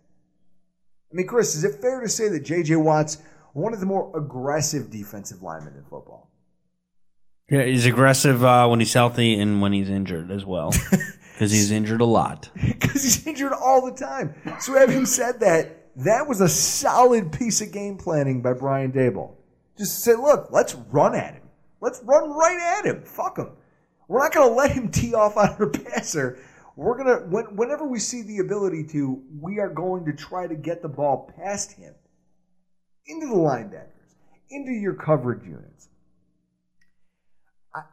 I 1.11 1.15
mean, 1.15 1.27
Chris, 1.27 1.55
is 1.55 1.63
it 1.63 1.81
fair 1.81 2.01
to 2.01 2.09
say 2.09 2.29
that 2.29 2.43
JJ 2.43 2.81
Watt's 2.81 3.17
one 3.53 3.73
of 3.73 3.79
the 3.79 3.85
more 3.85 4.11
aggressive 4.17 4.89
defensive 4.89 5.43
linemen 5.43 5.75
in 5.75 5.83
football? 5.83 6.29
Yeah, 7.49 7.63
he's 7.63 7.85
aggressive 7.85 8.43
uh, 8.43 8.67
when 8.67 8.79
he's 8.79 8.93
healthy 8.93 9.39
and 9.39 9.61
when 9.61 9.71
he's 9.71 9.89
injured 9.89 10.31
as 10.31 10.45
well. 10.45 10.73
Because 11.35 11.51
he's 11.51 11.69
injured 11.69 11.99
a 11.99 12.05
lot. 12.05 12.49
Because 12.65 13.03
he's 13.03 13.27
injured 13.27 13.51
all 13.51 13.85
the 13.85 13.91
time. 13.91 14.33
So, 14.61 14.73
having 14.73 15.05
said 15.05 15.41
that, 15.41 15.91
that 15.97 16.29
was 16.29 16.39
a 16.39 16.47
solid 16.47 17.33
piece 17.33 17.59
of 17.59 17.73
game 17.73 17.97
planning 17.97 18.41
by 18.41 18.53
Brian 18.53 18.93
Daboll. 18.93 19.35
Just 19.77 19.95
to 19.95 20.01
say, 20.01 20.15
look, 20.15 20.47
let's 20.51 20.75
run 20.75 21.13
at 21.13 21.33
him. 21.33 21.43
Let's 21.81 22.01
run 22.03 22.29
right 22.29 22.77
at 22.79 22.85
him. 22.85 23.03
Fuck 23.03 23.37
him. 23.37 23.49
We're 24.07 24.23
not 24.23 24.33
going 24.33 24.49
to 24.49 24.55
let 24.55 24.71
him 24.71 24.89
tee 24.91 25.13
off 25.13 25.35
on 25.35 25.49
our 25.59 25.69
passer. 25.69 26.39
We're 26.77 26.97
gonna 26.97 27.27
when, 27.27 27.55
whenever 27.55 27.85
we 27.85 27.99
see 27.99 28.21
the 28.21 28.39
ability 28.39 28.85
to, 28.91 29.21
we 29.39 29.59
are 29.59 29.69
going 29.69 30.05
to 30.05 30.13
try 30.13 30.47
to 30.47 30.55
get 30.55 30.81
the 30.81 30.89
ball 30.89 31.31
past 31.37 31.73
him 31.73 31.93
into 33.07 33.27
the 33.27 33.35
linebackers, 33.35 34.15
into 34.49 34.71
your 34.71 34.93
coverage 34.93 35.45
units. 35.45 35.89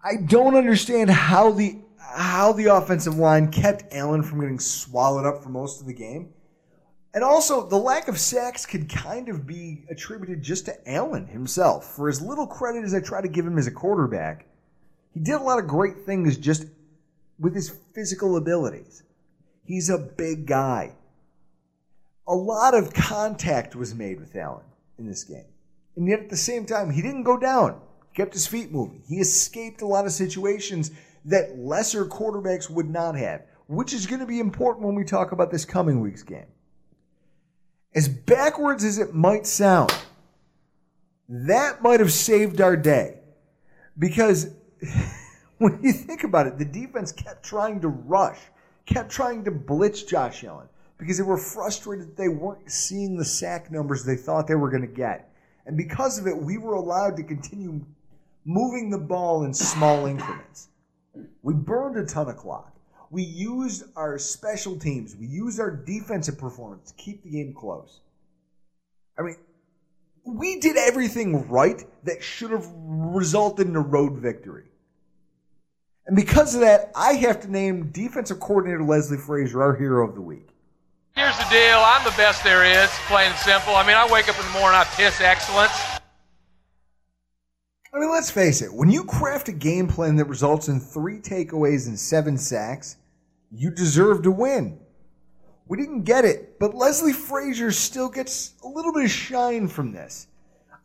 I, 0.04 0.16
don't 0.16 0.54
understand 0.54 1.10
how 1.10 1.50
the 1.50 1.78
how 1.98 2.52
the 2.52 2.66
offensive 2.66 3.16
line 3.16 3.50
kept 3.50 3.92
Allen 3.92 4.22
from 4.22 4.40
getting 4.40 4.60
swallowed 4.60 5.26
up 5.26 5.42
for 5.42 5.48
most 5.48 5.80
of 5.80 5.86
the 5.86 5.94
game. 5.94 6.32
And 7.14 7.24
also, 7.24 7.66
the 7.66 7.76
lack 7.76 8.08
of 8.08 8.18
sacks 8.18 8.64
could 8.64 8.88
kind 8.88 9.28
of 9.28 9.46
be 9.46 9.84
attributed 9.90 10.42
just 10.42 10.66
to 10.66 10.90
Allen 10.90 11.26
himself. 11.26 11.94
For 11.94 12.08
as 12.08 12.22
little 12.22 12.46
credit 12.46 12.84
as 12.84 12.94
I 12.94 13.00
try 13.00 13.20
to 13.20 13.28
give 13.28 13.46
him 13.46 13.58
as 13.58 13.66
a 13.66 13.72
quarterback, 13.72 14.46
he 15.12 15.20
did 15.20 15.34
a 15.34 15.42
lot 15.42 15.58
of 15.58 15.66
great 15.66 16.06
things 16.06 16.36
just 16.38 16.66
with 17.38 17.54
his 17.54 17.70
physical 17.94 18.36
abilities. 18.36 19.02
He's 19.64 19.90
a 19.90 19.98
big 19.98 20.46
guy. 20.46 20.94
A 22.26 22.34
lot 22.34 22.74
of 22.74 22.94
contact 22.94 23.74
was 23.74 23.94
made 23.94 24.20
with 24.20 24.34
Allen 24.36 24.64
in 24.98 25.06
this 25.06 25.24
game. 25.24 25.44
And 25.96 26.08
yet 26.08 26.20
at 26.20 26.30
the 26.30 26.36
same 26.36 26.64
time, 26.64 26.90
he 26.90 27.02
didn't 27.02 27.24
go 27.24 27.36
down. 27.36 27.80
Kept 28.14 28.34
his 28.34 28.46
feet 28.46 28.70
moving. 28.70 29.02
He 29.08 29.16
escaped 29.16 29.82
a 29.82 29.86
lot 29.86 30.04
of 30.04 30.12
situations 30.12 30.90
that 31.24 31.58
lesser 31.58 32.04
quarterbacks 32.04 32.68
would 32.68 32.90
not 32.90 33.16
have, 33.16 33.42
which 33.68 33.92
is 33.92 34.06
going 34.06 34.20
to 34.20 34.26
be 34.26 34.40
important 34.40 34.86
when 34.86 34.94
we 34.94 35.04
talk 35.04 35.32
about 35.32 35.50
this 35.50 35.64
coming 35.64 36.00
week's 36.00 36.22
game. 36.22 36.46
As 37.94 38.08
backwards 38.08 38.84
as 38.84 38.98
it 38.98 39.14
might 39.14 39.46
sound, 39.46 39.94
that 41.28 41.82
might 41.82 42.00
have 42.00 42.12
saved 42.12 42.60
our 42.60 42.76
day. 42.76 43.18
Because 43.98 44.54
when 45.58 45.78
you 45.82 45.92
think 45.92 46.24
about 46.24 46.46
it, 46.46 46.58
the 46.58 46.64
defense 46.64 47.12
kept 47.12 47.44
trying 47.44 47.80
to 47.80 47.88
rush, 47.88 48.38
kept 48.86 49.10
trying 49.10 49.44
to 49.44 49.50
blitz 49.50 50.02
Josh 50.02 50.44
Allen 50.44 50.68
because 50.98 51.16
they 51.16 51.24
were 51.24 51.36
frustrated 51.36 52.08
that 52.08 52.16
they 52.16 52.28
weren't 52.28 52.70
seeing 52.70 53.16
the 53.16 53.24
sack 53.24 53.70
numbers 53.70 54.04
they 54.04 54.16
thought 54.16 54.46
they 54.46 54.54
were 54.54 54.70
going 54.70 54.82
to 54.82 54.86
get. 54.86 55.32
And 55.66 55.76
because 55.76 56.18
of 56.18 56.26
it, 56.26 56.36
we 56.36 56.58
were 56.58 56.74
allowed 56.74 57.16
to 57.16 57.22
continue 57.22 57.84
moving 58.45 58.90
the 58.90 58.99
ball 58.99 59.45
in 59.45 59.55
small 59.55 60.07
increments. 60.07 60.68
We 61.43 61.55
burned 61.55 61.97
a 61.97 62.05
ton 62.05 62.28
of 62.28 62.36
clock. 62.36 62.74
We 63.11 63.22
used 63.22 63.84
our 63.95 64.18
special 64.18 64.78
teams. 64.78 65.14
We 65.16 65.26
used 65.26 65.61
our 65.61 65.70
defensive 65.70 66.38
performance 66.38 66.90
to 66.90 66.97
keep 66.97 67.22
the 67.22 67.30
game 67.30 67.53
close. 67.53 68.01
I 69.18 69.22
mean, 69.22 69.36
we 70.24 70.61
did 70.61 70.76
everything 70.76 71.49
right 71.49 71.84
that 72.05 72.22
should 72.22 72.51
have 72.51 72.66
resulted 72.74 73.66
in 73.68 73.76
a 73.76 73.80
road 73.80 74.14
victory. 74.14 74.64
And 76.07 76.16
because 76.16 76.55
of 76.55 76.62
that, 76.62 76.90
I 76.97 77.12
have 77.14 77.40
to 77.43 77.51
name 77.51 77.90
defensive 77.90 78.40
coordinator 78.40 78.82
Leslie 78.82 79.18
Frazier 79.18 79.62
our 79.62 79.76
hero 79.76 80.09
of 80.09 80.14
the 80.14 80.20
week. 80.20 80.49
Here's 81.14 81.36
the 81.36 81.45
deal. 81.51 81.78
I'm 81.78 82.03
the 82.05 82.16
best 82.16 82.43
there 82.43 82.64
is, 82.64 82.88
plain 83.07 83.30
and 83.30 83.38
simple. 83.38 83.76
I 83.76 83.86
mean, 83.86 83.97
I 83.97 84.11
wake 84.11 84.28
up 84.28 84.38
in 84.38 84.47
the 84.47 84.59
morning, 84.59 84.80
I 84.80 84.84
piss 84.84 85.20
excellence. 85.20 85.91
I 87.95 87.99
mean, 87.99 88.11
let's 88.11 88.30
face 88.30 88.62
it. 88.62 88.72
When 88.72 88.90
you 88.90 89.05
craft 89.05 89.49
a 89.49 89.53
game 89.53 89.86
plan 89.86 90.16
that 90.16 90.24
results 90.24 90.68
in 90.68 90.80
three 90.80 91.18
takeaways 91.18 91.88
and 91.88 91.99
seven 91.99 92.38
sacks, 92.38 92.97
you 93.51 93.70
deserve 93.70 94.22
to 94.22 94.30
win. 94.30 94.78
We 95.68 95.76
didn't 95.76 96.05
get 96.05 96.24
it, 96.24 96.59
but 96.59 96.74
Leslie 96.74 97.12
Frazier 97.12 97.70
still 97.70 98.09
gets 98.09 98.55
a 98.64 98.68
little 98.68 98.93
bit 98.93 99.05
of 99.05 99.11
shine 99.11 99.68
from 99.68 99.93
this. 99.93 100.28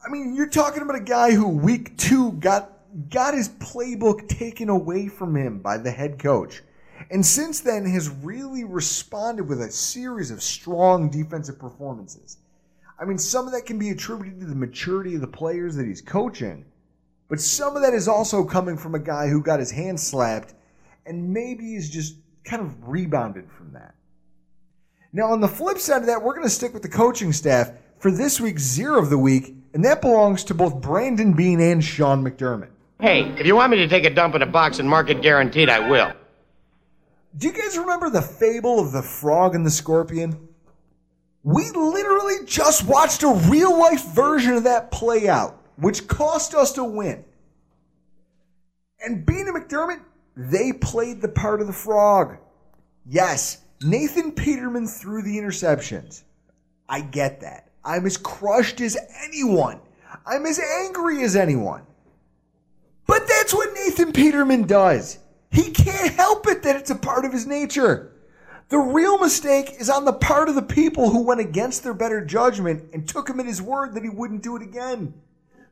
I 0.05 0.09
mean, 0.09 0.35
you're 0.35 0.49
talking 0.49 0.81
about 0.81 0.97
a 0.97 1.03
guy 1.03 1.31
who 1.31 1.47
week 1.47 1.97
two 1.97 2.33
got 2.33 2.73
got 3.09 3.33
his 3.33 3.49
playbook 3.49 4.27
taken 4.27 4.69
away 4.69 5.07
from 5.07 5.35
him 5.35 5.59
by 5.59 5.77
the 5.77 5.91
head 5.91 6.19
coach. 6.19 6.61
And 7.11 7.25
since 7.25 7.59
then 7.61 7.85
has 7.85 8.09
really 8.09 8.63
responded 8.63 9.47
with 9.47 9.61
a 9.61 9.71
series 9.71 10.31
of 10.31 10.41
strong 10.41 11.09
defensive 11.09 11.59
performances. 11.59 12.37
I 12.99 13.05
mean, 13.05 13.17
some 13.17 13.45
of 13.45 13.53
that 13.53 13.65
can 13.65 13.77
be 13.77 13.89
attributed 13.89 14.39
to 14.39 14.45
the 14.45 14.55
maturity 14.55 15.15
of 15.15 15.21
the 15.21 15.27
players 15.27 15.75
that 15.75 15.85
he's 15.85 16.01
coaching, 16.01 16.65
but 17.29 17.39
some 17.39 17.75
of 17.75 17.81
that 17.81 17.93
is 17.93 18.07
also 18.07 18.43
coming 18.43 18.77
from 18.77 18.95
a 18.95 18.99
guy 18.99 19.27
who 19.27 19.41
got 19.41 19.59
his 19.59 19.71
hand 19.71 19.99
slapped 19.99 20.53
and 21.05 21.33
maybe 21.33 21.75
is 21.75 21.89
just 21.89 22.15
kind 22.43 22.61
of 22.61 22.87
rebounded 22.87 23.51
from 23.51 23.73
that. 23.73 23.95
Now, 25.13 25.31
on 25.31 25.41
the 25.41 25.47
flip 25.47 25.79
side 25.79 26.01
of 26.01 26.07
that, 26.07 26.21
we're 26.21 26.33
going 26.33 26.45
to 26.45 26.49
stick 26.49 26.73
with 26.73 26.83
the 26.83 26.89
coaching 26.89 27.33
staff 27.33 27.71
for 27.97 28.11
this 28.11 28.39
week's 28.39 28.61
zero 28.61 28.99
of 28.99 29.09
the 29.09 29.17
week, 29.17 29.55
and 29.73 29.83
that 29.85 30.01
belongs 30.01 30.43
to 30.45 30.53
both 30.53 30.81
Brandon 30.81 31.33
Beane 31.33 31.61
and 31.61 31.83
Sean 31.83 32.23
McDermott. 32.23 32.69
Hey, 32.99 33.23
if 33.37 33.45
you 33.45 33.55
want 33.55 33.71
me 33.71 33.77
to 33.77 33.87
take 33.87 34.05
a 34.05 34.09
dump 34.09 34.35
in 34.35 34.41
a 34.41 34.45
box 34.45 34.79
and 34.79 34.89
mark 34.89 35.09
it 35.09 35.21
guaranteed, 35.21 35.69
I 35.69 35.87
will. 35.87 36.13
Do 37.37 37.47
you 37.47 37.53
guys 37.53 37.77
remember 37.77 38.09
the 38.09 38.21
fable 38.21 38.79
of 38.79 38.91
the 38.91 39.03
frog 39.03 39.53
and 39.55 39.65
the 39.65 39.71
scorpion? 39.71 40.47
We 41.43 41.69
literally 41.69 42.45
just 42.45 42.85
watched 42.85 43.23
a 43.23 43.33
real 43.49 43.77
life 43.77 44.03
version 44.07 44.53
of 44.53 44.63
that 44.63 44.91
play 44.91 45.29
out, 45.29 45.61
which 45.77 46.07
cost 46.07 46.53
us 46.53 46.73
to 46.73 46.83
win. 46.83 47.23
And 49.03 49.25
Beane 49.25 49.47
and 49.47 49.55
McDermott, 49.55 50.01
they 50.35 50.73
played 50.73 51.21
the 51.21 51.29
part 51.29 51.61
of 51.61 51.67
the 51.67 51.73
frog. 51.73 52.37
Yes, 53.05 53.59
Nathan 53.81 54.31
Peterman 54.31 54.87
threw 54.87 55.21
the 55.21 55.37
interceptions. 55.37 56.23
I 56.89 57.01
get 57.01 57.41
that. 57.41 57.69
I'm 57.83 58.05
as 58.05 58.17
crushed 58.17 58.81
as 58.81 58.97
anyone. 59.25 59.79
I'm 60.25 60.45
as 60.45 60.59
angry 60.59 61.23
as 61.23 61.35
anyone. 61.35 61.83
But 63.05 63.27
that's 63.27 63.53
what 63.53 63.73
Nathan 63.73 64.11
Peterman 64.11 64.63
does. 64.63 65.19
He 65.49 65.71
can't 65.71 66.13
help 66.13 66.47
it 66.47 66.63
that 66.63 66.75
it's 66.75 66.89
a 66.89 66.95
part 66.95 67.23
of 67.23 67.31
his 67.31 67.47
nature. 67.47 68.11
The 68.69 68.77
real 68.77 69.17
mistake 69.17 69.75
is 69.79 69.89
on 69.89 70.03
the 70.03 70.11
part 70.11 70.49
of 70.49 70.55
the 70.55 70.61
people 70.61 71.09
who 71.09 71.23
went 71.23 71.39
against 71.39 71.83
their 71.83 71.93
better 71.93 72.23
judgment 72.25 72.89
and 72.93 73.07
took 73.07 73.29
him 73.29 73.39
at 73.39 73.45
his 73.45 73.61
word 73.61 73.93
that 73.93 74.03
he 74.03 74.09
wouldn't 74.09 74.43
do 74.43 74.57
it 74.57 74.61
again. 74.61 75.13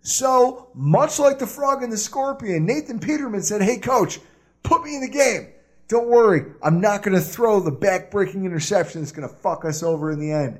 So, 0.06 0.68
much 0.76 1.18
like 1.18 1.39
the 1.39 1.47
frog 1.47 1.82
and 1.82 1.91
the 1.91 1.97
scorpion, 1.97 2.64
Nathan 2.64 2.99
Peterman 2.99 3.41
said, 3.41 3.64
Hey, 3.64 3.80
coach, 3.80 4.20
put 4.62 4.84
me 4.84 4.93
in 4.93 5.01
the 5.01 5.10
game. 5.10 5.47
Don't 5.88 6.06
worry, 6.06 6.45
I'm 6.62 6.80
not 6.80 7.01
going 7.01 7.18
to 7.18 7.22
throw 7.22 7.60
the 7.60 7.72
back-breaking 7.72 8.45
interception 8.45 9.01
that's 9.01 9.12
going 9.12 9.28
to 9.28 9.36
fuck 9.36 9.66
us 9.66 9.82
over 9.82 10.12
in 10.12 10.20
the 10.20 10.32
end. 10.32 10.60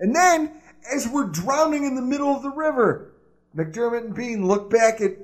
And 0.00 0.16
then, 0.16 0.52
as 0.90 1.06
we're 1.06 1.26
drowning 1.26 1.84
in 1.84 1.96
the 1.96 2.02
middle 2.02 2.34
of 2.34 2.42
the 2.42 2.50
river, 2.50 3.12
McDermott 3.54 4.06
and 4.06 4.14
Beane 4.14 4.48
look 4.48 4.70
back 4.70 5.02
at 5.02 5.18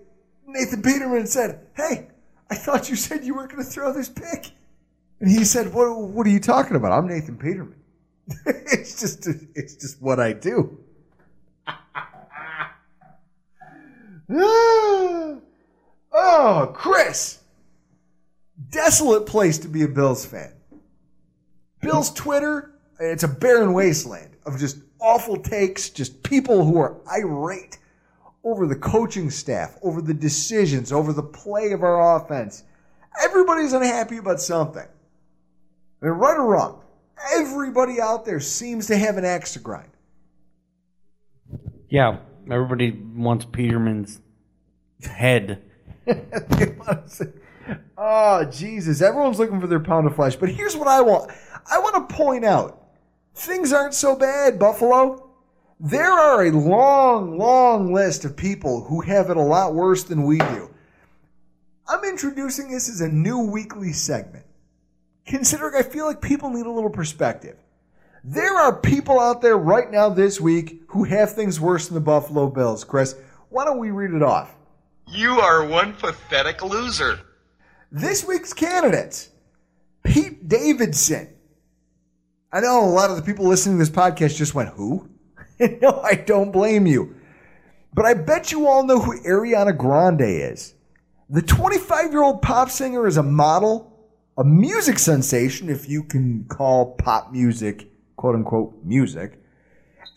Nathan 0.47 0.83
Peterman 0.83 1.21
and 1.21 1.29
said, 1.29 1.67
Hey, 1.75 2.09
I 2.51 2.55
thought 2.55 2.91
you 2.91 2.97
said 2.97 3.25
you 3.25 3.35
weren't 3.35 3.51
going 3.51 3.65
to 3.65 3.71
throw 3.71 3.95
this 3.95 4.11
pick. 4.11 4.51
And 5.21 5.31
he 5.31 5.45
said, 5.45 5.73
What, 5.73 5.99
what 5.99 6.27
are 6.27 6.31
you 6.31 6.41
talking 6.41 6.77
about? 6.77 6.93
I'm 6.93 7.09
Nathan 7.09 7.39
Peterman. 7.39 7.81
it's 8.47 9.01
just 9.01 9.27
it's 9.55 9.77
just 9.77 10.03
what 10.03 10.21
I 10.21 10.35
do. 10.35 10.79
oh, 14.33 15.41
Chris. 16.75 17.41
Desolate 18.71 19.27
place 19.27 19.59
to 19.59 19.69
be 19.69 19.83
a 19.83 19.89
Bills 19.89 20.25
fan. 20.25 20.53
Bills 21.81 22.13
Twitter, 22.13 22.73
it's 23.01 23.25
a 23.25 23.29
barren 23.29 23.73
wasteland 23.73 24.37
of 24.47 24.59
just 24.59 24.79
awful 25.01 25.37
takes, 25.37 25.91
just 25.91 26.23
people 26.23 26.65
who 26.65 26.79
are 26.79 26.97
irate 27.11 27.79
over 28.45 28.67
the 28.67 28.77
coaching 28.77 29.31
staff, 29.31 29.77
over 29.83 30.01
the 30.01 30.15
decisions, 30.15 30.93
over 30.93 31.13
the 31.13 31.23
play 31.23 31.73
of 31.73 31.83
our 31.83 32.17
offense. 32.17 32.65
Everybody's 33.23 33.73
unhappy 33.73 34.17
about 34.17 34.41
something. 34.41 34.87
Mean, 36.01 36.13
right 36.13 36.37
or 36.37 36.47
wrong, 36.47 36.83
everybody 37.35 38.01
out 38.01 38.25
there 38.25 38.41
seems 38.41 38.87
to 38.89 38.97
have 38.97 39.17
an 39.17 39.25
axe 39.25 39.53
to 39.53 39.61
grind. 39.61 39.91
Yeah, 41.89 42.19
everybody 42.51 42.91
wants 42.91 43.45
Peterman's 43.45 44.21
head. 45.03 45.63
oh, 47.99 48.45
Jesus. 48.47 49.03
Everyone's 49.03 49.39
looking 49.39 49.61
for 49.61 49.67
their 49.67 49.81
pound 49.81 50.07
of 50.07 50.15
flesh. 50.17 50.37
But 50.37 50.51
here's 50.51 50.77
what 50.77 50.89
I 50.89 51.01
want 51.01 51.31
I 51.71 51.79
want 51.79 52.09
to 52.09 52.15
point 52.15 52.45
out 52.45 52.83
things 53.35 53.73
aren't 53.73 53.95
so 53.95 54.17
bad, 54.17 54.59
Buffalo. 54.59 55.31
There 55.81 56.13
are 56.13 56.47
a 56.47 56.53
long, 56.53 57.39
long 57.39 57.93
list 57.93 58.25
of 58.25 58.37
people 58.37 58.85
who 58.85 59.01
have 59.01 59.31
it 59.31 59.37
a 59.37 59.43
lot 59.43 59.75
worse 59.75 60.05
than 60.05 60.23
we 60.23 60.39
do. 60.39 60.71
I'm 61.89 62.05
introducing 62.05 62.71
this 62.71 62.89
as 62.89 63.01
a 63.01 63.09
new 63.09 63.41
weekly 63.51 63.93
segment, 63.93 64.47
considering 65.27 65.75
I 65.75 65.83
feel 65.83 66.07
like 66.07 66.23
people 66.23 66.51
need 66.51 66.67
a 66.67 66.71
little 66.71 66.91
perspective. 66.91 67.57
There 68.25 68.57
are 68.57 68.73
people 68.73 69.19
out 69.19 69.43
there 69.43 69.57
right 69.59 69.91
now 69.91 70.09
this 70.09 70.41
week 70.41 70.83
who 70.89 71.03
have 71.05 71.35
things 71.35 71.59
worse 71.59 71.89
than 71.89 71.97
the 71.97 72.01
Buffalo 72.01 72.49
Bills. 72.49 72.85
Chris, 72.85 73.17
why 73.49 73.65
don't 73.65 73.79
we 73.79 73.91
read 73.91 74.13
it 74.13 74.23
off? 74.23 74.55
You 75.09 75.41
are 75.41 75.67
one 75.67 75.95
pathetic 75.95 76.63
loser. 76.63 77.19
This 77.91 78.25
week's 78.25 78.53
candidates 78.53 79.31
Pete 80.05 80.49
Davidson. 80.49 81.31
I 82.53 82.61
know 82.61 82.85
a 82.85 82.87
lot 82.87 83.11
of 83.11 83.17
the 83.17 83.23
people 83.23 83.47
listening 83.47 83.77
to 83.77 83.85
this 83.85 83.95
podcast 83.95 84.37
just 84.37 84.55
went, 84.55 84.71
Who? 84.71 85.09
no, 85.61 86.01
I 86.05 86.15
don't 86.15 86.53
blame 86.53 86.87
you. 86.87 87.17
But 87.93 88.07
I 88.07 88.15
bet 88.15 88.53
you 88.53 88.69
all 88.69 88.85
know 88.85 89.01
who 89.01 89.21
Ariana 89.23 89.77
Grande 89.77 90.23
is. 90.23 90.75
The 91.29 91.43
25 91.43 92.13
year 92.13 92.23
old 92.23 92.41
pop 92.41 92.71
singer 92.71 93.07
is 93.09 93.17
a 93.17 93.23
model 93.23 93.93
a 94.39 94.45
music 94.45 94.99
sensation, 94.99 95.69
if 95.69 95.89
you 95.89 96.03
can 96.03 96.45
call 96.45 96.95
pop 96.95 97.33
music 97.33 97.92
quote 98.23 98.37
unquote 98.37 98.73
music. 98.85 99.37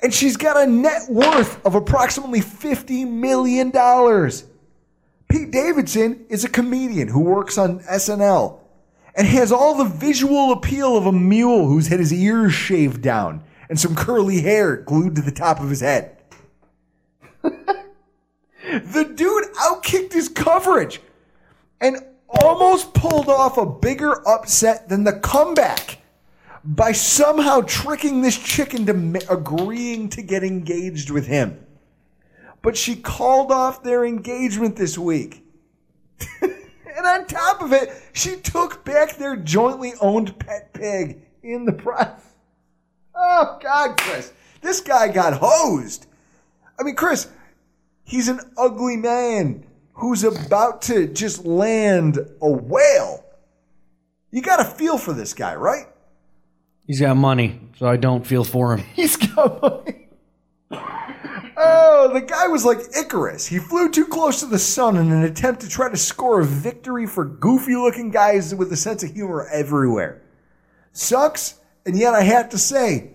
And 0.03 0.13
she's 0.13 0.37
got 0.37 0.57
a 0.57 0.67
net 0.69 1.09
worth 1.09 1.65
of 1.65 1.73
approximately 1.73 2.39
$50 2.39 3.09
million. 3.09 3.71
Pete 5.27 5.49
Davidson 5.49 6.23
is 6.29 6.43
a 6.43 6.49
comedian 6.49 7.07
who 7.07 7.21
works 7.21 7.57
on 7.57 7.79
SNL 7.79 8.59
and 9.15 9.25
has 9.25 9.51
all 9.51 9.73
the 9.73 9.85
visual 9.89 10.51
appeal 10.51 10.95
of 10.95 11.07
a 11.07 11.11
mule 11.11 11.65
who's 11.65 11.87
had 11.87 11.97
his 11.99 12.13
ears 12.13 12.53
shaved 12.53 13.01
down 13.01 13.43
and 13.69 13.79
some 13.79 13.95
curly 13.95 14.41
hair 14.41 14.77
glued 14.77 15.15
to 15.15 15.23
the 15.23 15.31
top 15.31 15.59
of 15.59 15.71
his 15.71 15.81
head. 15.81 16.15
the 17.41 19.13
dude 19.15 19.51
outkicked 19.55 20.13
his 20.13 20.29
coverage 20.29 21.01
and 21.81 21.97
almost 22.29 22.93
pulled 22.93 23.29
off 23.29 23.57
a 23.57 23.65
bigger 23.65 24.27
upset 24.27 24.89
than 24.89 25.05
the 25.05 25.13
comeback 25.13 26.04
by 26.65 26.91
somehow 26.91 27.61
tricking 27.61 28.21
this 28.21 28.37
chick 28.37 28.73
into 28.73 29.23
agreeing 29.29 30.09
to 30.09 30.21
get 30.23 30.43
engaged 30.43 31.11
with 31.11 31.27
him. 31.27 31.63
But 32.63 32.75
she 32.75 32.95
called 32.95 33.51
off 33.51 33.83
their 33.83 34.03
engagement 34.03 34.75
this 34.75 34.97
week. 34.97 35.45
and 36.41 37.05
on 37.05 37.27
top 37.27 37.61
of 37.61 37.71
it, 37.71 37.89
she 38.13 38.37
took 38.37 38.83
back 38.83 39.17
their 39.17 39.35
jointly 39.35 39.93
owned 40.01 40.39
pet 40.39 40.73
pig 40.73 41.21
in 41.43 41.65
the 41.65 41.73
process. 41.73 42.21
Oh, 43.13 43.59
God, 43.61 43.99
Chris. 43.99 44.33
This 44.61 44.81
guy 44.81 45.09
got 45.09 45.33
hosed. 45.39 46.07
I 46.79 46.83
mean, 46.83 46.95
Chris, 46.95 47.29
he's 48.03 48.27
an 48.27 48.39
ugly 48.57 48.97
man 48.97 49.63
who's 49.93 50.23
about 50.23 50.81
to 50.83 51.07
just 51.07 51.45
land 51.45 52.17
a 52.41 52.49
whale. 52.49 53.23
You 54.31 54.41
got 54.41 54.57
to 54.57 54.65
feel 54.65 54.97
for 54.97 55.13
this 55.13 55.33
guy, 55.33 55.55
right? 55.55 55.85
He's 56.85 57.01
got 57.01 57.17
money, 57.17 57.59
so 57.77 57.87
I 57.87 57.97
don't 57.97 58.25
feel 58.25 58.43
for 58.43 58.77
him. 58.77 58.85
He's 58.95 59.17
got 59.17 59.61
money. 59.61 60.07
Oh, 61.57 62.11
the 62.13 62.21
guy 62.21 62.47
was 62.47 62.65
like 62.65 62.79
Icarus. 62.97 63.47
He 63.47 63.59
flew 63.59 63.89
too 63.89 64.05
close 64.05 64.41
to 64.41 64.45
the 64.45 64.59
sun 64.59 64.97
in 64.97 65.11
an 65.11 65.23
attempt 65.23 65.61
to 65.61 65.69
try 65.69 65.89
to 65.89 65.97
score 65.97 66.41
a 66.41 66.45
victory 66.45 67.07
for 67.07 67.25
goofy 67.25 67.75
looking 67.75 68.11
guys 68.11 68.53
with 68.53 68.71
a 68.73 68.77
sense 68.77 69.03
of 69.03 69.13
humor 69.13 69.47
everywhere. 69.51 70.21
Sucks, 70.91 71.59
and 71.85 71.97
yet 71.97 72.13
I 72.13 72.21
have 72.23 72.49
to 72.49 72.57
say, 72.57 73.13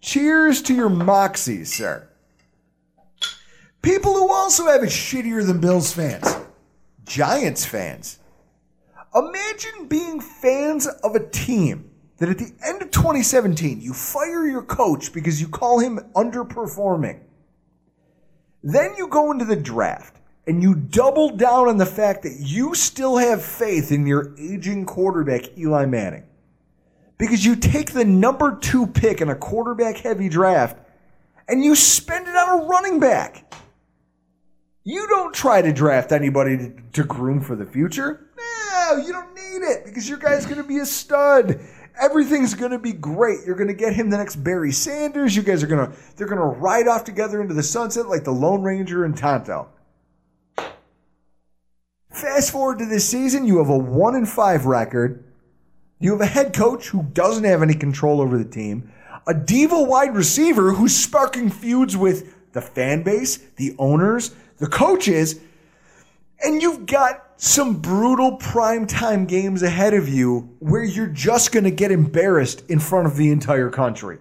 cheers 0.00 0.62
to 0.62 0.74
your 0.74 0.88
moxie, 0.88 1.64
sir. 1.64 2.08
People 3.82 4.14
who 4.14 4.32
also 4.32 4.66
have 4.66 4.84
it 4.84 4.90
shittier 4.90 5.44
than 5.44 5.60
Bills 5.60 5.92
fans 5.92 6.36
Giants 7.04 7.64
fans. 7.64 8.20
Imagine 9.14 9.88
being 9.88 10.20
fans 10.20 10.86
of 10.86 11.16
a 11.16 11.28
team 11.28 11.91
that 12.22 12.30
at 12.30 12.38
the 12.38 12.52
end 12.64 12.80
of 12.80 12.92
2017, 12.92 13.80
you 13.80 13.92
fire 13.92 14.46
your 14.46 14.62
coach 14.62 15.12
because 15.12 15.40
you 15.40 15.48
call 15.48 15.80
him 15.80 15.98
underperforming. 16.14 17.18
Then 18.62 18.94
you 18.96 19.08
go 19.08 19.32
into 19.32 19.44
the 19.44 19.56
draft 19.56 20.20
and 20.46 20.62
you 20.62 20.76
double 20.76 21.36
down 21.36 21.66
on 21.66 21.78
the 21.78 21.84
fact 21.84 22.22
that 22.22 22.36
you 22.38 22.76
still 22.76 23.16
have 23.16 23.44
faith 23.44 23.90
in 23.90 24.06
your 24.06 24.36
aging 24.38 24.86
quarterback, 24.86 25.58
Eli 25.58 25.84
Manning. 25.86 26.22
Because 27.18 27.44
you 27.44 27.56
take 27.56 27.90
the 27.90 28.04
number 28.04 28.56
two 28.56 28.86
pick 28.86 29.20
in 29.20 29.28
a 29.28 29.34
quarterback 29.34 29.96
heavy 29.96 30.28
draft 30.28 30.78
and 31.48 31.64
you 31.64 31.74
spend 31.74 32.28
it 32.28 32.36
on 32.36 32.60
a 32.60 32.66
running 32.66 33.00
back. 33.00 33.52
You 34.84 35.08
don't 35.08 35.34
try 35.34 35.60
to 35.60 35.72
draft 35.72 36.12
anybody 36.12 36.56
to, 36.56 36.72
to 36.92 37.02
groom 37.02 37.40
for 37.40 37.56
the 37.56 37.66
future. 37.66 38.28
No, 38.36 38.96
you 38.98 39.12
don't 39.12 39.34
need 39.34 39.62
it 39.66 39.84
because 39.84 40.08
your 40.08 40.18
guy's 40.18 40.44
going 40.44 40.62
to 40.62 40.64
be 40.64 40.78
a 40.78 40.86
stud. 40.86 41.60
Everything's 42.00 42.54
going 42.54 42.70
to 42.70 42.78
be 42.78 42.92
great. 42.92 43.40
You're 43.46 43.56
going 43.56 43.68
to 43.68 43.74
get 43.74 43.94
him 43.94 44.10
the 44.10 44.16
next 44.16 44.36
Barry 44.36 44.72
Sanders. 44.72 45.36
You 45.36 45.42
guys 45.42 45.62
are 45.62 45.66
going 45.66 45.90
to 45.90 45.96
they're 46.16 46.26
going 46.26 46.40
to 46.40 46.44
ride 46.44 46.88
off 46.88 47.04
together 47.04 47.40
into 47.40 47.54
the 47.54 47.62
sunset 47.62 48.08
like 48.08 48.24
the 48.24 48.32
Lone 48.32 48.62
Ranger 48.62 49.04
and 49.04 49.16
Tonto. 49.16 49.68
Fast 52.10 52.50
forward 52.50 52.78
to 52.78 52.86
this 52.86 53.08
season, 53.08 53.46
you 53.46 53.58
have 53.58 53.68
a 53.68 53.76
1 53.76 54.14
and 54.14 54.28
5 54.28 54.66
record. 54.66 55.24
You 55.98 56.12
have 56.12 56.20
a 56.20 56.26
head 56.26 56.52
coach 56.52 56.88
who 56.88 57.04
doesn't 57.04 57.44
have 57.44 57.62
any 57.62 57.74
control 57.74 58.20
over 58.20 58.36
the 58.36 58.44
team, 58.44 58.92
a 59.26 59.34
diva 59.34 59.80
wide 59.80 60.14
receiver 60.14 60.72
who's 60.72 60.94
sparking 60.96 61.48
feuds 61.48 61.96
with 61.96 62.34
the 62.52 62.60
fan 62.60 63.02
base, 63.02 63.38
the 63.56 63.74
owners, 63.78 64.34
the 64.58 64.66
coaches, 64.66 65.40
and 66.44 66.60
you've 66.60 66.86
got 66.86 67.31
some 67.42 67.74
brutal 67.74 68.38
primetime 68.38 69.26
games 69.26 69.64
ahead 69.64 69.94
of 69.94 70.08
you 70.08 70.48
where 70.60 70.84
you're 70.84 71.08
just 71.08 71.50
going 71.50 71.64
to 71.64 71.72
get 71.72 71.90
embarrassed 71.90 72.62
in 72.68 72.78
front 72.78 73.04
of 73.04 73.16
the 73.16 73.32
entire 73.32 73.68
country. 73.68 74.18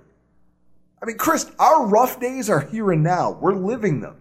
I 1.00 1.06
mean, 1.06 1.20
Chris, 1.20 1.46
our 1.60 1.86
rough 1.86 2.20
days 2.20 2.50
are 2.50 2.62
here 2.62 2.92
and 2.92 3.04
now. 3.04 3.38
We're 3.40 3.54
living 3.54 4.02
them. 4.02 4.16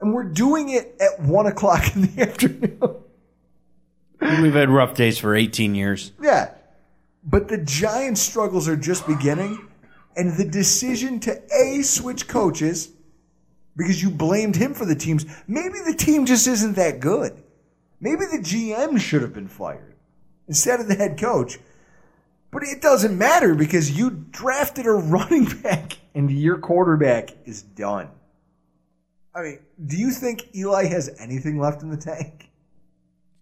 And 0.00 0.14
we're 0.14 0.22
doing 0.22 0.68
it 0.68 0.96
at 1.00 1.20
one 1.26 1.46
o'clock 1.46 1.96
in 1.96 2.02
the 2.02 2.22
afternoon. 2.28 2.80
We've 4.20 4.54
had 4.54 4.70
rough 4.70 4.94
days 4.94 5.18
for 5.18 5.34
18 5.34 5.74
years. 5.74 6.12
Yeah. 6.22 6.52
But 7.24 7.48
the 7.48 7.58
Giants' 7.58 8.20
struggles 8.20 8.68
are 8.68 8.76
just 8.76 9.08
beginning. 9.08 9.58
And 10.16 10.36
the 10.36 10.44
decision 10.44 11.18
to 11.20 11.42
A, 11.52 11.82
switch 11.82 12.28
coaches 12.28 12.90
because 13.76 14.00
you 14.00 14.10
blamed 14.10 14.54
him 14.54 14.72
for 14.72 14.84
the 14.84 14.94
teams, 14.94 15.26
maybe 15.48 15.80
the 15.84 15.94
team 15.94 16.26
just 16.26 16.46
isn't 16.46 16.74
that 16.76 17.00
good. 17.00 17.42
Maybe 18.00 18.24
the 18.26 18.38
GM 18.38 19.00
should 19.00 19.22
have 19.22 19.32
been 19.34 19.48
fired 19.48 19.94
instead 20.46 20.80
of 20.80 20.88
the 20.88 20.94
head 20.94 21.18
coach. 21.18 21.58
But 22.50 22.62
it 22.62 22.80
doesn't 22.80 23.16
matter 23.18 23.54
because 23.54 23.90
you 23.90 24.10
drafted 24.30 24.86
a 24.86 24.92
running 24.92 25.44
back 25.62 25.98
and 26.14 26.30
your 26.30 26.58
quarterback 26.58 27.30
is 27.44 27.62
done. 27.62 28.08
I 29.34 29.42
mean, 29.42 29.58
do 29.86 29.96
you 29.96 30.10
think 30.10 30.54
Eli 30.56 30.86
has 30.86 31.10
anything 31.18 31.58
left 31.58 31.82
in 31.82 31.90
the 31.90 31.96
tank? 31.96 32.50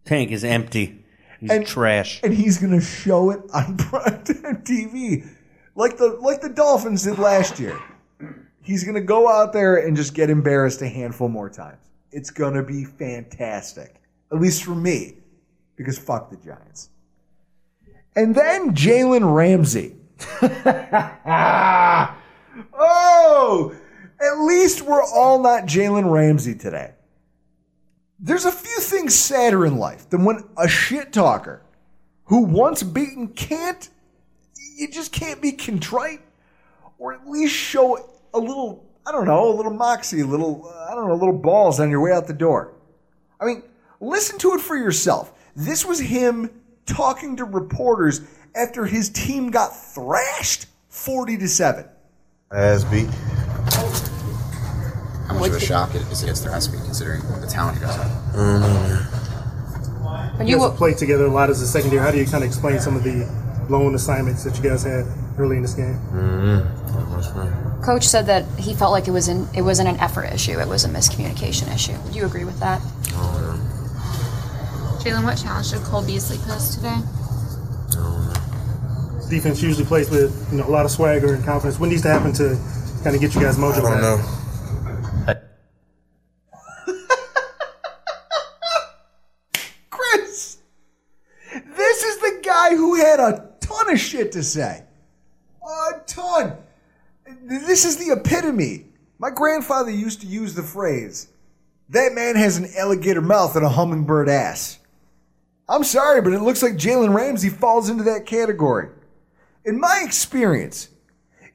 Tank 0.05 0.31
is 0.33 0.43
empty. 0.45 1.05
He's 1.41 1.51
And- 1.51 1.67
trash. 1.67 2.21
And 2.25 2.35
he's 2.35 2.59
going 2.59 2.73
to 2.73 2.81
show 2.81 3.31
it 3.31 3.41
on 3.55 3.77
primetime 3.77 4.65
TV 4.65 5.29
like 5.75 5.99
the 5.99 6.09
like 6.21 6.41
the 6.41 6.49
Dolphins 6.49 7.05
did 7.05 7.19
last 7.19 7.61
year. 7.61 7.79
He's 8.63 8.83
going 8.83 8.95
to 8.97 9.01
go 9.01 9.29
out 9.29 9.53
there 9.53 9.77
and 9.77 9.97
just 9.97 10.15
get 10.15 10.31
embarrassed 10.31 10.83
a 10.83 10.89
handful 10.89 11.29
more 11.29 11.49
times. 11.51 11.79
It's 12.11 12.31
going 12.31 12.55
to 12.55 12.63
be 12.63 12.85
fantastic. 12.85 13.95
At 14.33 14.41
least 14.41 14.65
for 14.65 14.75
me 14.75 15.15
because 15.77 15.99
fuck 15.99 16.31
the 16.31 16.37
Giants. 16.37 16.91
And 18.15 18.35
then 18.35 18.75
Jalen 18.75 19.35
Ramsey. 19.35 19.95
oh, 22.73 23.77
at 24.19 24.39
least 24.39 24.83
we're 24.83 25.05
all 25.05 25.43
not 25.43 25.65
Jalen 25.65 26.11
Ramsey 26.11 26.55
today. 26.55 26.93
There's 28.19 28.47
a 28.47 28.53
few 28.53 28.81
things 28.81 29.15
sadder 29.15 29.67
in 29.67 29.77
life 29.77 30.09
than 30.09 30.25
when 30.25 30.45
a 30.57 30.67
shit 30.67 31.13
talker 31.13 31.63
who 32.25 32.45
once 32.45 32.83
beaten 32.83 33.29
can't, 33.29 33.89
you 34.77 34.89
just 34.91 35.13
can't 35.13 35.43
be 35.43 35.53
contrite 35.53 36.23
or 36.99 37.13
at 37.13 37.29
least 37.29 37.55
show 37.55 37.99
a 38.33 38.39
little, 38.39 38.87
I 39.07 39.13
don't 39.13 39.27
know, 39.27 39.51
a 39.51 39.55
little 39.55 39.75
moxie, 39.75 40.21
a 40.21 40.27
little, 40.27 40.67
I 40.89 40.95
don't 40.95 41.09
know, 41.09 41.15
little 41.15 41.39
balls 41.39 41.79
on 41.79 41.91
your 41.91 42.01
way 42.01 42.13
out 42.13 42.27
the 42.27 42.33
door. 42.33 42.73
I 43.39 43.45
mean, 43.45 43.63
listen 44.01 44.39
to 44.39 44.53
it 44.53 44.61
for 44.61 44.77
yourself. 44.77 45.33
This 45.55 45.85
was 45.85 46.01
him 46.01 46.51
talking 46.87 47.37
to 47.37 47.45
reporters 47.45 48.21
after 48.55 48.85
his 48.87 49.11
team 49.11 49.51
got 49.51 49.77
thrashed 49.77 50.67
40 50.89 51.39
to 51.39 51.49
7. 51.49 51.85
Ass 52.53 52.85
beat. 52.85 53.07
How 55.27 55.35
much 55.35 55.49
of 55.49 55.57
a 55.57 55.61
shock 55.61 55.95
it 55.95 56.03
is 56.03 56.23
against 56.23 56.45
the 56.45 56.51
rest 56.51 56.69
of 56.69 56.75
me, 56.75 56.81
considering 56.85 57.21
the 57.41 57.47
talent 57.47 57.79
you 57.79 57.85
guys 57.87 57.97
have? 57.97 58.11
When 60.39 60.47
you 60.47 60.59
guys 60.59 60.77
played 60.77 60.97
together 60.99 61.25
a 61.25 61.31
lot 61.31 61.51
as 61.51 61.61
a 61.63 61.67
secondary, 61.67 62.01
how 62.01 62.11
do 62.11 62.19
you 62.19 62.25
kind 62.25 62.45
of 62.45 62.49
explain 62.49 62.79
some 62.79 62.95
of 62.97 63.03
the 63.03 63.27
lone 63.69 63.95
assignments 63.95 64.45
that 64.45 64.57
you 64.57 64.63
guys 64.63 64.85
had 64.85 65.05
early 65.39 65.57
in 65.57 65.63
this 65.63 65.75
game? 65.75 65.99
Mm-hmm. 66.13 67.83
Coach 67.83 68.07
said 68.07 68.27
that 68.27 68.45
he 68.59 68.75
felt 68.75 68.93
like 68.93 69.09
it 69.09 69.13
was 69.13 69.29
an 69.29 69.49
it 69.55 69.63
wasn't 69.63 69.89
an 69.89 69.97
effort 69.97 70.27
issue, 70.33 70.61
it 70.61 70.69
was 70.69 70.85
a 70.85 70.89
miscommunication 70.89 71.75
issue. 71.75 71.97
Do 72.13 72.19
you 72.19 72.27
agree 72.27 72.45
with 72.45 72.59
that? 72.61 72.81
Jalen, 75.07 75.23
what 75.23 75.39
challenge 75.39 75.71
did 75.71 75.83
Cole 75.83 76.05
Beasley 76.05 76.37
pose 76.39 76.75
today? 76.75 76.97
Defense 79.31 79.63
usually 79.63 79.85
plays 79.85 80.11
with 80.11 80.49
you 80.51 80.59
know 80.59 80.67
a 80.67 80.69
lot 80.69 80.85
of 80.85 80.91
swagger 80.91 81.33
and 81.33 81.45
confidence. 81.45 81.79
What 81.79 81.91
needs 81.91 82.03
to 82.03 82.09
happen 82.09 82.33
to 82.33 82.59
kind 83.05 83.15
of 83.15 83.23
get 83.23 83.33
you 83.33 83.41
guys 83.41 83.57
mojo 83.57 83.75
I 83.75 83.81
don't 83.83 83.93
back? 83.93 85.39
know. 85.39 85.41
Chris, 89.91 90.59
this 91.55 92.03
is 92.03 92.19
the 92.19 92.41
guy 92.45 92.75
who 92.75 92.97
had 92.97 93.21
a 93.21 93.49
ton 93.61 93.93
of 93.93 94.01
shit 94.01 94.33
to 94.33 94.43
say. 94.43 94.83
A 95.63 96.01
ton. 96.09 96.57
This 97.45 97.85
is 97.85 97.97
the 97.97 98.13
epitome. 98.13 98.87
My 99.21 99.31
grandfather 99.31 99.93
used 99.93 100.21
to 100.23 100.27
use 100.27 100.55
the 100.55 100.65
phrase, 100.65 101.29
that 101.91 102.13
man 102.13 102.35
has 102.35 102.57
an 102.57 102.67
alligator 102.77 103.23
mouth 103.23 103.55
and 103.55 103.65
a 103.65 103.69
hummingbird 103.69 104.29
ass. 104.29 104.81
I'm 105.69 105.85
sorry, 105.85 106.23
but 106.23 106.33
it 106.33 106.43
looks 106.43 106.63
like 106.63 106.75
Jalen 106.75 107.15
Ramsey 107.15 107.49
falls 107.49 107.89
into 107.89 108.05
that 108.05 108.27
category. 108.27 108.89
In 109.65 109.81
my 109.81 110.03
experience, 110.05 110.89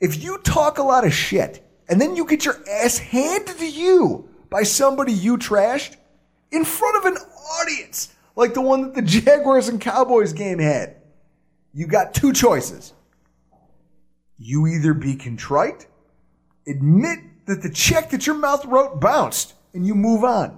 if 0.02 0.22
you 0.22 0.38
talk 0.40 0.78
a 0.78 0.84
lot 0.84 1.06
of 1.06 1.14
shit 1.14 1.66
and 1.88 2.00
then 2.00 2.16
you 2.16 2.26
get 2.26 2.44
your 2.44 2.58
ass 2.70 2.98
handed 2.98 3.58
to 3.58 3.70
you 3.70 4.30
by 4.50 4.64
somebody 4.64 5.14
you 5.14 5.38
trashed 5.38 5.96
in 6.52 6.66
front 6.66 6.98
of 6.98 7.06
an 7.06 7.18
audience 7.62 8.14
like 8.36 8.54
the 8.54 8.62
one 8.62 8.82
that 8.82 8.96
the 8.96 9.02
Jaguars 9.22 9.70
and 9.70 9.80
Cowboys 9.80 10.34
game 10.34 10.60
had, 10.60 10.98
you 11.74 11.88
got 11.88 12.14
two 12.14 12.34
choices. 12.34 12.94
You 14.38 14.68
either 14.68 14.94
be 14.94 15.16
contrite, 15.16 15.88
admit 16.68 17.20
that 17.46 17.62
the 17.62 17.70
check 17.70 18.10
that 18.10 18.26
your 18.26 18.36
mouth 18.36 18.66
wrote 18.66 19.00
bounced, 19.00 19.54
and 19.74 19.86
you 19.86 19.96
move 19.96 20.24
on. 20.24 20.58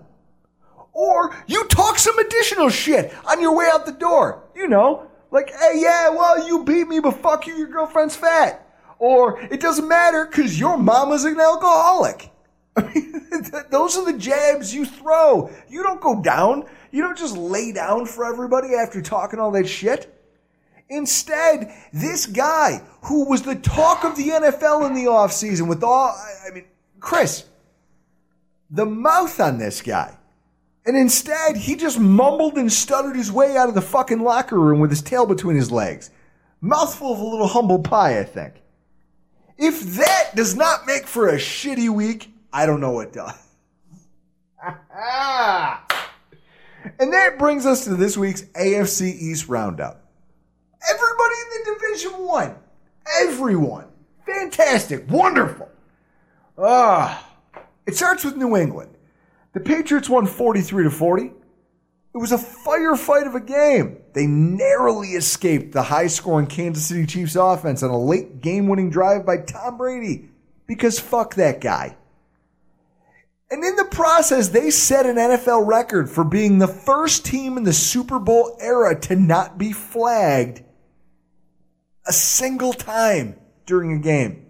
Or 0.94 1.36
you 1.48 1.66
talk 1.66 1.98
some 1.98 2.18
additional 2.20 2.70
shit 2.70 3.14
on 3.26 3.42
your 3.42 3.56
way 3.56 3.68
out 3.72 3.86
the 3.86 3.92
door. 3.92 4.44
You 4.56 4.68
know, 4.68 5.10
like, 5.32 5.50
hey, 5.50 5.82
yeah, 5.82 6.10
well, 6.10 6.48
you 6.48 6.64
beat 6.64 6.88
me, 6.88 7.00
but 7.00 7.18
fuck 7.18 7.48
you, 7.48 7.58
your 7.58 7.68
girlfriend's 7.68 8.16
fat. 8.16 8.60
Or 9.00 9.42
it 9.42 9.60
doesn't 9.60 9.88
matter 9.88 10.26
because 10.26 10.60
your 10.60 10.78
mama's 10.78 11.26
an 11.26 11.40
alcoholic. 11.40 12.30
I 12.76 12.82
mean, 12.94 13.26
those 13.70 13.98
are 13.98 14.06
the 14.06 14.18
jabs 14.18 14.74
you 14.74 14.86
throw. 14.86 15.50
You 15.68 15.84
don't 15.84 16.02
go 16.02 16.22
down. 16.22 16.66
You 16.92 17.02
don't 17.02 17.18
just 17.18 17.36
lay 17.36 17.72
down 17.72 18.06
for 18.06 18.26
everybody 18.26 18.76
after 18.76 19.02
talking 19.02 19.40
all 19.40 19.52
that 19.52 19.68
shit. 19.68 20.10
Instead, 20.90 21.74
this 21.92 22.28
guy 22.28 22.82
who 23.04 23.28
was 23.28 23.42
the 23.42 23.56
talk 23.56 24.04
of 24.04 24.16
the 24.16 24.30
NFL 24.30 24.86
in 24.88 24.94
the 24.94 25.06
offseason 25.06 25.68
with 25.68 25.84
all, 25.84 26.16
I 26.48 26.54
mean, 26.54 26.66
Chris, 27.00 27.46
the 28.70 28.86
mouth 28.86 29.40
on 29.40 29.58
this 29.58 29.82
guy. 29.82 30.18
And 30.86 30.98
instead, 30.98 31.56
he 31.56 31.76
just 31.76 32.00
mumbled 32.00 32.58
and 32.58 32.72
stuttered 32.72 33.16
his 33.16 33.32
way 33.32 33.56
out 33.56 33.70
of 33.70 33.76
the 33.76 33.82
fucking 33.82 34.22
locker 34.22 34.60
room 34.60 34.80
with 34.80 34.90
his 34.90 35.02
tail 35.02 35.26
between 35.26 35.56
his 35.56 35.72
legs. 35.72 36.12
Mouthful 36.60 37.14
of 37.14 37.20
a 37.20 37.26
little 37.26 37.48
humble 37.48 37.80
pie, 37.80 38.20
I 38.20 38.24
think. 38.24 38.56
If 39.58 39.82
that 39.96 40.32
does 40.36 40.56
not 40.56 40.86
make 40.86 41.08
for 41.08 41.30
a 41.30 41.38
shitty 41.38 41.90
week, 41.90 42.34
I 42.52 42.66
don't 42.66 42.82
know 42.82 42.92
what 42.92 43.14
does. 43.14 43.34
and 47.00 47.14
that 47.14 47.38
brings 47.38 47.66
us 47.66 47.86
to 47.86 47.96
this 47.96 48.18
week's 48.18 48.44
AFC 48.44 49.14
East 49.14 49.48
roundup. 49.48 50.04
Everybody 50.90 51.36
in 51.36 51.64
the 51.64 51.80
Division 51.80 52.26
One, 52.26 52.56
everyone, 53.22 53.86
fantastic, 54.26 55.10
wonderful. 55.10 55.70
Ah, 56.58 57.26
it 57.86 57.96
starts 57.96 58.26
with 58.26 58.36
New 58.36 58.58
England. 58.58 58.93
The 59.54 59.60
Patriots 59.60 60.10
won 60.10 60.26
43 60.26 60.86
to 60.86 60.92
40. 60.92 61.32
It 62.14 62.18
was 62.18 62.32
a 62.32 62.38
firefight 62.38 63.26
of 63.26 63.36
a 63.36 63.40
game. 63.40 63.98
They 64.14 64.28
narrowly 64.28 65.10
escaped 65.10 65.72
the 65.72 65.84
high 65.84 66.08
scoring 66.08 66.46
Kansas 66.46 66.86
City 66.86 67.08
Chiefs 67.08 67.36
offense 67.36 67.82
on 67.82 67.90
a 67.90 68.00
late 68.00 68.42
game 68.42 68.68
winning 68.68 68.92
drive 68.92 69.26
by 69.26 69.38
Tom 69.38 69.78
Brady 69.78 70.30
because 70.68 71.00
fuck 71.00 71.36
that 71.36 71.60
guy. 71.60 71.98
And 73.50 73.64
in 73.64 73.76
the 73.76 73.86
process, 73.86 74.50
they 74.50 74.72
set 74.72 75.06
an 75.06 75.16
NFL 75.16 75.68
record 75.68 76.10
for 76.10 76.24
being 76.24 76.58
the 76.58 76.68
first 76.68 77.26
team 77.26 77.58
in 77.58 77.64
the 77.64 77.74
Super 77.74 78.20
Bowl 78.20 78.58
era 78.60 79.00
to 79.02 79.16
not 79.16 79.58
be 79.58 79.72
flagged 79.72 80.64
a 82.08 82.14
single 82.14 82.74
time 82.74 83.36
during 83.66 83.94
a 83.94 84.00
game. 84.00 84.46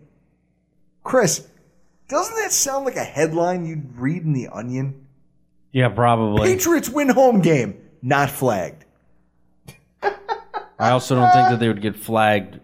Chris, 1.04 1.48
doesn't 2.14 2.36
that 2.36 2.52
sound 2.52 2.86
like 2.86 2.96
a 2.96 3.04
headline 3.04 3.66
you'd 3.66 3.98
read 3.98 4.24
in 4.24 4.34
The 4.34 4.48
Onion? 4.48 5.06
Yeah, 5.72 5.90
probably. 5.90 6.48
Patriots 6.48 6.90
win 6.90 7.10
home 7.10 7.42
game, 7.42 7.76
not 8.02 8.30
flagged. 8.30 8.86
I 10.04 10.92
also 10.92 11.16
don't 11.16 11.32
think 11.32 11.50
that 11.50 11.60
they 11.60 11.68
would 11.68 11.82
get 11.82 11.96
flagged. 11.96 12.60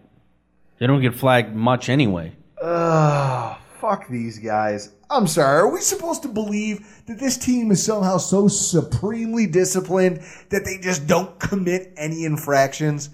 They 0.78 0.86
don't 0.86 1.00
get 1.00 1.14
flagged 1.14 1.54
much 1.54 1.88
anyway. 1.88 2.34
Ugh, 2.62 3.58
fuck 3.78 4.08
these 4.08 4.38
guys. 4.38 4.90
I'm 5.10 5.26
sorry. 5.26 5.60
Are 5.60 5.72
we 5.72 5.80
supposed 5.80 6.22
to 6.22 6.28
believe 6.28 7.02
that 7.06 7.18
this 7.18 7.36
team 7.36 7.72
is 7.72 7.84
somehow 7.84 8.18
so 8.18 8.46
supremely 8.46 9.46
disciplined 9.46 10.22
that 10.50 10.64
they 10.64 10.78
just 10.78 11.06
don't 11.06 11.38
commit 11.40 11.92
any 11.96 12.24
infractions? 12.24 13.10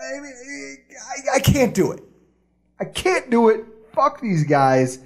I 0.00 0.20
mean, 0.20 0.32
I, 1.32 1.36
I 1.36 1.40
can't 1.40 1.74
do 1.74 1.90
it. 1.90 2.02
I 2.78 2.84
can't 2.84 3.30
do 3.30 3.48
it. 3.48 3.64
Fuck 3.98 4.20
these 4.20 4.44
guys. 4.44 5.00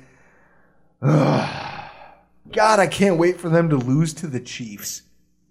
Ugh. 1.01 1.91
God, 2.53 2.79
I 2.79 2.87
can't 2.87 3.17
wait 3.17 3.41
for 3.41 3.49
them 3.49 3.71
to 3.71 3.77
lose 3.77 4.13
to 4.15 4.27
the 4.27 4.41
Chiefs 4.41 5.03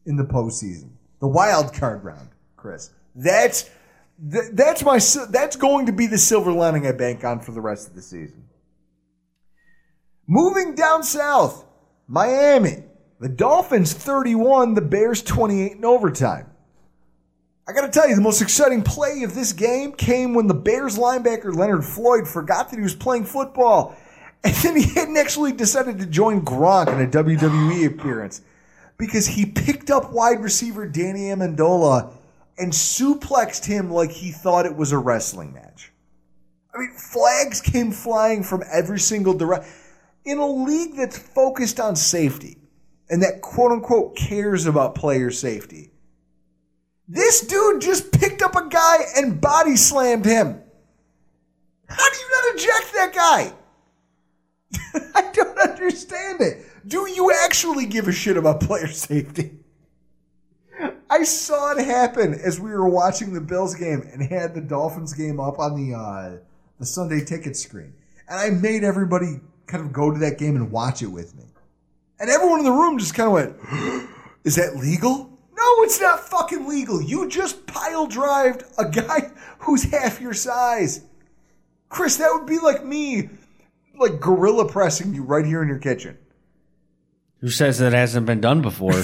in 0.06 0.16
the 0.16 0.24
postseason, 0.24 0.92
the 1.20 1.28
wild 1.28 1.74
card 1.74 2.04
round, 2.04 2.30
Chris. 2.56 2.92
That's 3.16 3.68
th- 4.32 4.52
that's 4.54 4.84
my 4.84 5.00
that's 5.32 5.56
going 5.56 5.88
to 5.88 5.92
be 5.92 6.06
the 6.06 6.20
silver 6.20 6.52
lining 6.52 6.86
I 6.86 6.92
bank 6.92 7.24
on 7.24 7.40
for 7.40 7.52
the 7.54 7.62
rest 7.62 7.88
of 7.88 7.96
the 7.96 8.04
season. 8.04 8.44
Moving 10.28 10.76
down 10.76 11.02
south, 11.02 11.66
Miami. 12.08 12.84
The 13.20 13.30
Dolphins 13.30 13.94
31, 13.94 14.76
the 14.76 14.82
Bears 14.82 15.24
28 15.24 15.72
in 15.72 15.86
overtime. 15.86 16.51
I 17.72 17.74
got 17.74 17.86
to 17.86 18.00
tell 18.00 18.10
you, 18.10 18.16
the 18.16 18.22
most 18.22 18.42
exciting 18.42 18.82
play 18.82 19.24
of 19.24 19.34
this 19.34 19.54
game 19.54 19.94
came 19.94 20.34
when 20.34 20.48
the 20.48 20.54
Bears 20.54 20.98
linebacker 20.98 21.56
Leonard 21.56 21.86
Floyd 21.86 22.28
forgot 22.28 22.70
that 22.70 22.76
he 22.76 22.82
was 22.82 22.96
playing 22.96 23.26
football. 23.26 23.96
And 24.44 24.56
then 24.56 24.76
he 24.76 24.92
hadn't 24.96 25.18
actually 25.18 25.52
decided 25.52 26.00
to 26.00 26.08
join 26.08 26.44
Gronk 26.44 26.88
in 26.88 27.00
a 27.00 27.08
WWE 27.08 27.86
appearance 27.94 28.42
because 28.98 29.28
he 29.28 29.46
picked 29.46 29.92
up 29.92 30.12
wide 30.12 30.42
receiver 30.42 30.88
Danny 30.88 31.26
Amendola 31.26 32.12
and 32.58 32.72
suplexed 32.72 33.66
him 33.66 33.92
like 33.92 34.10
he 34.10 34.32
thought 34.32 34.66
it 34.66 34.76
was 34.76 34.94
a 34.94 34.98
wrestling 34.98 35.54
match. 35.54 35.92
I 36.74 36.80
mean, 36.80 36.92
flags 36.98 37.62
came 37.62 37.92
flying 37.92 38.42
from 38.42 38.64
every 38.72 39.00
single 39.00 39.36
direction. 39.36 39.72
In 40.26 40.40
a 40.40 40.48
league 40.48 40.96
that's 40.96 41.20
focused 41.20 41.80
on 41.80 41.96
safety 41.96 42.58
and 43.12 43.22
that 43.22 43.42
quote 43.42 43.72
unquote 43.72 44.16
cares 44.16 44.66
about 44.66 44.96
player 44.96 45.30
safety, 45.30 45.91
this 47.12 47.42
dude 47.42 47.82
just 47.82 48.14
picked 48.14 48.42
up 48.42 48.56
a 48.56 48.70
guy 48.70 49.00
and 49.18 49.42
body 49.42 49.76
slammed 49.76 50.24
him. 50.24 50.62
How 51.90 52.10
do 52.10 52.18
you 52.18 52.30
not 52.32 52.56
eject 52.56 52.94
that 52.94 53.14
guy? 53.14 53.54
I 55.16 55.30
don't 55.34 55.58
understand 55.60 56.40
it. 56.40 56.66
Do 56.88 57.10
you 57.10 57.34
actually 57.44 57.86
give 57.86 58.08
a 58.08 58.14
shit 58.14 58.38
about 58.38 58.62
player 58.62 58.88
safety? 58.92 59.60
I 61.10 61.24
saw 61.24 61.74
it 61.74 61.84
happen 61.84 62.34
as 62.34 62.62
we 62.62 62.72
were 62.72 62.88
watching 62.88 63.34
the 63.34 63.42
Bills 63.42 63.76
game 63.76 64.08
and 64.14 64.24
had 64.24 64.56
the 64.56 64.62
Dolphins 64.62 65.14
game 65.14 65.42
up 65.42 65.60
on 65.60 65.76
the 65.76 65.94
uh, 65.94 66.38
the 66.80 66.86
Sunday 66.86 67.26
ticket 67.26 67.58
screen, 67.58 67.94
and 68.30 68.40
I 68.40 68.50
made 68.52 68.86
everybody 68.86 69.42
kind 69.68 69.84
of 69.84 69.92
go 69.92 70.12
to 70.12 70.20
that 70.20 70.40
game 70.40 70.56
and 70.56 70.72
watch 70.72 71.02
it 71.02 71.08
with 71.08 71.36
me, 71.36 71.44
and 72.22 72.30
everyone 72.30 72.60
in 72.60 72.66
the 72.66 72.72
room 72.72 72.98
just 72.98 73.14
kind 73.14 73.28
of 73.28 73.34
went, 73.34 74.10
"Is 74.46 74.56
that 74.56 74.78
legal?" 74.78 75.31
No, 75.62 75.84
it's 75.84 76.02
not 76.02 76.20
fucking 76.20 76.68
legal. 76.68 77.00
You 77.04 77.30
just 77.30 77.68
pile 77.68 78.08
drived 78.08 78.64
a 78.80 78.90
guy 78.90 79.30
who's 79.60 79.84
half 79.84 80.20
your 80.20 80.34
size. 80.34 81.02
Chris, 81.88 82.18
that 82.18 82.32
would 82.34 82.48
be 82.48 82.58
like 82.58 82.84
me, 82.84 83.30
like 83.96 84.20
gorilla 84.20 84.68
pressing 84.68 85.14
you 85.14 85.22
right 85.22 85.46
here 85.46 85.62
in 85.62 85.68
your 85.68 85.78
kitchen. 85.78 86.18
Who 87.42 87.50
says 87.50 87.78
that 87.78 87.94
hasn't 87.94 88.26
been 88.26 88.42
done 88.42 88.62
before? 88.64 88.94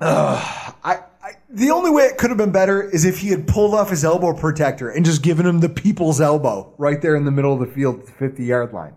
I, 0.00 1.02
I, 1.22 1.32
the 1.48 1.70
only 1.70 1.90
way 1.90 2.04
it 2.04 2.18
could 2.18 2.30
have 2.30 2.38
been 2.38 2.52
better 2.52 2.82
is 2.82 3.04
if 3.06 3.18
he 3.20 3.28
had 3.28 3.46
pulled 3.46 3.74
off 3.74 3.88
his 3.90 4.04
elbow 4.04 4.34
protector 4.34 4.90
and 4.90 5.06
just 5.06 5.22
given 5.22 5.46
him 5.46 5.60
the 5.60 5.68
people's 5.68 6.20
elbow 6.20 6.74
right 6.76 7.00
there 7.00 7.16
in 7.16 7.24
the 7.24 7.30
middle 7.30 7.54
of 7.54 7.60
the 7.60 7.66
field, 7.74 8.06
50 8.08 8.44
yard 8.44 8.72
line. 8.74 8.94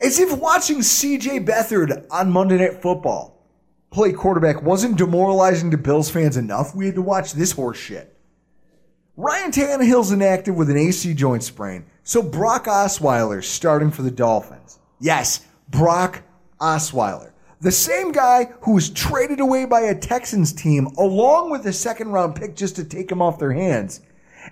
As 0.00 0.18
if 0.20 0.38
watching 0.38 0.78
CJ 0.78 1.46
Beathard 1.46 2.06
on 2.10 2.30
Monday 2.30 2.58
Night 2.58 2.82
Football 2.82 3.42
play 3.90 4.12
quarterback 4.12 4.62
wasn't 4.62 4.98
demoralizing 4.98 5.70
to 5.70 5.78
Bills 5.78 6.10
fans 6.10 6.36
enough, 6.36 6.74
we 6.74 6.86
had 6.86 6.94
to 6.96 7.02
watch 7.02 7.32
this 7.32 7.52
horse 7.52 7.78
shit. 7.78 8.14
Ryan 9.16 9.50
Tannehill's 9.50 10.12
inactive 10.12 10.54
with 10.54 10.68
an 10.68 10.76
AC 10.76 11.14
joint 11.14 11.42
sprain, 11.42 11.86
so 12.04 12.20
Brock 12.20 12.66
Osweiler's 12.66 13.48
starting 13.48 13.90
for 13.90 14.02
the 14.02 14.10
Dolphins. 14.10 14.78
Yes, 15.00 15.46
Brock 15.70 16.22
Osweiler. 16.60 17.32
The 17.62 17.72
same 17.72 18.12
guy 18.12 18.50
who 18.60 18.72
was 18.72 18.90
traded 18.90 19.40
away 19.40 19.64
by 19.64 19.80
a 19.80 19.94
Texans 19.94 20.52
team 20.52 20.88
along 20.98 21.50
with 21.50 21.64
a 21.64 21.72
second 21.72 22.08
round 22.08 22.36
pick 22.36 22.54
just 22.54 22.76
to 22.76 22.84
take 22.84 23.10
him 23.10 23.22
off 23.22 23.38
their 23.38 23.54
hands, 23.54 24.02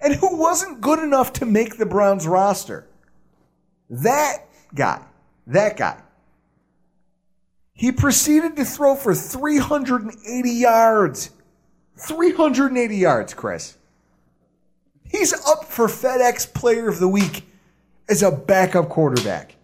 and 0.02 0.14
who 0.14 0.38
wasn't 0.38 0.80
good 0.80 1.00
enough 1.00 1.34
to 1.34 1.44
make 1.44 1.76
the 1.76 1.84
Browns 1.84 2.26
roster. 2.26 2.88
That 3.90 4.46
guy, 4.74 5.02
that 5.46 5.76
guy. 5.76 6.00
He 7.72 7.90
proceeded 7.90 8.56
to 8.56 8.64
throw 8.64 8.94
for 8.94 9.14
380 9.14 10.50
yards. 10.50 11.30
380 11.96 12.96
yards, 12.96 13.34
Chris. 13.34 13.76
He's 15.04 15.32
up 15.46 15.64
for 15.64 15.86
FedEx 15.86 16.52
Player 16.52 16.88
of 16.88 16.98
the 16.98 17.08
Week 17.08 17.44
as 18.08 18.22
a 18.22 18.30
backup 18.30 18.88
quarterback. 18.88 19.56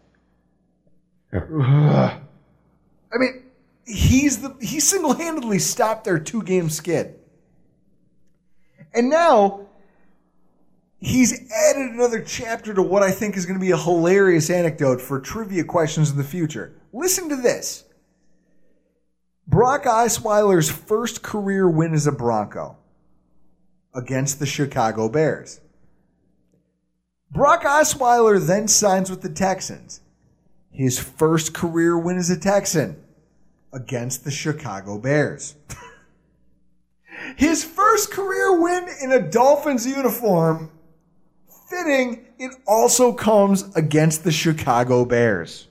I 1.33 2.18
mean, 3.16 3.43
he's 3.87 4.43
the 4.43 4.57
he 4.61 4.81
single 4.81 5.14
handedly 5.14 5.59
stopped 5.59 6.05
their 6.05 6.18
two 6.18 6.43
game 6.43 6.70
skid. 6.70 7.16
And 8.93 9.09
now 9.09 9.66
he's 11.01 11.51
added 11.51 11.90
another 11.90 12.20
chapter 12.20 12.72
to 12.74 12.82
what 12.82 13.03
I 13.03 13.11
think 13.11 13.36
is 13.36 13.46
going 13.46 13.59
to 13.59 13.64
be 13.64 13.72
a 13.72 13.76
hilarious 13.76 14.51
anecdote 14.51 15.01
for 15.01 15.20
trivia 15.20 15.64
questions 15.64 16.11
in 16.11 16.16
the 16.16 16.24
future. 16.24 16.74
Listen 16.92 17.28
to 17.28 17.36
this. 17.36 17.84
Brock 19.46 19.84
Osweiler's 19.84 20.70
first 20.70 21.22
career 21.22 21.68
win 21.68 21.92
as 21.92 22.07
a 22.07 22.12
Bronco 22.12 22.76
against 23.94 24.38
the 24.38 24.46
Chicago 24.46 25.09
Bears. 25.09 25.61
Brock 27.32 27.62
Osweiler 27.62 28.44
then 28.44 28.68
signs 28.68 29.11
with 29.11 29.22
the 29.22 29.28
Texans. 29.28 30.01
His 30.70 30.98
first 30.98 31.53
career 31.53 31.98
win 31.98 32.16
as 32.16 32.30
a 32.30 32.38
Texan 32.38 33.03
against 33.72 34.24
the 34.24 34.30
Chicago 34.30 34.98
Bears. 34.98 35.57
His 37.36 37.64
first 37.64 38.11
career 38.11 38.61
win 38.61 38.88
in 39.03 39.12
a 39.12 39.20
Dolphins 39.20 39.86
uniform, 39.86 40.70
fitting, 41.70 42.26
it 42.38 42.52
also 42.66 43.12
comes 43.12 43.74
against 43.76 44.24
the 44.24 44.32
Chicago 44.32 45.04
Bears. 45.04 45.68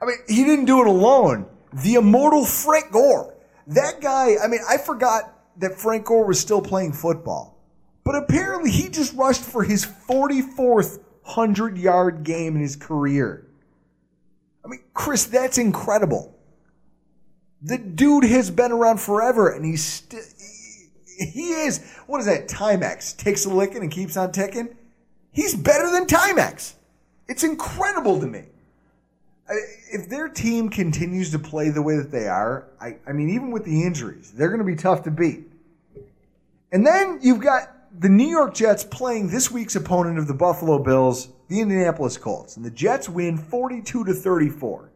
I 0.00 0.04
mean, 0.04 0.16
he 0.28 0.44
didn't 0.44 0.66
do 0.66 0.80
it 0.80 0.86
alone. 0.86 1.46
The 1.72 1.94
immortal 1.94 2.44
Frank 2.44 2.92
Gore. 2.92 3.34
That 3.68 4.00
guy, 4.00 4.36
I 4.42 4.48
mean, 4.48 4.60
I 4.68 4.76
forgot 4.78 5.32
that 5.58 5.74
Frank 5.78 6.04
Gore 6.04 6.26
was 6.26 6.38
still 6.38 6.60
playing 6.60 6.92
football. 6.92 7.56
But 8.04 8.14
apparently 8.14 8.70
he 8.70 8.88
just 8.88 9.14
rushed 9.14 9.42
for 9.42 9.64
his 9.64 9.84
44th 9.84 11.00
100 11.24 11.76
yard 11.76 12.22
game 12.22 12.54
in 12.54 12.62
his 12.62 12.76
career. 12.76 13.46
I 14.64 14.68
mean, 14.68 14.80
Chris, 14.94 15.26
that's 15.26 15.58
incredible. 15.58 16.36
The 17.62 17.78
dude 17.78 18.24
has 18.24 18.50
been 18.50 18.70
around 18.70 19.00
forever 19.00 19.50
and 19.50 19.64
he's 19.64 19.84
still, 19.84 20.20
he, 21.18 21.50
is, 21.50 21.84
what 22.06 22.20
is 22.20 22.26
that, 22.26 22.48
Timex? 22.48 23.16
Takes 23.16 23.44
a 23.44 23.50
licking 23.50 23.82
and 23.82 23.90
keeps 23.90 24.16
on 24.16 24.32
ticking? 24.32 24.76
He's 25.32 25.54
better 25.54 25.90
than 25.90 26.06
Timex. 26.06 26.74
It's 27.28 27.44
incredible 27.44 28.20
to 28.20 28.26
me. 28.26 28.44
If 29.92 30.08
their 30.08 30.28
team 30.28 30.68
continues 30.68 31.30
to 31.30 31.38
play 31.38 31.70
the 31.70 31.82
way 31.82 31.96
that 31.96 32.10
they 32.10 32.26
are, 32.26 32.68
I, 32.80 32.96
I 33.06 33.12
mean, 33.12 33.28
even 33.30 33.50
with 33.50 33.64
the 33.64 33.82
injuries, 33.82 34.32
they're 34.32 34.48
going 34.48 34.58
to 34.58 34.64
be 34.64 34.76
tough 34.76 35.02
to 35.04 35.10
beat. 35.10 35.44
And 36.72 36.86
then 36.86 37.20
you've 37.22 37.40
got 37.40 37.72
the 38.00 38.08
New 38.08 38.26
York 38.26 38.54
Jets 38.54 38.84
playing 38.84 39.28
this 39.28 39.50
week's 39.50 39.76
opponent 39.76 40.18
of 40.18 40.26
the 40.26 40.34
Buffalo 40.34 40.78
Bills, 40.78 41.28
the 41.48 41.60
Indianapolis 41.60 42.16
Colts. 42.16 42.56
And 42.56 42.64
the 42.64 42.70
Jets 42.70 43.08
win 43.08 43.38
42 43.38 44.04
to 44.04 44.12
34. 44.12 44.90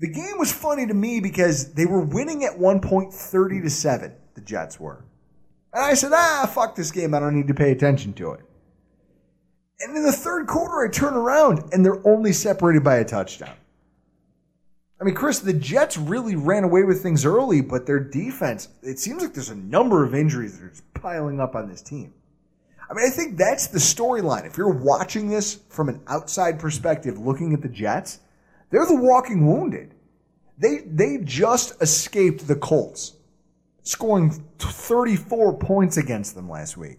The 0.00 0.08
game 0.08 0.38
was 0.38 0.52
funny 0.52 0.86
to 0.86 0.94
me 0.94 1.20
because 1.20 1.74
they 1.74 1.86
were 1.86 2.00
winning 2.00 2.44
at 2.44 2.58
one 2.58 2.80
point 2.80 3.12
30 3.12 3.62
to 3.62 3.70
7, 3.70 4.12
the 4.34 4.40
Jets 4.40 4.80
were. 4.80 5.04
And 5.72 5.84
I 5.84 5.94
said, 5.94 6.12
ah, 6.12 6.50
fuck 6.52 6.74
this 6.74 6.90
game. 6.90 7.14
I 7.14 7.20
don't 7.20 7.34
need 7.34 7.48
to 7.48 7.54
pay 7.54 7.70
attention 7.70 8.12
to 8.14 8.32
it. 8.32 8.40
And 9.80 9.96
in 9.96 10.04
the 10.04 10.12
third 10.12 10.46
quarter, 10.46 10.86
I 10.86 10.90
turn 10.90 11.14
around 11.14 11.72
and 11.72 11.84
they're 11.84 12.06
only 12.06 12.32
separated 12.32 12.84
by 12.84 12.96
a 12.96 13.04
touchdown. 13.04 13.54
I 15.00 15.04
mean, 15.04 15.14
Chris, 15.14 15.38
the 15.38 15.54
Jets 15.54 15.96
really 15.96 16.36
ran 16.36 16.64
away 16.64 16.82
with 16.82 17.02
things 17.02 17.24
early, 17.24 17.62
but 17.62 17.86
their 17.86 18.00
defense, 18.00 18.68
it 18.82 18.98
seems 18.98 19.22
like 19.22 19.32
there's 19.32 19.48
a 19.48 19.54
number 19.54 20.04
of 20.04 20.14
injuries 20.14 20.58
that 20.58 20.66
are 20.66 20.68
just 20.68 20.92
piling 20.92 21.40
up 21.40 21.54
on 21.54 21.70
this 21.70 21.80
team. 21.80 22.12
I 22.90 22.92
mean, 22.92 23.06
I 23.06 23.10
think 23.10 23.38
that's 23.38 23.68
the 23.68 23.78
storyline. 23.78 24.44
If 24.44 24.58
you're 24.58 24.68
watching 24.68 25.30
this 25.30 25.60
from 25.70 25.88
an 25.88 26.02
outside 26.08 26.58
perspective, 26.58 27.18
looking 27.18 27.54
at 27.54 27.62
the 27.62 27.68
Jets, 27.68 28.18
they're 28.68 28.84
the 28.84 28.96
walking 28.96 29.46
wounded. 29.46 29.94
They, 30.58 30.78
they 30.84 31.18
just 31.24 31.80
escaped 31.80 32.46
the 32.46 32.56
Colts, 32.56 33.14
scoring 33.90 34.30
34 34.58 35.58
points 35.58 35.96
against 35.96 36.36
them 36.36 36.48
last 36.48 36.76
week. 36.76 36.98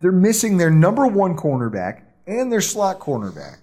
They're 0.00 0.12
missing 0.12 0.58
their 0.58 0.70
number 0.70 1.06
one 1.06 1.36
cornerback 1.36 2.02
and 2.26 2.52
their 2.52 2.60
slot 2.60 2.98
cornerback, 2.98 3.60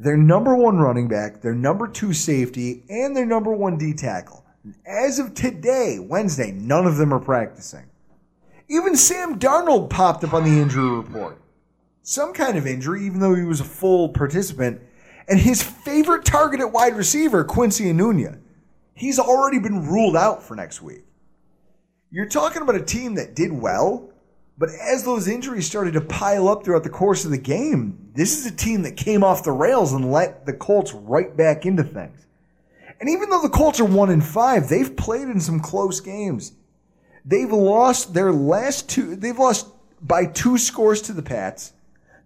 their 0.00 0.16
number 0.16 0.56
one 0.56 0.78
running 0.78 1.06
back, 1.06 1.42
their 1.42 1.54
number 1.54 1.86
two 1.86 2.12
safety, 2.12 2.82
and 2.88 3.16
their 3.16 3.26
number 3.26 3.52
one 3.52 3.78
D 3.78 3.92
tackle. 3.92 4.44
As 4.84 5.20
of 5.20 5.34
today, 5.34 5.98
Wednesday, 6.00 6.50
none 6.50 6.86
of 6.86 6.96
them 6.96 7.14
are 7.14 7.20
practicing. 7.20 7.88
Even 8.68 8.96
Sam 8.96 9.38
Darnold 9.38 9.90
popped 9.90 10.24
up 10.24 10.34
on 10.34 10.44
the 10.44 10.60
injury 10.60 10.90
report. 10.90 11.40
Some 12.02 12.32
kind 12.32 12.58
of 12.58 12.66
injury, 12.66 13.06
even 13.06 13.20
though 13.20 13.34
he 13.34 13.44
was 13.44 13.60
a 13.60 13.64
full 13.64 14.08
participant. 14.08 14.80
And 15.28 15.38
his 15.38 15.62
favorite 15.62 16.24
target 16.24 16.60
at 16.60 16.72
wide 16.72 16.96
receiver, 16.96 17.44
Quincy 17.44 17.84
Enunwa, 17.84 18.40
he's 19.00 19.18
already 19.18 19.58
been 19.58 19.86
ruled 19.86 20.14
out 20.14 20.42
for 20.42 20.54
next 20.54 20.82
week. 20.82 21.04
You're 22.10 22.28
talking 22.28 22.60
about 22.60 22.74
a 22.74 22.84
team 22.84 23.14
that 23.14 23.34
did 23.34 23.50
well, 23.50 24.10
but 24.58 24.68
as 24.68 25.04
those 25.04 25.26
injuries 25.26 25.66
started 25.66 25.94
to 25.94 26.02
pile 26.02 26.48
up 26.48 26.64
throughout 26.64 26.84
the 26.84 26.90
course 26.90 27.24
of 27.24 27.30
the 27.30 27.38
game, 27.38 28.10
this 28.14 28.38
is 28.38 28.44
a 28.44 28.54
team 28.54 28.82
that 28.82 28.98
came 28.98 29.24
off 29.24 29.42
the 29.42 29.52
rails 29.52 29.94
and 29.94 30.12
let 30.12 30.44
the 30.44 30.52
Colts 30.52 30.92
right 30.92 31.34
back 31.34 31.64
into 31.64 31.82
things. 31.82 32.26
And 33.00 33.08
even 33.08 33.30
though 33.30 33.40
the 33.40 33.48
Colts 33.48 33.80
are 33.80 33.86
one 33.86 34.10
in 34.10 34.20
five, 34.20 34.68
they've 34.68 34.94
played 34.94 35.28
in 35.28 35.40
some 35.40 35.60
close 35.60 36.00
games. 36.00 36.52
They've 37.24 37.50
lost 37.50 38.12
their 38.12 38.32
last 38.32 38.90
two. 38.90 39.16
They've 39.16 39.38
lost 39.38 39.68
by 40.02 40.26
two 40.26 40.58
scores 40.58 41.00
to 41.02 41.14
the 41.14 41.22
Pats. 41.22 41.72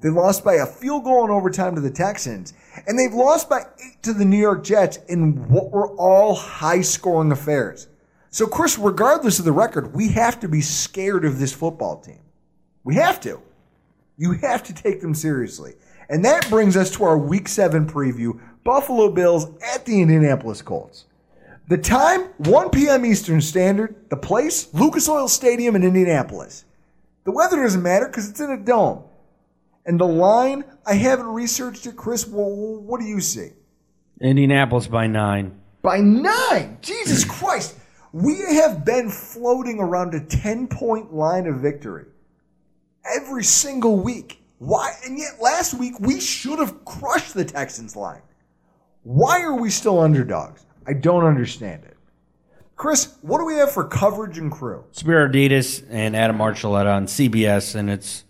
They 0.05 0.11
lost 0.11 0.45
by 0.45 0.57
a 0.57 0.67
field 0.67 1.05
goal 1.05 1.25
in 1.25 1.31
overtime 1.31 1.75
to 1.77 1.81
the 1.81 1.91
Texans, 1.91 2.53
and 2.87 2.99
they've 2.99 3.15
lost 3.15 3.49
by 3.49 3.61
eight 3.83 4.03
to 4.03 4.13
the 4.13 4.27
New 4.27 4.37
York 4.37 4.63
Jets 4.63 4.99
in 5.09 5.49
what 5.49 5.71
were 5.71 5.97
all 5.97 6.35
high-scoring 6.35 7.33
affairs. 7.33 7.89
So, 8.29 8.47
Chris, 8.47 8.79
regardless 8.79 9.39
of 9.39 9.47
the 9.47 9.53
record, 9.53 9.95
we 9.95 10.09
have 10.09 10.39
to 10.41 10.49
be 10.49 10.61
scared 10.61 11.25
of 11.25 11.39
this 11.39 11.55
football 11.55 12.03
team. 12.03 12.21
We 12.85 12.97
have 12.97 13.19
to. 13.23 13.41
You 14.19 14.33
have 14.33 14.63
to 14.65 14.75
take 14.75 15.01
them 15.01 15.15
seriously. 15.15 15.73
And 16.11 16.23
that 16.27 16.51
brings 16.51 16.77
us 16.77 16.91
to 16.97 17.05
our 17.05 17.17
Week 17.17 17.49
7 17.49 17.87
preview 17.87 18.39
Buffalo 18.63 19.11
Bills 19.11 19.47
at 19.63 19.87
the 19.87 20.03
Indianapolis 20.03 20.61
Colts. 20.61 21.07
The 21.69 21.79
time, 21.79 22.25
1 22.37 22.69
p.m. 22.69 23.07
Eastern 23.07 23.41
Standard. 23.41 24.11
The 24.11 24.19
place, 24.19 24.69
Lucas 24.75 25.09
Oil 25.09 25.29
Stadium 25.29 25.75
in 25.77 25.83
Indianapolis. 25.83 26.67
The 27.25 27.33
weather 27.33 27.63
doesn't 27.63 27.83
matter 27.83 28.07
because 28.07 28.29
it's 28.29 28.41
in 28.41 28.51
a 28.51 28.59
dome. 28.59 29.05
And 29.87 30.01
the 30.01 30.07
line, 30.07 30.65
I 30.87 30.95
haven't 30.95 31.27
researched 31.27 31.87
it. 31.87 31.97
Chris, 31.97 32.27
well, 32.27 32.51
what 32.51 33.01
do 33.01 33.07
you 33.07 33.21
see? 33.21 33.51
Indianapolis 34.21 34.87
by 34.87 35.07
nine. 35.07 35.61
By 35.83 35.99
nine! 35.99 36.79
Jesus 36.81 37.25
Christ! 37.29 37.77
We 38.13 38.39
have 38.39 38.85
been 38.85 39.11
floating 39.11 39.81
around 39.81 40.15
a 40.15 40.21
10 40.21 40.69
point 40.69 41.13
line 41.13 41.47
of 41.47 41.57
victory 41.57 42.07
every 43.15 43.45
single 43.45 43.99
week. 43.99 44.43
Why? 44.59 44.93
And 45.05 45.19
yet 45.19 45.41
last 45.43 45.75
week 45.75 45.99
we 46.01 46.21
should 46.21 46.59
have 46.59 46.85
crushed 46.85 47.35
the 47.35 47.45
Texans 47.45 47.97
line. 47.97 48.23
Why 49.03 49.43
are 49.43 49.55
we 49.55 49.69
still 49.69 50.01
underdogs? 50.01 50.65
I 50.87 50.95
don't 50.95 51.25
understand 51.25 51.85
it. 51.85 51.97
Chris, 52.77 53.15
what 53.21 53.39
do 53.39 53.45
we 53.45 53.55
have 53.55 53.71
for 53.71 53.85
coverage 53.85 54.39
and 54.39 54.51
crew? 54.51 54.85
Spero 54.93 55.29
Dedes 55.29 55.83
and 55.91 56.17
Adam 56.17 56.39
Archuleta 56.39 56.95
on 56.95 57.07
CBS, 57.07 57.75
and 57.75 57.91
it's 57.91 58.24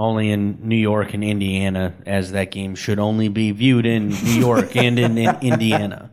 only 0.00 0.30
in 0.30 0.58
New 0.66 0.76
York 0.76 1.12
and 1.14 1.22
Indiana, 1.22 1.94
as 2.06 2.32
that 2.32 2.50
game 2.50 2.74
should 2.74 2.98
only 2.98 3.28
be 3.28 3.52
viewed 3.52 3.84
in 3.84 4.08
New 4.08 4.40
York 4.40 4.74
and 4.76 4.98
in, 4.98 5.18
in 5.18 5.36
Indiana. 5.42 6.10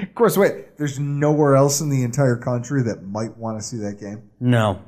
Of 0.00 0.14
course, 0.14 0.38
wait, 0.38 0.76
there's 0.78 0.98
nowhere 0.98 1.56
else 1.56 1.80
in 1.80 1.90
the 1.90 2.04
entire 2.04 2.36
country 2.36 2.82
that 2.84 3.02
might 3.04 3.36
want 3.36 3.58
to 3.58 3.66
see 3.66 3.78
that 3.78 3.98
game. 4.00 4.30
No. 4.40 4.80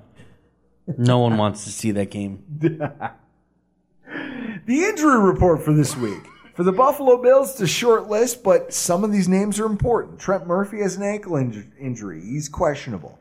No 0.96 1.18
one 1.18 1.36
wants 1.36 1.64
to 1.64 1.70
see 1.70 1.90
that 1.92 2.10
game. 2.10 2.42
The 4.66 4.82
injury 4.84 5.20
report 5.20 5.62
for 5.62 5.74
this 5.74 5.94
week. 5.94 6.22
For 6.54 6.62
the 6.62 6.72
Buffalo 6.72 7.20
Bills, 7.20 7.50
it's 7.50 7.60
a 7.60 7.66
short 7.66 8.08
list, 8.08 8.42
but 8.42 8.72
some 8.72 9.04
of 9.04 9.12
these 9.12 9.28
names 9.28 9.60
are 9.60 9.66
important. 9.66 10.18
Trent 10.18 10.46
Murphy 10.46 10.80
has 10.80 10.96
an 10.96 11.02
ankle 11.02 11.32
inj- 11.32 11.66
injury. 11.78 12.22
He's 12.22 12.48
questionable. 12.48 13.18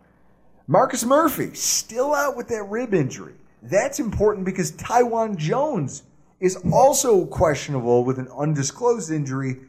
Marcus 0.67 1.03
Murphy, 1.03 1.53
still 1.53 2.13
out 2.13 2.37
with 2.37 2.47
that 2.47 2.63
rib 2.69 2.93
injury. 2.93 3.33
That's 3.63 3.99
important 3.99 4.45
because 4.45 4.71
Taiwan 4.71 5.37
Jones 5.37 6.03
is 6.39 6.57
also 6.71 7.25
questionable 7.25 8.03
with 8.03 8.19
an 8.19 8.27
undisclosed 8.37 9.11
injury. 9.11 9.61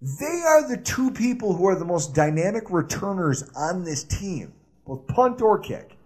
They 0.00 0.42
are 0.46 0.66
the 0.66 0.78
two 0.78 1.10
people 1.10 1.54
who 1.54 1.66
are 1.66 1.76
the 1.76 1.84
most 1.84 2.14
dynamic 2.14 2.70
returners 2.70 3.48
on 3.54 3.84
this 3.84 4.02
team, 4.02 4.52
both 4.86 5.06
punt 5.06 5.42
or 5.42 5.58
kick 5.58 5.98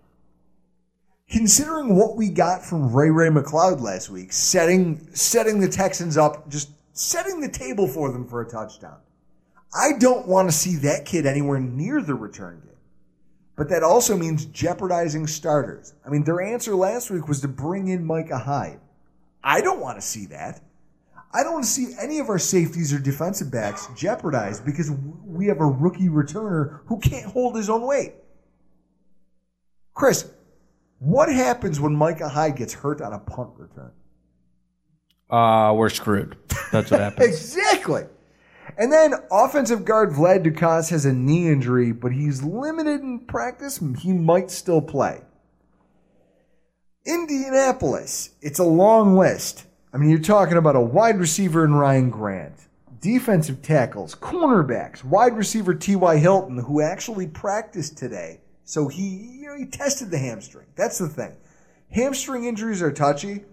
considering 1.33 1.97
what 1.97 2.15
we 2.15 2.29
got 2.29 2.63
from 2.63 2.93
Ray 2.95 3.11
Ray 3.11 3.29
McCloud 3.29 3.81
last 3.81 4.11
week, 4.11 4.33
setting 4.33 5.09
setting 5.15 5.61
the 5.61 5.69
Texans 5.69 6.17
up, 6.17 6.49
just 6.49 6.71
setting 6.93 7.41
the 7.41 7.49
table 7.49 7.89
for 7.89 8.13
them 8.13 8.29
for 8.29 8.43
a 8.43 8.49
touchdown. 8.49 8.99
I 9.75 9.93
don't 9.99 10.29
want 10.29 10.51
to 10.51 10.57
see 10.57 10.77
that 10.77 11.07
kid 11.07 11.25
anywhere 11.25 11.59
near 11.59 12.03
the 12.03 12.15
return 12.15 12.61
game. 12.61 12.72
But 13.57 13.69
that 13.69 13.83
also 13.83 14.17
means 14.17 14.47
jeopardizing 14.47 15.27
starters. 15.27 15.95
I 16.07 16.09
mean, 16.09 16.25
their 16.25 16.41
answer 16.41 16.75
last 16.75 17.11
week 17.11 17.29
was 17.29 17.41
to 17.43 17.49
bring 17.49 17.89
in 17.89 18.05
Micah 18.05 18.39
Hyde. 18.39 18.81
I 19.45 19.61
don't 19.61 19.81
want 19.81 19.99
to 19.99 20.03
see 20.03 20.27
that. 20.27 20.63
I 21.35 21.43
don't 21.43 21.55
want 21.55 21.65
to 21.65 21.71
see 21.71 21.95
any 22.01 22.19
of 22.19 22.29
our 22.29 22.39
safeties 22.39 22.93
or 22.93 22.99
defensive 22.99 23.51
backs 23.51 23.89
jeopardized 23.97 24.65
because 24.65 24.91
we 25.25 25.47
have 25.47 25.61
a 25.61 25.67
rookie 25.67 26.09
returner 26.09 26.81
who 26.87 26.99
can't 26.99 27.27
hold 27.27 27.57
his 27.57 27.71
own 27.71 27.83
weight. 27.83 28.15
Chris, 29.95 30.31
what 30.99 31.31
happens 31.31 31.81
when 31.81 31.95
Micah 31.95 32.29
Hyde 32.29 32.57
gets 32.57 32.75
hurt 32.75 33.01
on 33.01 33.13
a 33.13 33.19
punt 33.19 33.51
return? 33.57 33.93
Uh, 35.31 35.73
we're 35.75 35.89
screwed. 35.89 36.37
That's 36.71 36.91
what 36.91 37.01
happens. 37.01 37.27
exactly. 37.29 38.05
And 38.77 38.93
then 38.93 39.15
offensive 39.31 39.85
guard 39.85 40.11
Vlad 40.11 40.45
Ducasse 40.45 40.91
has 40.91 41.05
a 41.05 41.13
knee 41.13 41.49
injury, 41.49 41.93
but 41.93 42.13
he's 42.13 42.43
limited 42.43 43.01
in 43.01 43.21
practice. 43.21 43.81
He 44.01 44.13
might 44.13 44.51
still 44.51 44.81
play. 44.81 45.23
Indianapolis, 47.05 48.31
it's 48.41 48.59
a 48.59 48.65
long 48.65 49.17
list. 49.17 49.67
I 49.93 49.99
mean, 49.99 50.09
you're 50.09 50.21
talking 50.21 50.57
about 50.57 50.77
a 50.77 50.81
wide 50.81 51.19
receiver 51.19 51.65
in 51.65 51.75
Ryan 51.75 52.11
Grant, 52.11 52.55
defensive 53.01 53.61
tackles, 53.61 54.15
cornerbacks, 54.15 55.05
wide 55.05 55.37
receiver 55.37 55.75
T.Y. 55.75 56.17
Hilton, 56.19 56.59
who 56.59 56.81
actually 56.81 57.27
practiced 57.27 57.99
today. 57.99 58.41
So 58.65 58.89
he, 58.89 59.39
you 59.41 59.49
know, 59.49 59.57
he 59.57 59.67
tested 59.67 60.11
the 60.11 60.19
hamstring. 60.19 60.67
That's 60.77 60.99
the 60.99 61.09
thing. 61.09 61.37
Hamstring 61.91 62.45
injuries 62.45 62.81
are 62.81 62.93
touchy. 62.93 63.45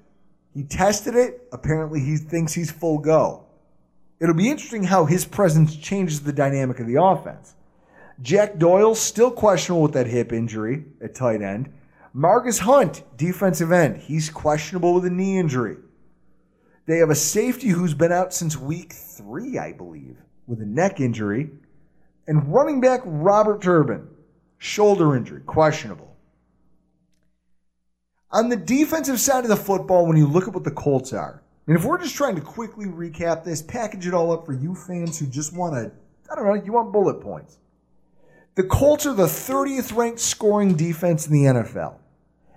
He 0.53 0.63
tested 0.63 1.15
it. 1.15 1.47
Apparently, 1.51 1.99
he 1.99 2.17
thinks 2.17 2.53
he's 2.53 2.71
full 2.71 2.99
go. 2.99 3.45
It'll 4.19 4.35
be 4.35 4.49
interesting 4.49 4.83
how 4.83 5.05
his 5.05 5.25
presence 5.25 5.75
changes 5.75 6.21
the 6.21 6.33
dynamic 6.33 6.79
of 6.79 6.87
the 6.87 7.01
offense. 7.01 7.55
Jack 8.21 8.57
Doyle 8.57 8.95
still 8.95 9.31
questionable 9.31 9.83
with 9.83 9.93
that 9.93 10.07
hip 10.07 10.33
injury 10.33 10.83
at 11.01 11.15
tight 11.15 11.41
end. 11.41 11.71
Margus 12.13 12.59
Hunt, 12.59 13.03
defensive 13.15 13.71
end, 13.71 13.97
he's 13.97 14.29
questionable 14.29 14.93
with 14.93 15.05
a 15.05 15.09
knee 15.09 15.37
injury. 15.37 15.77
They 16.85 16.97
have 16.97 17.11
a 17.11 17.15
safety 17.15 17.69
who's 17.69 17.93
been 17.93 18.11
out 18.11 18.33
since 18.33 18.57
week 18.57 18.93
three, 18.93 19.57
I 19.57 19.73
believe, 19.73 20.17
with 20.47 20.59
a 20.59 20.65
neck 20.65 20.99
injury. 20.99 21.51
And 22.27 22.53
running 22.53 22.81
back 22.81 23.01
Robert 23.05 23.61
Turbin, 23.61 24.07
shoulder 24.57 25.15
injury, 25.15 25.41
questionable. 25.41 26.17
On 28.31 28.49
the 28.49 28.57
defensive 28.57 29.19
side 29.19 29.43
of 29.43 29.49
the 29.49 29.55
football, 29.55 30.05
when 30.05 30.17
you 30.17 30.27
look 30.27 30.47
at 30.47 30.53
what 30.53 30.63
the 30.63 30.71
Colts 30.71 31.13
are, 31.13 31.41
and 31.69 31.77
if 31.77 31.85
we're 31.85 31.99
just 31.99 32.15
trying 32.15 32.33
to 32.33 32.41
quickly 32.41 32.87
recap 32.87 33.43
this, 33.43 33.61
package 33.61 34.07
it 34.07 34.13
all 34.15 34.31
up 34.31 34.43
for 34.43 34.53
you 34.53 34.73
fans 34.73 35.19
who 35.19 35.27
just 35.27 35.55
want 35.55 35.75
to, 35.75 35.91
I 36.31 36.33
don't 36.33 36.47
know, 36.47 36.55
you 36.55 36.73
want 36.73 36.91
bullet 36.91 37.21
points. 37.21 37.59
The 38.55 38.63
Colts 38.63 39.05
are 39.05 39.13
the 39.13 39.27
30th 39.27 39.95
ranked 39.95 40.19
scoring 40.19 40.73
defense 40.75 41.27
in 41.27 41.31
the 41.31 41.43
NFL, 41.43 41.97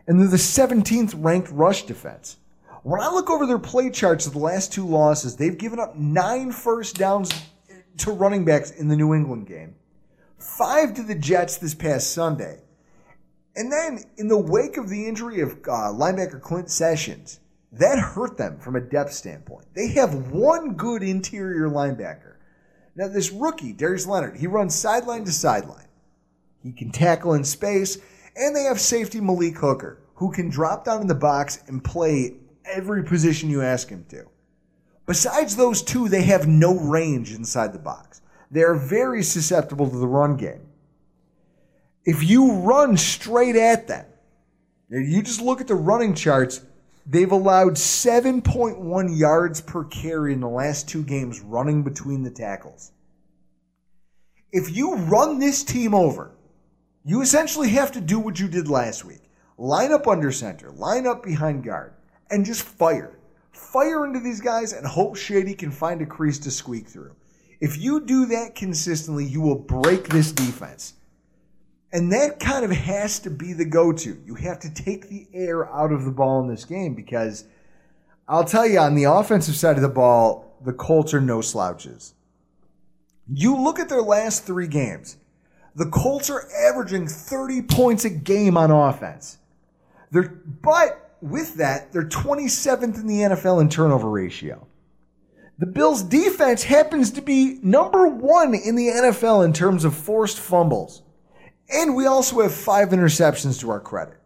and 0.06 0.18
they're 0.18 0.28
the 0.28 0.38
17th 0.38 1.12
ranked 1.22 1.50
rush 1.50 1.82
defense. 1.82 2.38
When 2.84 3.02
I 3.02 3.10
look 3.10 3.28
over 3.28 3.46
their 3.46 3.58
play 3.58 3.90
charts 3.90 4.26
of 4.26 4.32
the 4.32 4.38
last 4.38 4.72
two 4.72 4.86
losses, 4.86 5.36
they've 5.36 5.58
given 5.58 5.78
up 5.78 5.94
nine 5.94 6.50
first 6.50 6.96
downs 6.96 7.30
to 7.98 8.12
running 8.12 8.46
backs 8.46 8.70
in 8.70 8.88
the 8.88 8.96
New 8.96 9.12
England 9.12 9.46
game, 9.46 9.74
five 10.38 10.94
to 10.94 11.02
the 11.02 11.14
Jets 11.14 11.58
this 11.58 11.74
past 11.74 12.14
Sunday. 12.14 12.62
And 13.56 13.70
then, 13.70 14.04
in 14.16 14.28
the 14.28 14.38
wake 14.38 14.78
of 14.78 14.88
the 14.88 15.06
injury 15.06 15.42
of 15.42 15.52
uh, 15.68 15.92
linebacker 15.92 16.40
Clint 16.40 16.70
Sessions, 16.70 17.40
that 17.72 17.98
hurt 17.98 18.36
them 18.36 18.58
from 18.58 18.76
a 18.76 18.80
depth 18.80 19.12
standpoint. 19.12 19.66
They 19.74 19.88
have 19.88 20.30
one 20.30 20.74
good 20.74 21.02
interior 21.02 21.68
linebacker. 21.68 22.34
Now, 22.94 23.08
this 23.08 23.30
rookie, 23.30 23.72
Darius 23.72 24.06
Leonard, 24.06 24.36
he 24.36 24.46
runs 24.46 24.74
sideline 24.74 25.24
to 25.24 25.32
sideline. 25.32 25.88
He 26.62 26.72
can 26.72 26.90
tackle 26.90 27.34
in 27.34 27.44
space, 27.44 27.96
and 28.36 28.54
they 28.54 28.64
have 28.64 28.80
safety 28.80 29.20
Malik 29.20 29.56
Hooker, 29.56 30.02
who 30.14 30.30
can 30.30 30.50
drop 30.50 30.84
down 30.84 31.00
in 31.00 31.06
the 31.06 31.14
box 31.14 31.62
and 31.66 31.82
play 31.82 32.34
every 32.66 33.02
position 33.02 33.48
you 33.48 33.62
ask 33.62 33.88
him 33.88 34.04
to. 34.10 34.26
Besides 35.06 35.56
those 35.56 35.82
two, 35.82 36.08
they 36.08 36.22
have 36.22 36.46
no 36.46 36.78
range 36.78 37.34
inside 37.34 37.72
the 37.72 37.78
box. 37.78 38.20
They 38.50 38.62
are 38.62 38.74
very 38.74 39.22
susceptible 39.22 39.88
to 39.88 39.96
the 39.96 40.06
run 40.06 40.36
game. 40.36 40.68
If 42.04 42.22
you 42.22 42.52
run 42.52 42.96
straight 42.96 43.56
at 43.56 43.88
them, 43.88 44.04
you 44.90 45.22
just 45.22 45.40
look 45.40 45.60
at 45.60 45.66
the 45.66 45.74
running 45.74 46.14
charts, 46.14 46.60
they've 47.06 47.32
allowed 47.32 47.74
7.1 47.74 49.18
yards 49.18 49.60
per 49.60 49.84
carry 49.84 50.32
in 50.32 50.40
the 50.40 50.48
last 50.48 50.88
two 50.88 51.02
games 51.02 51.40
running 51.40 51.82
between 51.82 52.22
the 52.22 52.30
tackles. 52.30 52.92
If 54.52 54.74
you 54.74 54.96
run 54.96 55.38
this 55.38 55.64
team 55.64 55.94
over, 55.94 56.32
you 57.04 57.22
essentially 57.22 57.70
have 57.70 57.92
to 57.92 58.00
do 58.00 58.18
what 58.18 58.38
you 58.38 58.48
did 58.48 58.68
last 58.68 59.04
week 59.04 59.20
line 59.58 59.92
up 59.92 60.08
under 60.08 60.32
center, 60.32 60.70
line 60.72 61.06
up 61.06 61.22
behind 61.22 61.62
guard, 61.62 61.94
and 62.30 62.44
just 62.44 62.62
fire. 62.62 63.18
Fire 63.52 64.06
into 64.06 64.18
these 64.18 64.40
guys 64.40 64.72
and 64.72 64.86
hope 64.86 65.16
Shady 65.16 65.54
can 65.54 65.70
find 65.70 66.00
a 66.02 66.06
crease 66.06 66.38
to 66.40 66.50
squeak 66.50 66.88
through. 66.88 67.14
If 67.60 67.78
you 67.78 68.00
do 68.00 68.26
that 68.26 68.54
consistently, 68.54 69.24
you 69.24 69.40
will 69.40 69.58
break 69.58 70.08
this 70.08 70.32
defense. 70.32 70.94
And 71.92 72.10
that 72.12 72.40
kind 72.40 72.64
of 72.64 72.70
has 72.70 73.18
to 73.20 73.30
be 73.30 73.52
the 73.52 73.66
go 73.66 73.92
to. 73.92 74.22
You 74.24 74.34
have 74.36 74.58
to 74.60 74.72
take 74.72 75.08
the 75.08 75.26
air 75.34 75.70
out 75.70 75.92
of 75.92 76.04
the 76.04 76.10
ball 76.10 76.40
in 76.40 76.48
this 76.48 76.64
game 76.64 76.94
because 76.94 77.44
I'll 78.26 78.44
tell 78.44 78.66
you, 78.66 78.78
on 78.78 78.94
the 78.94 79.04
offensive 79.04 79.56
side 79.56 79.76
of 79.76 79.82
the 79.82 79.88
ball, 79.88 80.56
the 80.64 80.72
Colts 80.72 81.12
are 81.12 81.20
no 81.20 81.42
slouches. 81.42 82.14
You 83.30 83.56
look 83.56 83.78
at 83.78 83.88
their 83.88 84.02
last 84.02 84.44
three 84.44 84.68
games, 84.68 85.18
the 85.74 85.86
Colts 85.86 86.30
are 86.30 86.48
averaging 86.66 87.08
30 87.08 87.62
points 87.62 88.04
a 88.04 88.10
game 88.10 88.56
on 88.56 88.70
offense. 88.70 89.38
They're, 90.10 90.28
but 90.62 91.16
with 91.20 91.54
that, 91.56 91.92
they're 91.92 92.04
27th 92.04 92.96
in 92.96 93.06
the 93.06 93.20
NFL 93.20 93.60
in 93.60 93.68
turnover 93.68 94.08
ratio. 94.08 94.66
The 95.58 95.66
Bills' 95.66 96.02
defense 96.02 96.64
happens 96.64 97.10
to 97.12 97.22
be 97.22 97.58
number 97.62 98.08
one 98.08 98.54
in 98.54 98.74
the 98.74 98.88
NFL 98.88 99.44
in 99.44 99.52
terms 99.52 99.84
of 99.84 99.94
forced 99.94 100.40
fumbles. 100.40 101.02
And 101.72 101.96
we 101.96 102.06
also 102.06 102.40
have 102.40 102.52
five 102.52 102.90
interceptions 102.90 103.60
to 103.60 103.70
our 103.70 103.80
credit. 103.80 104.18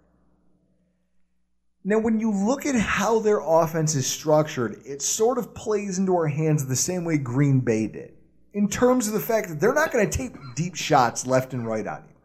Now, 1.84 2.01
when 2.01 2.18
you 2.18 2.32
look 2.32 2.66
at 2.66 2.74
how 2.74 3.20
their 3.20 3.38
offense 3.38 3.94
is 3.94 4.09
structured, 4.09 4.80
it 4.84 5.01
sort 5.01 5.38
of 5.38 5.55
plays 5.55 5.99
into 5.99 6.16
our 6.16 6.26
hands 6.26 6.66
the 6.66 6.74
same 6.74 7.05
way 7.05 7.16
Green 7.16 7.61
Bay 7.61 7.86
did. 7.86 8.14
In 8.55 8.68
terms 8.68 9.07
of 9.07 9.12
the 9.12 9.20
fact 9.20 9.49
that 9.49 9.61
they're 9.61 9.72
not 9.72 9.92
going 9.92 10.09
to 10.09 10.18
take 10.18 10.32
deep 10.57 10.74
shots 10.74 11.26
left 11.26 11.53
and 11.53 11.64
right 11.64 11.86
on 11.86 12.03
you. 12.09 12.16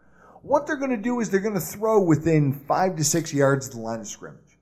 What 0.42 0.66
they're 0.66 0.78
going 0.78 0.90
to 0.90 0.98
do 0.98 1.20
is 1.20 1.30
they're 1.30 1.40
going 1.40 1.54
to 1.54 1.60
throw 1.60 2.02
within 2.02 2.54
five 2.54 2.96
to 2.96 3.04
six 3.04 3.32
yards 3.32 3.68
of 3.68 3.74
the 3.74 3.80
line 3.82 4.00
of 4.00 4.08
scrimmage. 4.08 4.58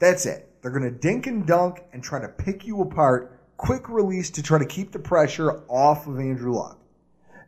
That's 0.00 0.26
it. 0.26 0.60
They're 0.60 0.72
going 0.72 0.82
to 0.82 0.90
dink 0.90 1.28
and 1.28 1.46
dunk 1.46 1.84
and 1.92 2.02
try 2.02 2.20
to 2.20 2.28
pick 2.28 2.66
you 2.66 2.80
apart. 2.80 3.38
Quick 3.56 3.88
release 3.88 4.30
to 4.30 4.42
try 4.42 4.58
to 4.58 4.66
keep 4.66 4.90
the 4.90 4.98
pressure 4.98 5.62
off 5.68 6.08
of 6.08 6.18
Andrew 6.18 6.54
Luck. 6.54 6.79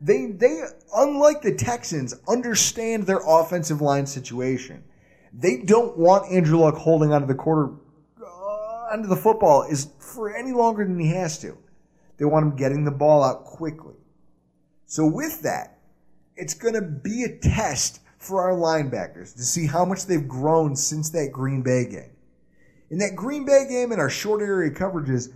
They, 0.02 0.26
they, 0.26 0.64
unlike 0.96 1.42
the 1.42 1.54
Texans, 1.54 2.12
understand 2.26 3.04
their 3.04 3.20
offensive 3.24 3.80
line 3.80 4.04
situation. 4.04 4.82
They 5.32 5.58
don't 5.58 5.96
want 5.96 6.30
Andrew 6.30 6.58
Luck 6.58 6.74
holding 6.74 7.12
onto 7.12 7.28
the 7.28 7.36
quarter, 7.36 7.74
uh, 8.20 8.92
onto 8.92 9.08
the 9.08 9.16
football 9.16 9.62
is 9.62 9.90
for 10.00 10.34
any 10.34 10.50
longer 10.50 10.84
than 10.84 10.98
he 10.98 11.08
has 11.10 11.38
to. 11.38 11.56
They 12.18 12.24
want 12.24 12.44
him 12.44 12.56
getting 12.56 12.84
the 12.84 12.90
ball 12.90 13.22
out 13.22 13.44
quickly. 13.44 13.94
So 14.86 15.06
with 15.06 15.40
that, 15.42 15.78
it's 16.36 16.54
going 16.54 16.74
to 16.74 16.82
be 16.82 17.22
a 17.22 17.38
test 17.38 18.00
for 18.18 18.42
our 18.42 18.56
linebackers 18.56 19.34
to 19.36 19.42
see 19.42 19.66
how 19.66 19.84
much 19.84 20.06
they've 20.06 20.26
grown 20.26 20.74
since 20.74 21.10
that 21.10 21.30
Green 21.32 21.62
Bay 21.62 21.86
game. 21.88 22.10
In 22.90 22.98
that 22.98 23.14
Green 23.14 23.46
Bay 23.46 23.66
game 23.68 23.92
and 23.92 24.00
our 24.00 24.10
short 24.10 24.42
area 24.42 24.70
coverages, 24.70 25.32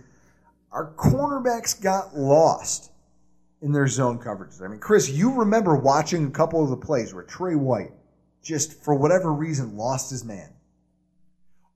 our 0.73 0.93
cornerbacks 0.93 1.81
got 1.81 2.15
lost 2.15 2.91
in 3.61 3.71
their 3.71 3.87
zone 3.87 4.19
coverages. 4.19 4.61
I 4.61 4.67
mean, 4.67 4.79
Chris, 4.79 5.09
you 5.09 5.33
remember 5.33 5.75
watching 5.75 6.27
a 6.27 6.31
couple 6.31 6.63
of 6.63 6.69
the 6.69 6.77
plays 6.77 7.13
where 7.13 7.23
Tre 7.23 7.55
White 7.55 7.91
just, 8.43 8.81
for 8.83 8.95
whatever 8.95 9.33
reason, 9.33 9.75
lost 9.75 10.09
his 10.09 10.23
man. 10.23 10.53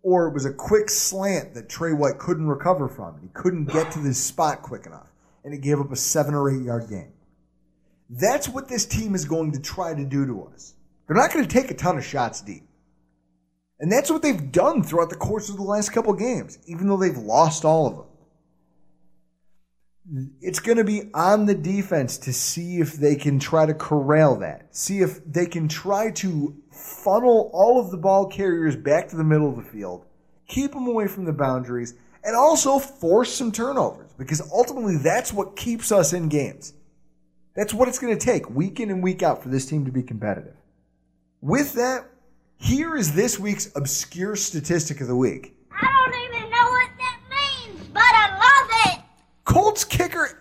Or 0.04 0.28
it 0.28 0.34
was 0.34 0.46
a 0.46 0.54
quick 0.54 0.90
slant 0.90 1.54
that 1.54 1.70
Tre 1.70 1.94
White 1.94 2.18
couldn't 2.18 2.48
recover 2.48 2.88
from. 2.88 3.20
He 3.22 3.28
couldn't 3.34 3.66
get 3.66 3.92
to 3.92 4.00
this 4.00 4.24
spot 4.24 4.62
quick 4.62 4.86
enough. 4.86 5.12
And 5.44 5.54
it 5.54 5.62
gave 5.62 5.80
up 5.80 5.92
a 5.92 5.96
seven 5.96 6.34
or 6.34 6.50
eight 6.50 6.64
yard 6.64 6.88
gain. 6.90 7.12
That's 8.10 8.48
what 8.48 8.68
this 8.68 8.86
team 8.86 9.16
is 9.16 9.26
going 9.26 9.52
to 9.54 9.60
try 9.60 9.94
to 9.94 10.04
do 10.04 10.26
to 10.26 10.50
us. 10.54 10.74
They're 11.08 11.16
not 11.16 11.34
going 11.34 11.46
to 11.48 11.54
take 11.54 11.72
a 11.72 11.76
ton 11.76 11.98
of 11.98 12.06
shots 12.06 12.42
deep. 12.42 12.64
And 13.80 13.92
that's 13.92 14.12
what 14.12 14.22
they've 14.22 14.52
done 14.52 14.84
throughout 14.84 15.10
the 15.10 15.16
course 15.16 15.50
of 15.50 15.56
the 15.58 15.64
last 15.64 15.90
couple 15.90 16.14
games, 16.14 16.60
even 16.68 16.88
though 16.88 16.98
they've 16.98 17.18
lost 17.18 17.66
all 17.66 17.88
of 17.88 17.96
them. 17.96 18.06
It's 20.42 20.60
going 20.60 20.78
to 20.78 20.84
be 20.84 21.10
on 21.14 21.46
the 21.46 21.54
defense 21.54 22.18
to 22.20 22.34
see 22.34 22.80
if 22.80 22.94
they 22.94 23.16
can 23.16 23.40
try 23.40 23.66
to 23.66 23.74
corral 23.74 24.36
that. 24.38 24.76
See 24.76 25.00
if 25.00 25.24
they 25.26 25.46
can 25.46 25.68
try 25.68 26.12
to 26.12 26.56
funnel 26.72 27.52
all 27.54 27.80
of 27.80 27.92
the 27.92 27.98
ball 27.98 28.26
carriers 28.26 28.76
back 28.76 29.10
to 29.10 29.16
the 29.16 29.24
middle 29.24 29.48
of 29.48 29.58
the 29.58 29.62
field, 29.62 30.06
keep 30.48 30.72
them 30.72 30.88
away 30.88 31.08
from 31.08 31.26
the 31.26 31.34
boundaries, 31.34 31.94
and 32.24 32.36
also 32.36 32.80
force 32.80 33.34
some 33.34 33.52
turnovers 33.52 34.12
because 34.18 34.42
ultimately 34.52 34.98
that's 34.98 35.32
what 35.32 35.56
keeps 35.56 35.92
us 35.92 36.14
in 36.14 36.30
games. 36.30 36.74
That's 37.56 37.74
what 37.74 37.88
it's 37.88 38.00
going 38.00 38.18
to 38.18 38.26
take 38.26 38.50
week 38.50 38.80
in 38.80 38.90
and 38.90 39.04
week 39.04 39.22
out 39.22 39.44
for 39.44 39.50
this 39.50 39.66
team 39.66 39.86
to 39.86 39.92
be 39.92 40.04
competitive. 40.04 40.56
With 41.42 41.74
that, 41.74 42.06
here 42.58 42.96
is 42.96 43.14
this 43.14 43.40
week's 43.40 43.76
obscure 43.76 44.36
statistic 44.36 45.02
of 45.02 45.08
the 45.08 45.16
week. 45.16 45.56
I 45.72 45.86
don't 45.86 46.36
even 46.36 46.50
know 46.50 46.70
what 46.70 46.90
that 46.98 47.20
means, 47.30 47.88
but 47.88 48.02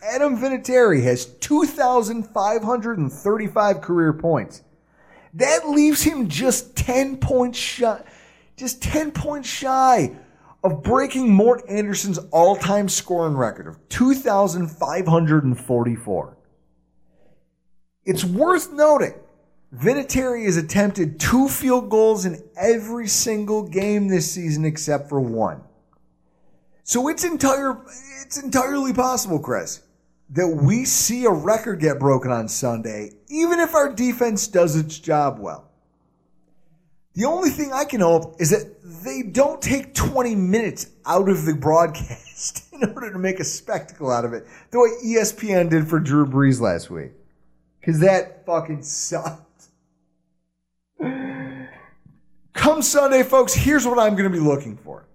Adam 0.03 0.39
Vinatieri 0.39 1.03
has 1.03 1.27
2,535 1.27 3.81
career 3.81 4.12
points. 4.12 4.62
That 5.35 5.69
leaves 5.69 6.03
him 6.03 6.28
just 6.28 6.77
10 6.77 7.16
points 7.16 7.59
shy, 7.59 8.05
just 8.57 8.81
10 8.82 9.11
points 9.11 9.49
shy 9.49 10.12
of 10.62 10.85
breaking 10.85 11.32
Mort 11.32 11.65
Andersen's 11.69 12.19
all-time 12.31 12.89
scoring 12.89 13.37
record 13.37 13.66
of 13.66 13.81
2,544. 13.89 16.37
It's 18.05 18.24
worth 18.24 18.73
noting 18.73 19.15
Vinatieri 19.74 20.45
has 20.45 20.57
attempted 20.57 21.19
two 21.19 21.49
field 21.49 21.91
goals 21.91 22.27
in 22.27 22.41
every 22.57 23.09
single 23.09 23.69
game 23.69 24.07
this 24.07 24.31
season 24.31 24.65
except 24.65 25.09
for 25.09 25.20
one. 25.20 25.62
So 26.91 27.07
it's 27.07 27.23
entire 27.23 27.79
it's 28.21 28.43
entirely 28.43 28.93
possible, 28.93 29.39
Chris, 29.39 29.81
that 30.31 30.49
we 30.49 30.85
see 30.85 31.25
a 31.25 31.31
record 31.31 31.79
get 31.79 32.01
broken 32.01 32.33
on 32.33 32.49
Sunday, 32.49 33.12
even 33.29 33.61
if 33.61 33.77
our 33.77 33.93
defense 33.93 34.49
does 34.49 34.75
its 34.75 34.99
job 34.99 35.39
well. 35.39 35.71
The 37.15 37.27
only 37.27 37.51
thing 37.51 37.73
I 37.73 37.85
can 37.85 38.01
hope 38.01 38.41
is 38.41 38.51
that 38.51 38.75
they 39.05 39.23
don't 39.23 39.62
take 39.62 39.95
20 39.95 40.35
minutes 40.35 40.89
out 41.07 41.29
of 41.29 41.45
the 41.45 41.55
broadcast 41.55 42.65
in 42.73 42.83
order 42.93 43.12
to 43.12 43.21
make 43.21 43.39
a 43.39 43.45
spectacle 43.45 44.11
out 44.11 44.25
of 44.25 44.33
it, 44.33 44.49
the 44.73 44.81
way 44.81 44.89
ESPN 45.05 45.71
did 45.71 45.87
for 45.87 46.01
Drew 46.01 46.27
Brees 46.27 46.61
last 46.61 46.91
week. 46.91 47.12
Because 47.79 48.01
that 48.01 48.45
fucking 48.45 48.83
sucked. 48.83 49.69
Come 52.53 52.83
Sunday, 52.83 53.23
folks, 53.23 53.55
here's 53.55 53.87
what 53.87 54.01
I'm 54.01 54.17
going 54.17 54.29
to 54.29 54.37
be 54.37 54.45
looking 54.45 54.77
for. 54.77 55.07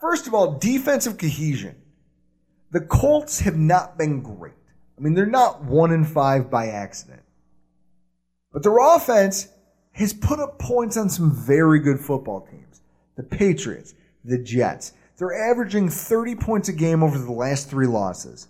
First 0.00 0.26
of 0.26 0.34
all, 0.34 0.58
defensive 0.58 1.18
cohesion. 1.18 1.76
The 2.72 2.80
Colts 2.80 3.40
have 3.40 3.56
not 3.56 3.98
been 3.98 4.22
great. 4.22 4.54
I 4.96 5.02
mean, 5.02 5.14
they're 5.14 5.26
not 5.26 5.64
one 5.64 5.92
in 5.92 6.04
five 6.04 6.50
by 6.50 6.68
accident. 6.68 7.22
But 8.52 8.62
their 8.62 8.78
offense 8.78 9.48
has 9.92 10.12
put 10.12 10.40
up 10.40 10.58
points 10.58 10.96
on 10.96 11.08
some 11.08 11.34
very 11.34 11.80
good 11.80 12.00
football 12.00 12.46
teams. 12.50 12.80
The 13.16 13.22
Patriots, 13.22 13.94
the 14.24 14.38
Jets. 14.38 14.92
They're 15.18 15.50
averaging 15.50 15.88
30 15.90 16.36
points 16.36 16.68
a 16.68 16.72
game 16.72 17.02
over 17.02 17.18
the 17.18 17.32
last 17.32 17.68
three 17.68 17.86
losses. 17.86 18.48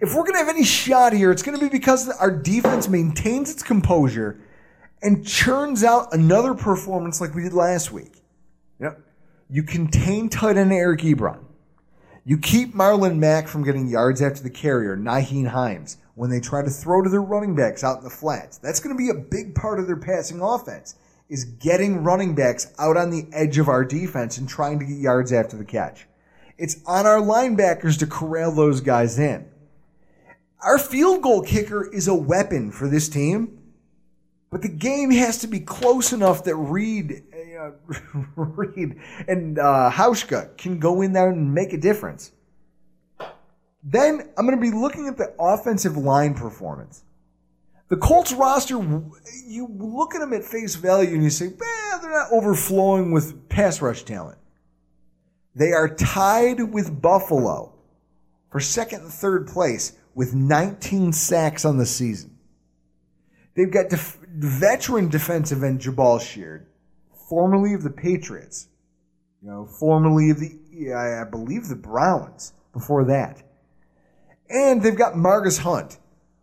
If 0.00 0.14
we're 0.14 0.22
going 0.22 0.34
to 0.34 0.38
have 0.38 0.48
any 0.48 0.64
shot 0.64 1.12
here, 1.12 1.30
it's 1.30 1.42
going 1.42 1.58
to 1.58 1.64
be 1.64 1.70
because 1.70 2.08
our 2.08 2.30
defense 2.30 2.88
maintains 2.88 3.50
its 3.50 3.62
composure 3.62 4.40
and 5.02 5.26
churns 5.26 5.82
out 5.82 6.12
another 6.12 6.54
performance 6.54 7.20
like 7.20 7.34
we 7.34 7.42
did 7.42 7.52
last 7.52 7.92
week. 7.92 8.22
Yep. 8.80 9.00
You 9.50 9.62
contain 9.62 10.28
tight 10.28 10.56
end 10.56 10.72
Eric 10.72 11.00
Ebron. 11.00 11.44
You 12.24 12.38
keep 12.38 12.74
Marlon 12.74 13.18
Mack 13.18 13.48
from 13.48 13.64
getting 13.64 13.86
yards 13.86 14.22
after 14.22 14.42
the 14.42 14.50
carrier, 14.50 14.96
Nyheim 14.96 15.48
Hines, 15.48 15.98
when 16.14 16.30
they 16.30 16.40
try 16.40 16.62
to 16.62 16.70
throw 16.70 17.02
to 17.02 17.10
their 17.10 17.20
running 17.20 17.54
backs 17.54 17.84
out 17.84 17.98
in 17.98 18.04
the 18.04 18.10
flats. 18.10 18.56
That's 18.56 18.80
going 18.80 18.96
to 18.96 18.98
be 18.98 19.10
a 19.10 19.14
big 19.14 19.54
part 19.54 19.78
of 19.78 19.86
their 19.86 19.98
passing 19.98 20.40
offense, 20.40 20.94
is 21.28 21.44
getting 21.44 22.02
running 22.02 22.34
backs 22.34 22.72
out 22.78 22.96
on 22.96 23.10
the 23.10 23.26
edge 23.34 23.58
of 23.58 23.68
our 23.68 23.84
defense 23.84 24.38
and 24.38 24.48
trying 24.48 24.78
to 24.78 24.86
get 24.86 24.96
yards 24.96 25.32
after 25.32 25.58
the 25.58 25.64
catch. 25.66 26.06
It's 26.56 26.76
on 26.86 27.04
our 27.04 27.18
linebackers 27.18 27.98
to 27.98 28.06
corral 28.06 28.52
those 28.52 28.80
guys 28.80 29.18
in. 29.18 29.46
Our 30.62 30.78
field 30.78 31.20
goal 31.20 31.42
kicker 31.42 31.92
is 31.92 32.08
a 32.08 32.14
weapon 32.14 32.70
for 32.72 32.88
this 32.88 33.10
team, 33.10 33.58
but 34.50 34.62
the 34.62 34.68
game 34.68 35.10
has 35.10 35.38
to 35.38 35.46
be 35.46 35.60
close 35.60 36.12
enough 36.14 36.44
that 36.44 36.56
Reed, 36.56 37.24
uh, 37.94 38.26
Reed 38.36 38.96
and 39.28 39.58
uh, 39.58 39.90
Hauschka 39.92 40.56
can 40.56 40.78
go 40.78 41.02
in 41.02 41.12
there 41.12 41.30
and 41.30 41.54
make 41.54 41.72
a 41.72 41.78
difference. 41.78 42.32
Then 43.82 44.30
I'm 44.36 44.46
going 44.46 44.58
to 44.58 44.62
be 44.62 44.76
looking 44.76 45.08
at 45.08 45.16
the 45.16 45.34
offensive 45.38 45.96
line 45.96 46.34
performance. 46.34 47.04
The 47.88 47.96
Colts 47.96 48.32
roster, 48.32 48.76
you 49.46 49.68
look 49.70 50.14
at 50.14 50.20
them 50.20 50.32
at 50.32 50.42
face 50.42 50.74
value 50.74 51.14
and 51.14 51.22
you 51.22 51.30
say, 51.30 51.48
well, 51.48 52.00
they're 52.00 52.10
not 52.10 52.32
overflowing 52.32 53.12
with 53.12 53.48
pass 53.48 53.82
rush 53.82 54.04
talent. 54.04 54.38
They 55.54 55.72
are 55.72 55.94
tied 55.94 56.60
with 56.72 57.00
Buffalo 57.00 57.74
for 58.50 58.58
second 58.58 59.02
and 59.02 59.12
third 59.12 59.46
place 59.46 59.92
with 60.14 60.34
19 60.34 61.12
sacks 61.12 61.64
on 61.64 61.76
the 61.76 61.86
season. 61.86 62.38
They've 63.54 63.70
got 63.70 63.90
def- 63.90 64.18
veteran 64.28 65.08
defensive 65.08 65.62
end 65.62 65.80
Jabaal 65.80 66.20
Sheard, 66.20 66.66
formerly 67.28 67.74
of 67.74 67.82
the 67.82 67.90
Patriots, 67.90 68.68
you 69.42 69.50
know, 69.50 69.66
formerly 69.66 70.30
of 70.30 70.40
the, 70.40 70.92
I 70.94 71.24
believe 71.24 71.68
the 71.68 71.76
Browns 71.76 72.52
before 72.72 73.04
that. 73.04 73.42
And 74.48 74.82
they've 74.82 74.96
got 74.96 75.14
Margus 75.14 75.58
Hunt, 75.58 75.98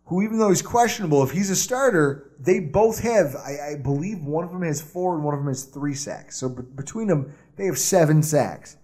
who 0.06 0.22
even 0.22 0.38
though 0.38 0.48
he's 0.48 0.62
questionable, 0.62 1.22
if 1.22 1.30
he's 1.30 1.50
a 1.50 1.56
starter, 1.56 2.32
they 2.38 2.60
both 2.60 3.00
have, 3.00 3.36
I, 3.36 3.72
I 3.72 3.76
believe 3.76 4.22
one 4.22 4.44
of 4.44 4.50
them 4.50 4.62
has 4.62 4.80
four 4.80 5.14
and 5.14 5.24
one 5.24 5.34
of 5.34 5.40
them 5.40 5.48
has 5.48 5.64
three 5.64 5.94
sacks. 5.94 6.36
So 6.36 6.48
b- 6.48 6.62
between 6.74 7.06
them, 7.06 7.32
they 7.56 7.66
have 7.66 7.78
seven 7.78 8.22
sacks. 8.22 8.76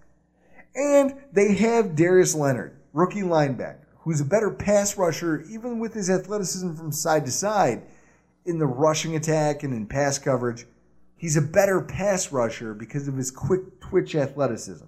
And 0.75 1.15
they 1.33 1.55
have 1.55 1.97
Darius 1.97 2.35
Leonard, 2.35 2.79
rookie 2.93 3.23
linebacker, 3.23 3.87
who's 4.01 4.21
a 4.21 4.25
better 4.25 4.51
pass 4.51 4.97
rusher, 4.97 5.43
even 5.51 5.81
with 5.81 5.95
his 5.95 6.09
athleticism 6.09 6.75
from 6.75 6.93
side 6.93 7.25
to 7.27 7.33
side 7.33 7.83
in 8.45 8.59
the 8.59 8.67
rushing 8.67 9.17
attack 9.17 9.65
and 9.65 9.75
in 9.75 9.87
pass 9.87 10.19
coverage. 10.19 10.67
He's 11.19 11.37
a 11.37 11.43
better 11.43 11.81
pass 11.81 12.33
rusher 12.33 12.75
because 12.75 13.09
of 13.09 13.17
his 13.17 13.31
quick 13.31 13.81
twitch 13.81 14.15
athleticism. 14.15 14.87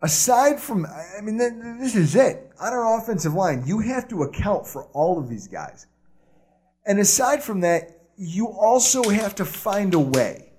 Aside 0.00 0.60
from, 0.60 0.86
I 0.86 1.20
mean, 1.20 1.36
this 1.36 1.94
is 1.94 2.14
it. 2.14 2.52
On 2.60 2.72
our 2.72 2.98
offensive 2.98 3.34
line, 3.34 3.64
you 3.66 3.80
have 3.80 4.08
to 4.08 4.22
account 4.22 4.66
for 4.66 4.84
all 4.92 5.18
of 5.18 5.28
these 5.28 5.48
guys. 5.48 5.86
And 6.86 6.98
aside 6.98 7.42
from 7.42 7.60
that, 7.60 8.00
you 8.16 8.48
also 8.48 9.02
have 9.10 9.34
to 9.36 9.44
find 9.44 9.94
a 9.94 9.98
way. 9.98 10.52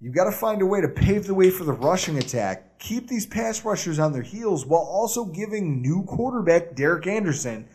You've 0.00 0.14
got 0.14 0.24
to 0.24 0.32
find 0.32 0.62
a 0.62 0.66
way 0.66 0.80
to 0.80 0.88
pave 0.88 1.26
the 1.26 1.34
way 1.34 1.50
for 1.50 1.64
the 1.64 1.72
rushing 1.72 2.18
attack, 2.18 2.78
keep 2.78 3.08
these 3.08 3.26
pass 3.26 3.64
rushers 3.64 3.98
on 3.98 4.12
their 4.12 4.22
heels 4.22 4.64
while 4.64 4.80
also 4.80 5.24
giving 5.24 5.82
new 5.82 6.04
quarterback 6.04 6.74
Derek 6.74 7.06
Anderson 7.06 7.68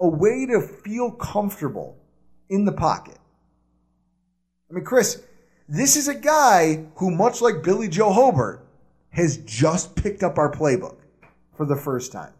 a 0.00 0.06
way 0.08 0.46
to 0.46 0.60
feel 0.60 1.10
comfortable 1.10 1.96
in 2.48 2.64
the 2.64 2.72
pocket. 2.72 3.18
I 4.74 4.78
mean, 4.78 4.84
Chris, 4.84 5.22
this 5.68 5.94
is 5.94 6.08
a 6.08 6.14
guy 6.16 6.86
who, 6.96 7.12
much 7.12 7.40
like 7.40 7.62
Billy 7.62 7.86
Joe 7.86 8.12
Hobert, 8.12 8.66
has 9.10 9.36
just 9.38 9.94
picked 9.94 10.24
up 10.24 10.36
our 10.36 10.50
playbook 10.50 10.96
for 11.56 11.64
the 11.64 11.76
first 11.76 12.10
time. 12.10 12.32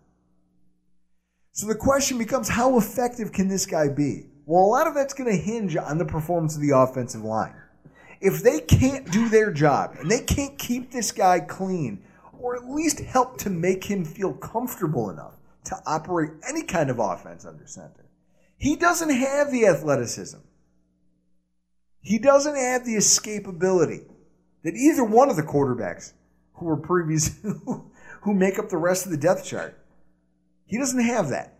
So 1.52 1.69
the 1.69 1.77
question 1.77 2.19
becomes 2.19 2.48
how 2.48 2.77
effective 2.77 3.31
can 3.31 3.47
this 3.47 3.66
guy 3.66 3.86
be? 3.86 4.27
Well, 4.47 4.65
a 4.65 4.66
lot 4.66 4.89
of 4.89 4.94
that's 4.94 5.15
going 5.15 5.31
to 5.31 5.40
hinge 5.40 5.77
on 5.77 5.97
the 5.97 6.05
performance 6.05 6.56
of 6.56 6.62
the 6.62 6.77
offensive 6.77 7.23
line. 7.23 7.55
If 8.20 8.43
they 8.43 8.59
can't 8.59 9.09
do 9.12 9.28
their 9.28 9.52
job 9.52 9.94
and 10.01 10.11
they 10.11 10.23
can't 10.23 10.59
keep 10.59 10.90
this 10.90 11.12
guy 11.12 11.39
clean, 11.39 12.02
or 12.40 12.56
at 12.56 12.69
least 12.69 12.98
help 12.98 13.39
to 13.39 13.51
make 13.51 13.85
him 13.85 14.05
feel 14.05 14.32
comfortable 14.32 15.09
enough 15.09 15.35
to 15.66 15.81
operate 15.86 16.32
any 16.48 16.65
kind 16.65 16.90
of 16.90 16.98
offense 16.98 17.44
under 17.44 17.69
center, 17.69 18.06
he 18.59 18.74
doesn't 18.74 19.11
have 19.11 19.52
the 19.52 19.69
athleticism. 19.69 20.39
He 22.05 22.18
doesn't 22.18 22.55
have 22.55 22.85
the 22.85 22.97
escapability 22.97 24.05
that 24.62 24.74
either 24.74 25.02
one 25.02 25.31
of 25.31 25.36
the 25.36 25.43
quarterbacks 25.43 26.12
who 26.52 26.66
were 26.66 26.76
previous 26.76 27.39
who 27.43 28.35
make 28.35 28.59
up 28.59 28.68
the 28.68 28.76
rest 28.76 29.06
of 29.06 29.10
the 29.10 29.16
depth 29.16 29.47
chart. 29.47 29.78
He 30.66 30.78
doesn't 30.78 31.01
have 31.01 31.31
that. 31.31 31.59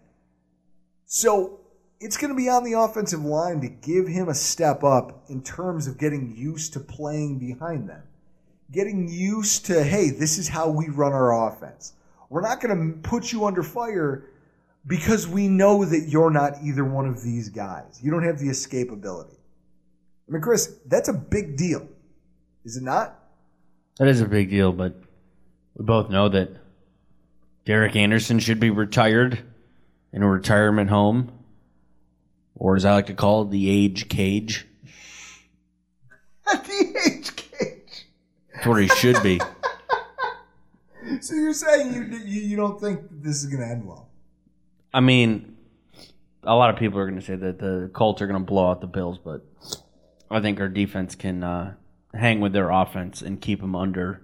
So 1.07 1.61
it's 1.99 2.19
going 2.19 2.31
to 2.31 2.37
be 2.37 2.51
on 2.51 2.63
the 2.63 2.75
offensive 2.75 3.25
line 3.25 3.63
to 3.63 3.69
give 3.69 4.07
him 4.07 4.29
a 4.29 4.35
step 4.35 4.85
up 4.85 5.25
in 5.29 5.43
terms 5.43 5.87
of 5.87 5.99
getting 5.99 6.37
used 6.37 6.75
to 6.75 6.81
playing 6.81 7.39
behind 7.39 7.89
them. 7.89 8.03
Getting 8.71 9.09
used 9.09 9.65
to, 9.67 9.83
hey, 9.83 10.11
this 10.11 10.37
is 10.37 10.49
how 10.49 10.69
we 10.69 10.89
run 10.89 11.13
our 11.13 11.49
offense. 11.49 11.95
We're 12.29 12.43
not 12.43 12.61
going 12.61 12.93
to 12.93 13.09
put 13.09 13.33
you 13.33 13.47
under 13.47 13.63
fire 13.63 14.29
because 14.87 15.27
we 15.27 15.49
know 15.49 15.87
that 15.87 16.09
you're 16.09 16.31
not 16.31 16.55
either 16.63 16.85
one 16.85 17.07
of 17.07 17.23
these 17.23 17.49
guys. 17.49 18.01
You 18.03 18.11
don't 18.11 18.25
have 18.25 18.39
the 18.39 18.49
escapability. 18.49 19.37
I 20.29 20.33
mean, 20.33 20.43
Chris, 20.43 20.75
that's 20.87 21.09
a 21.09 21.13
big 21.13 21.57
deal. 21.57 21.87
Is 22.65 22.77
it 22.77 22.83
not? 22.83 23.19
That 23.99 24.09
is 24.09 24.21
a 24.21 24.27
big 24.27 24.51
deal, 24.51 24.73
but 24.73 24.95
we 25.77 25.85
both 25.85 26.11
know 26.11 26.29
that 26.31 26.51
Derek 27.65 27.95
Anderson 27.97 28.39
should 28.39 28.59
be 28.59 28.71
retired 28.71 29.43
in 30.13 30.23
a 30.23 30.29
retirement 30.29 30.91
home, 30.91 31.33
or 32.55 32.77
as 32.77 32.85
I 32.85 32.95
like 32.95 33.07
to 33.07 33.15
call 33.15 33.43
it, 33.43 33.51
the 33.51 33.69
age 33.69 34.09
cage. 34.09 34.67
the 36.47 37.03
age 37.07 37.37
cage. 37.37 38.07
That's 38.55 38.67
where 38.67 38.81
he 38.81 38.89
should 38.89 39.23
be. 39.23 39.41
So 41.21 41.35
you're 41.35 41.53
saying 41.53 41.93
you 41.93 42.03
you, 42.19 42.41
you 42.41 42.57
don't 42.57 42.81
think 42.81 43.01
this 43.11 43.45
is 43.45 43.47
going 43.47 43.61
to 43.61 43.69
end 43.69 43.87
well? 43.87 44.09
I 44.93 45.01
mean, 45.01 45.57
a 46.43 46.55
lot 46.55 46.71
of 46.71 46.77
people 46.77 46.99
are 46.99 47.05
going 47.05 47.21
to 47.21 47.25
say 47.25 47.37
that 47.37 47.59
the 47.59 47.91
Colts 47.93 48.23
are 48.23 48.27
going 48.27 48.41
to 48.41 48.45
blow 48.45 48.71
out 48.71 48.81
the 48.81 48.87
Bills, 48.87 49.19
but 49.23 49.45
I 50.35 50.41
think 50.41 50.59
our 50.59 50.69
defense 50.69 51.15
can 51.15 51.45
uh, 51.45 51.75
hang 52.13 52.41
with 52.41 52.53
their 52.53 52.71
offense 52.71 53.23
and 53.23 53.41
keep 53.41 53.61
them 53.61 53.77
under 53.77 54.21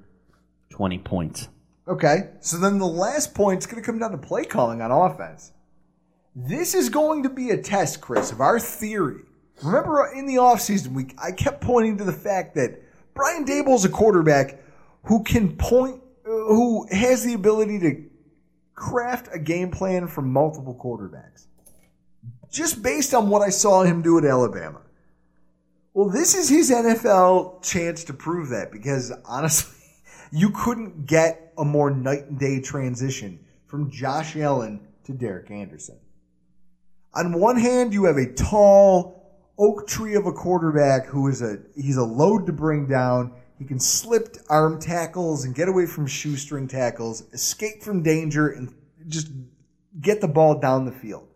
20 0.70 0.98
points. 0.98 1.48
Okay, 1.86 2.30
so 2.40 2.56
then 2.56 2.78
the 2.78 2.86
last 2.86 3.32
point's 3.32 3.64
going 3.64 3.80
to 3.80 3.86
come 3.86 4.00
down 4.00 4.10
to 4.10 4.18
play 4.18 4.44
calling 4.44 4.82
on 4.82 4.90
offense. 4.90 5.52
This 6.34 6.74
is 6.74 6.88
going 6.88 7.22
to 7.22 7.28
be 7.28 7.50
a 7.50 7.62
test, 7.62 8.00
Chris, 8.00 8.32
of 8.32 8.40
our 8.40 8.58
theory. 8.58 9.22
Remember 9.62 10.10
in 10.12 10.26
the 10.26 10.36
offseason, 10.36 10.88
we 10.94 11.06
I 11.22 11.30
kept 11.30 11.60
pointing 11.60 11.98
to 11.98 12.04
the 12.04 12.12
fact 12.12 12.56
that 12.56 12.82
Brian 13.14 13.44
Daboll's 13.44 13.84
a 13.84 13.88
quarterback 13.88 14.60
who 15.04 15.22
can 15.22 15.56
point, 15.56 16.02
uh, 16.26 16.28
who 16.28 16.88
has 16.90 17.24
the 17.24 17.34
ability 17.34 17.78
to 17.80 18.04
craft 18.74 19.28
a 19.32 19.38
game 19.38 19.70
plan 19.70 20.08
for 20.08 20.22
multiple 20.22 20.74
quarterbacks. 20.74 21.46
Just 22.50 22.82
based 22.82 23.14
on 23.14 23.28
what 23.28 23.42
I 23.42 23.50
saw 23.50 23.82
him 23.82 24.02
do 24.02 24.18
at 24.18 24.24
Alabama. 24.24 24.80
Well, 25.92 26.08
this 26.08 26.34
is 26.36 26.48
his 26.48 26.70
NFL 26.70 27.62
chance 27.62 28.04
to 28.04 28.14
prove 28.14 28.50
that 28.50 28.70
because 28.70 29.12
honestly, 29.24 29.76
you 30.32 30.50
couldn't 30.50 31.06
get 31.06 31.52
a 31.58 31.64
more 31.64 31.90
night 31.90 32.26
and 32.26 32.38
day 32.38 32.60
transition 32.60 33.40
from 33.66 33.90
Josh 33.90 34.36
Allen 34.36 34.80
to 35.04 35.12
Derek 35.12 35.50
Anderson. 35.50 35.98
On 37.14 37.40
one 37.40 37.58
hand, 37.58 37.92
you 37.92 38.04
have 38.04 38.16
a 38.16 38.32
tall 38.32 39.20
oak 39.58 39.86
tree 39.86 40.14
of 40.14 40.26
a 40.26 40.32
quarterback 40.32 41.06
who 41.06 41.28
is 41.28 41.42
a 41.42 41.58
he's 41.74 41.96
a 41.96 42.04
load 42.04 42.46
to 42.46 42.52
bring 42.52 42.86
down. 42.86 43.32
He 43.58 43.64
can 43.64 43.80
slip 43.80 44.36
arm 44.48 44.80
tackles 44.80 45.44
and 45.44 45.54
get 45.54 45.68
away 45.68 45.86
from 45.86 46.06
shoestring 46.06 46.66
tackles, 46.66 47.24
escape 47.32 47.82
from 47.82 48.02
danger, 48.02 48.48
and 48.48 48.72
just 49.08 49.28
get 50.00 50.20
the 50.20 50.28
ball 50.28 50.58
down 50.58 50.86
the 50.86 50.92
field. 50.92 51.28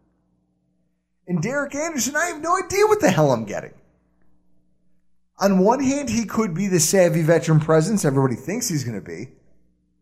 And 1.27 1.43
Derek 1.43 1.75
Anderson, 1.75 2.17
I 2.17 2.27
have 2.27 2.41
no 2.41 2.57
idea 2.57 2.87
what 2.87 3.01
the 3.01 3.11
hell 3.11 3.33
I'm 3.33 3.45
getting. 3.45 3.75
On 5.39 5.59
one 5.59 5.83
hand, 5.83 6.09
he 6.09 6.25
could 6.25 6.55
be 6.55 6.69
the 6.69 6.81
savvy 6.81 7.23
veteran 7.23 7.61
presence 7.61 8.05
everybody 8.05 8.37
thinks 8.37 8.69
he's 8.69 8.85
going 8.85 9.01
to 9.01 9.05
be. 9.05 9.33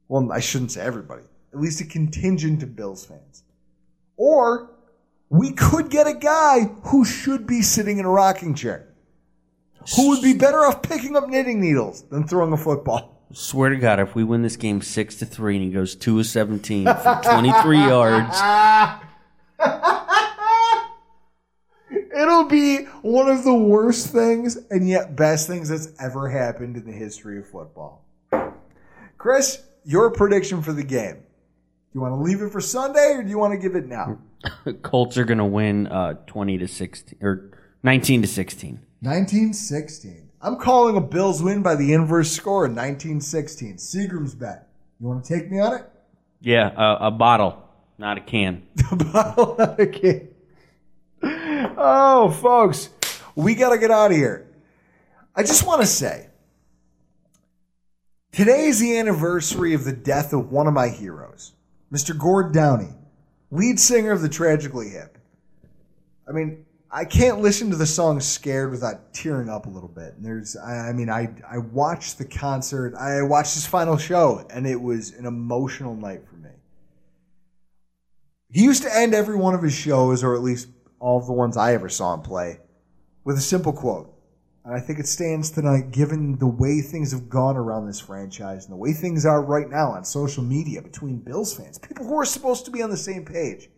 Well, 0.08 0.30
I 0.30 0.40
shouldn't 0.40 0.72
say 0.72 0.82
everybody, 0.82 1.22
at 1.52 1.60
least 1.60 1.80
a 1.80 1.84
contingent 1.84 2.62
of 2.62 2.76
Bills 2.76 3.06
fans. 3.06 3.44
Or 4.16 4.70
we 5.30 5.52
could 5.52 5.88
get 5.88 6.06
a 6.06 6.12
guy 6.12 6.64
who 6.84 7.04
should 7.06 7.46
be 7.46 7.62
sitting 7.62 7.98
in 7.98 8.04
a 8.04 8.10
rocking 8.10 8.54
chair, 8.54 8.88
who 9.96 10.10
would 10.10 10.20
be 10.22 10.34
better 10.34 10.66
off 10.66 10.82
picking 10.82 11.16
up 11.16 11.28
knitting 11.28 11.60
needles 11.60 12.02
than 12.02 12.28
throwing 12.28 12.52
a 12.52 12.56
football. 12.58 13.24
Swear 13.32 13.70
to 13.70 13.76
God, 13.76 13.98
if 13.98 14.14
we 14.14 14.24
win 14.24 14.42
this 14.42 14.56
game 14.56 14.82
six 14.82 15.16
to 15.16 15.24
three 15.24 15.56
and 15.56 15.64
he 15.64 15.70
goes 15.70 15.96
two 15.96 16.20
of 16.20 16.26
seventeen 16.26 16.84
for 16.84 17.20
twenty 17.24 17.50
three 17.62 17.78
yards, 17.78 18.36
It'll 22.14 22.44
be 22.44 22.84
one 23.02 23.28
of 23.28 23.44
the 23.44 23.54
worst 23.54 24.08
things 24.08 24.56
and 24.70 24.88
yet 24.88 25.16
best 25.16 25.46
things 25.48 25.68
that's 25.68 25.88
ever 25.98 26.28
happened 26.28 26.76
in 26.76 26.84
the 26.84 26.92
history 26.92 27.38
of 27.38 27.48
football. 27.48 28.04
Chris, 29.18 29.62
your 29.84 30.10
prediction 30.10 30.62
for 30.62 30.72
the 30.72 30.82
game. 30.82 31.14
Do 31.14 31.98
you 31.98 32.00
want 32.00 32.12
to 32.12 32.22
leave 32.22 32.42
it 32.42 32.50
for 32.50 32.60
Sunday 32.60 33.14
or 33.14 33.22
do 33.22 33.28
you 33.30 33.38
want 33.38 33.52
to 33.52 33.58
give 33.58 33.76
it 33.76 33.86
now? 33.86 34.18
Colts 34.82 35.16
are 35.16 35.24
gonna 35.24 35.46
win 35.46 35.86
uh, 35.86 36.14
twenty 36.26 36.58
to 36.58 36.66
sixteen 36.66 37.18
or 37.22 37.50
nineteen 37.82 38.22
to 38.22 38.28
sixteen. 38.28 38.80
1916. 39.02 40.30
I'm 40.40 40.56
calling 40.56 40.96
a 40.96 41.00
Bills 41.00 41.42
win 41.42 41.62
by 41.62 41.74
the 41.74 41.92
inverse 41.92 42.30
score 42.30 42.66
in 42.66 42.72
1916. 42.72 43.76
Seagram's 43.76 44.34
bet. 44.34 44.68
You 45.00 45.08
want 45.08 45.24
to 45.24 45.34
take 45.34 45.50
me 45.50 45.58
on 45.58 45.74
it? 45.74 45.84
Yeah, 46.40 46.70
a, 46.76 47.06
a 47.06 47.10
bottle, 47.10 47.68
not 47.98 48.18
a 48.18 48.20
can. 48.20 48.62
A 48.92 48.96
bottle, 48.96 49.56
not 49.58 49.80
a 49.80 49.86
can. 49.86 50.28
Oh, 51.76 52.30
folks, 52.30 52.90
we 53.34 53.54
got 53.54 53.70
to 53.70 53.78
get 53.78 53.90
out 53.90 54.10
of 54.10 54.16
here. 54.16 54.46
I 55.34 55.42
just 55.42 55.66
want 55.66 55.80
to 55.80 55.86
say 55.86 56.28
today 58.32 58.66
is 58.66 58.78
the 58.78 58.98
anniversary 58.98 59.72
of 59.74 59.84
the 59.84 59.92
death 59.92 60.32
of 60.32 60.50
one 60.50 60.66
of 60.66 60.74
my 60.74 60.88
heroes, 60.88 61.52
Mr. 61.92 62.16
Gord 62.16 62.52
Downie, 62.52 62.94
lead 63.50 63.80
singer 63.80 64.12
of 64.12 64.20
the 64.20 64.28
Tragically 64.28 64.90
Hip. 64.90 65.16
I 66.28 66.32
mean, 66.32 66.66
I 66.90 67.06
can't 67.06 67.40
listen 67.40 67.70
to 67.70 67.76
the 67.76 67.86
song 67.86 68.20
"Scared" 68.20 68.70
without 68.70 69.14
tearing 69.14 69.48
up 69.48 69.64
a 69.64 69.70
little 69.70 69.88
bit. 69.88 70.14
And 70.14 70.24
there's, 70.24 70.56
I, 70.56 70.90
I 70.90 70.92
mean, 70.92 71.08
I 71.08 71.34
I 71.50 71.58
watched 71.58 72.18
the 72.18 72.26
concert, 72.26 72.94
I 72.94 73.22
watched 73.22 73.54
his 73.54 73.66
final 73.66 73.96
show, 73.96 74.46
and 74.50 74.66
it 74.66 74.80
was 74.80 75.14
an 75.14 75.24
emotional 75.24 75.96
night 75.96 76.28
for 76.28 76.36
me. 76.36 76.50
He 78.50 78.62
used 78.62 78.82
to 78.82 78.94
end 78.94 79.14
every 79.14 79.36
one 79.36 79.54
of 79.54 79.62
his 79.62 79.72
shows, 79.72 80.22
or 80.22 80.34
at 80.34 80.42
least 80.42 80.68
all 81.02 81.18
of 81.18 81.26
the 81.26 81.32
ones 81.32 81.56
I 81.56 81.74
ever 81.74 81.88
saw 81.88 82.14
him 82.14 82.22
play, 82.22 82.60
with 83.24 83.36
a 83.36 83.40
simple 83.40 83.72
quote. 83.72 84.08
And 84.64 84.72
I 84.72 84.78
think 84.78 85.00
it 85.00 85.08
stands 85.08 85.50
tonight 85.50 85.90
given 85.90 86.38
the 86.38 86.46
way 86.46 86.80
things 86.80 87.10
have 87.10 87.28
gone 87.28 87.56
around 87.56 87.86
this 87.86 87.98
franchise 87.98 88.64
and 88.64 88.72
the 88.72 88.76
way 88.76 88.92
things 88.92 89.26
are 89.26 89.42
right 89.42 89.68
now 89.68 89.90
on 89.90 90.04
social 90.04 90.44
media 90.44 90.80
between 90.80 91.16
Bills 91.16 91.56
fans, 91.56 91.76
people 91.76 92.06
who 92.06 92.16
are 92.16 92.24
supposed 92.24 92.64
to 92.66 92.70
be 92.70 92.82
on 92.82 92.90
the 92.90 92.96
same 92.96 93.24
page. 93.24 93.68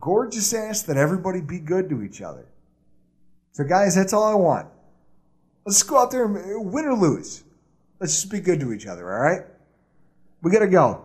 Gord 0.00 0.32
just 0.32 0.54
asked 0.54 0.86
that 0.86 0.96
everybody 0.96 1.42
be 1.42 1.58
good 1.58 1.90
to 1.90 2.02
each 2.02 2.22
other. 2.22 2.46
So, 3.52 3.62
guys, 3.62 3.94
that's 3.94 4.14
all 4.14 4.24
I 4.24 4.34
want. 4.34 4.66
Let's 5.66 5.82
go 5.82 5.98
out 5.98 6.10
there 6.10 6.24
and 6.24 6.36
uh, 6.38 6.60
win 6.60 6.86
or 6.86 6.94
lose. 6.94 7.44
Let's 8.00 8.14
just 8.14 8.32
be 8.32 8.40
good 8.40 8.60
to 8.60 8.72
each 8.72 8.86
other, 8.86 9.12
all 9.12 9.20
right? 9.20 9.42
We 10.42 10.50
got 10.50 10.60
to 10.60 10.68
go. 10.68 11.04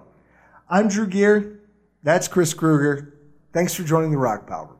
I'm 0.70 0.88
Drew 0.88 1.08
Gear. 1.08 1.60
That's 2.04 2.30
Chris 2.30 2.54
Kruger. 2.54 3.16
Thanks 3.52 3.74
for 3.74 3.84
joining 3.84 4.12
the 4.12 4.18
Rockpile. 4.18 4.79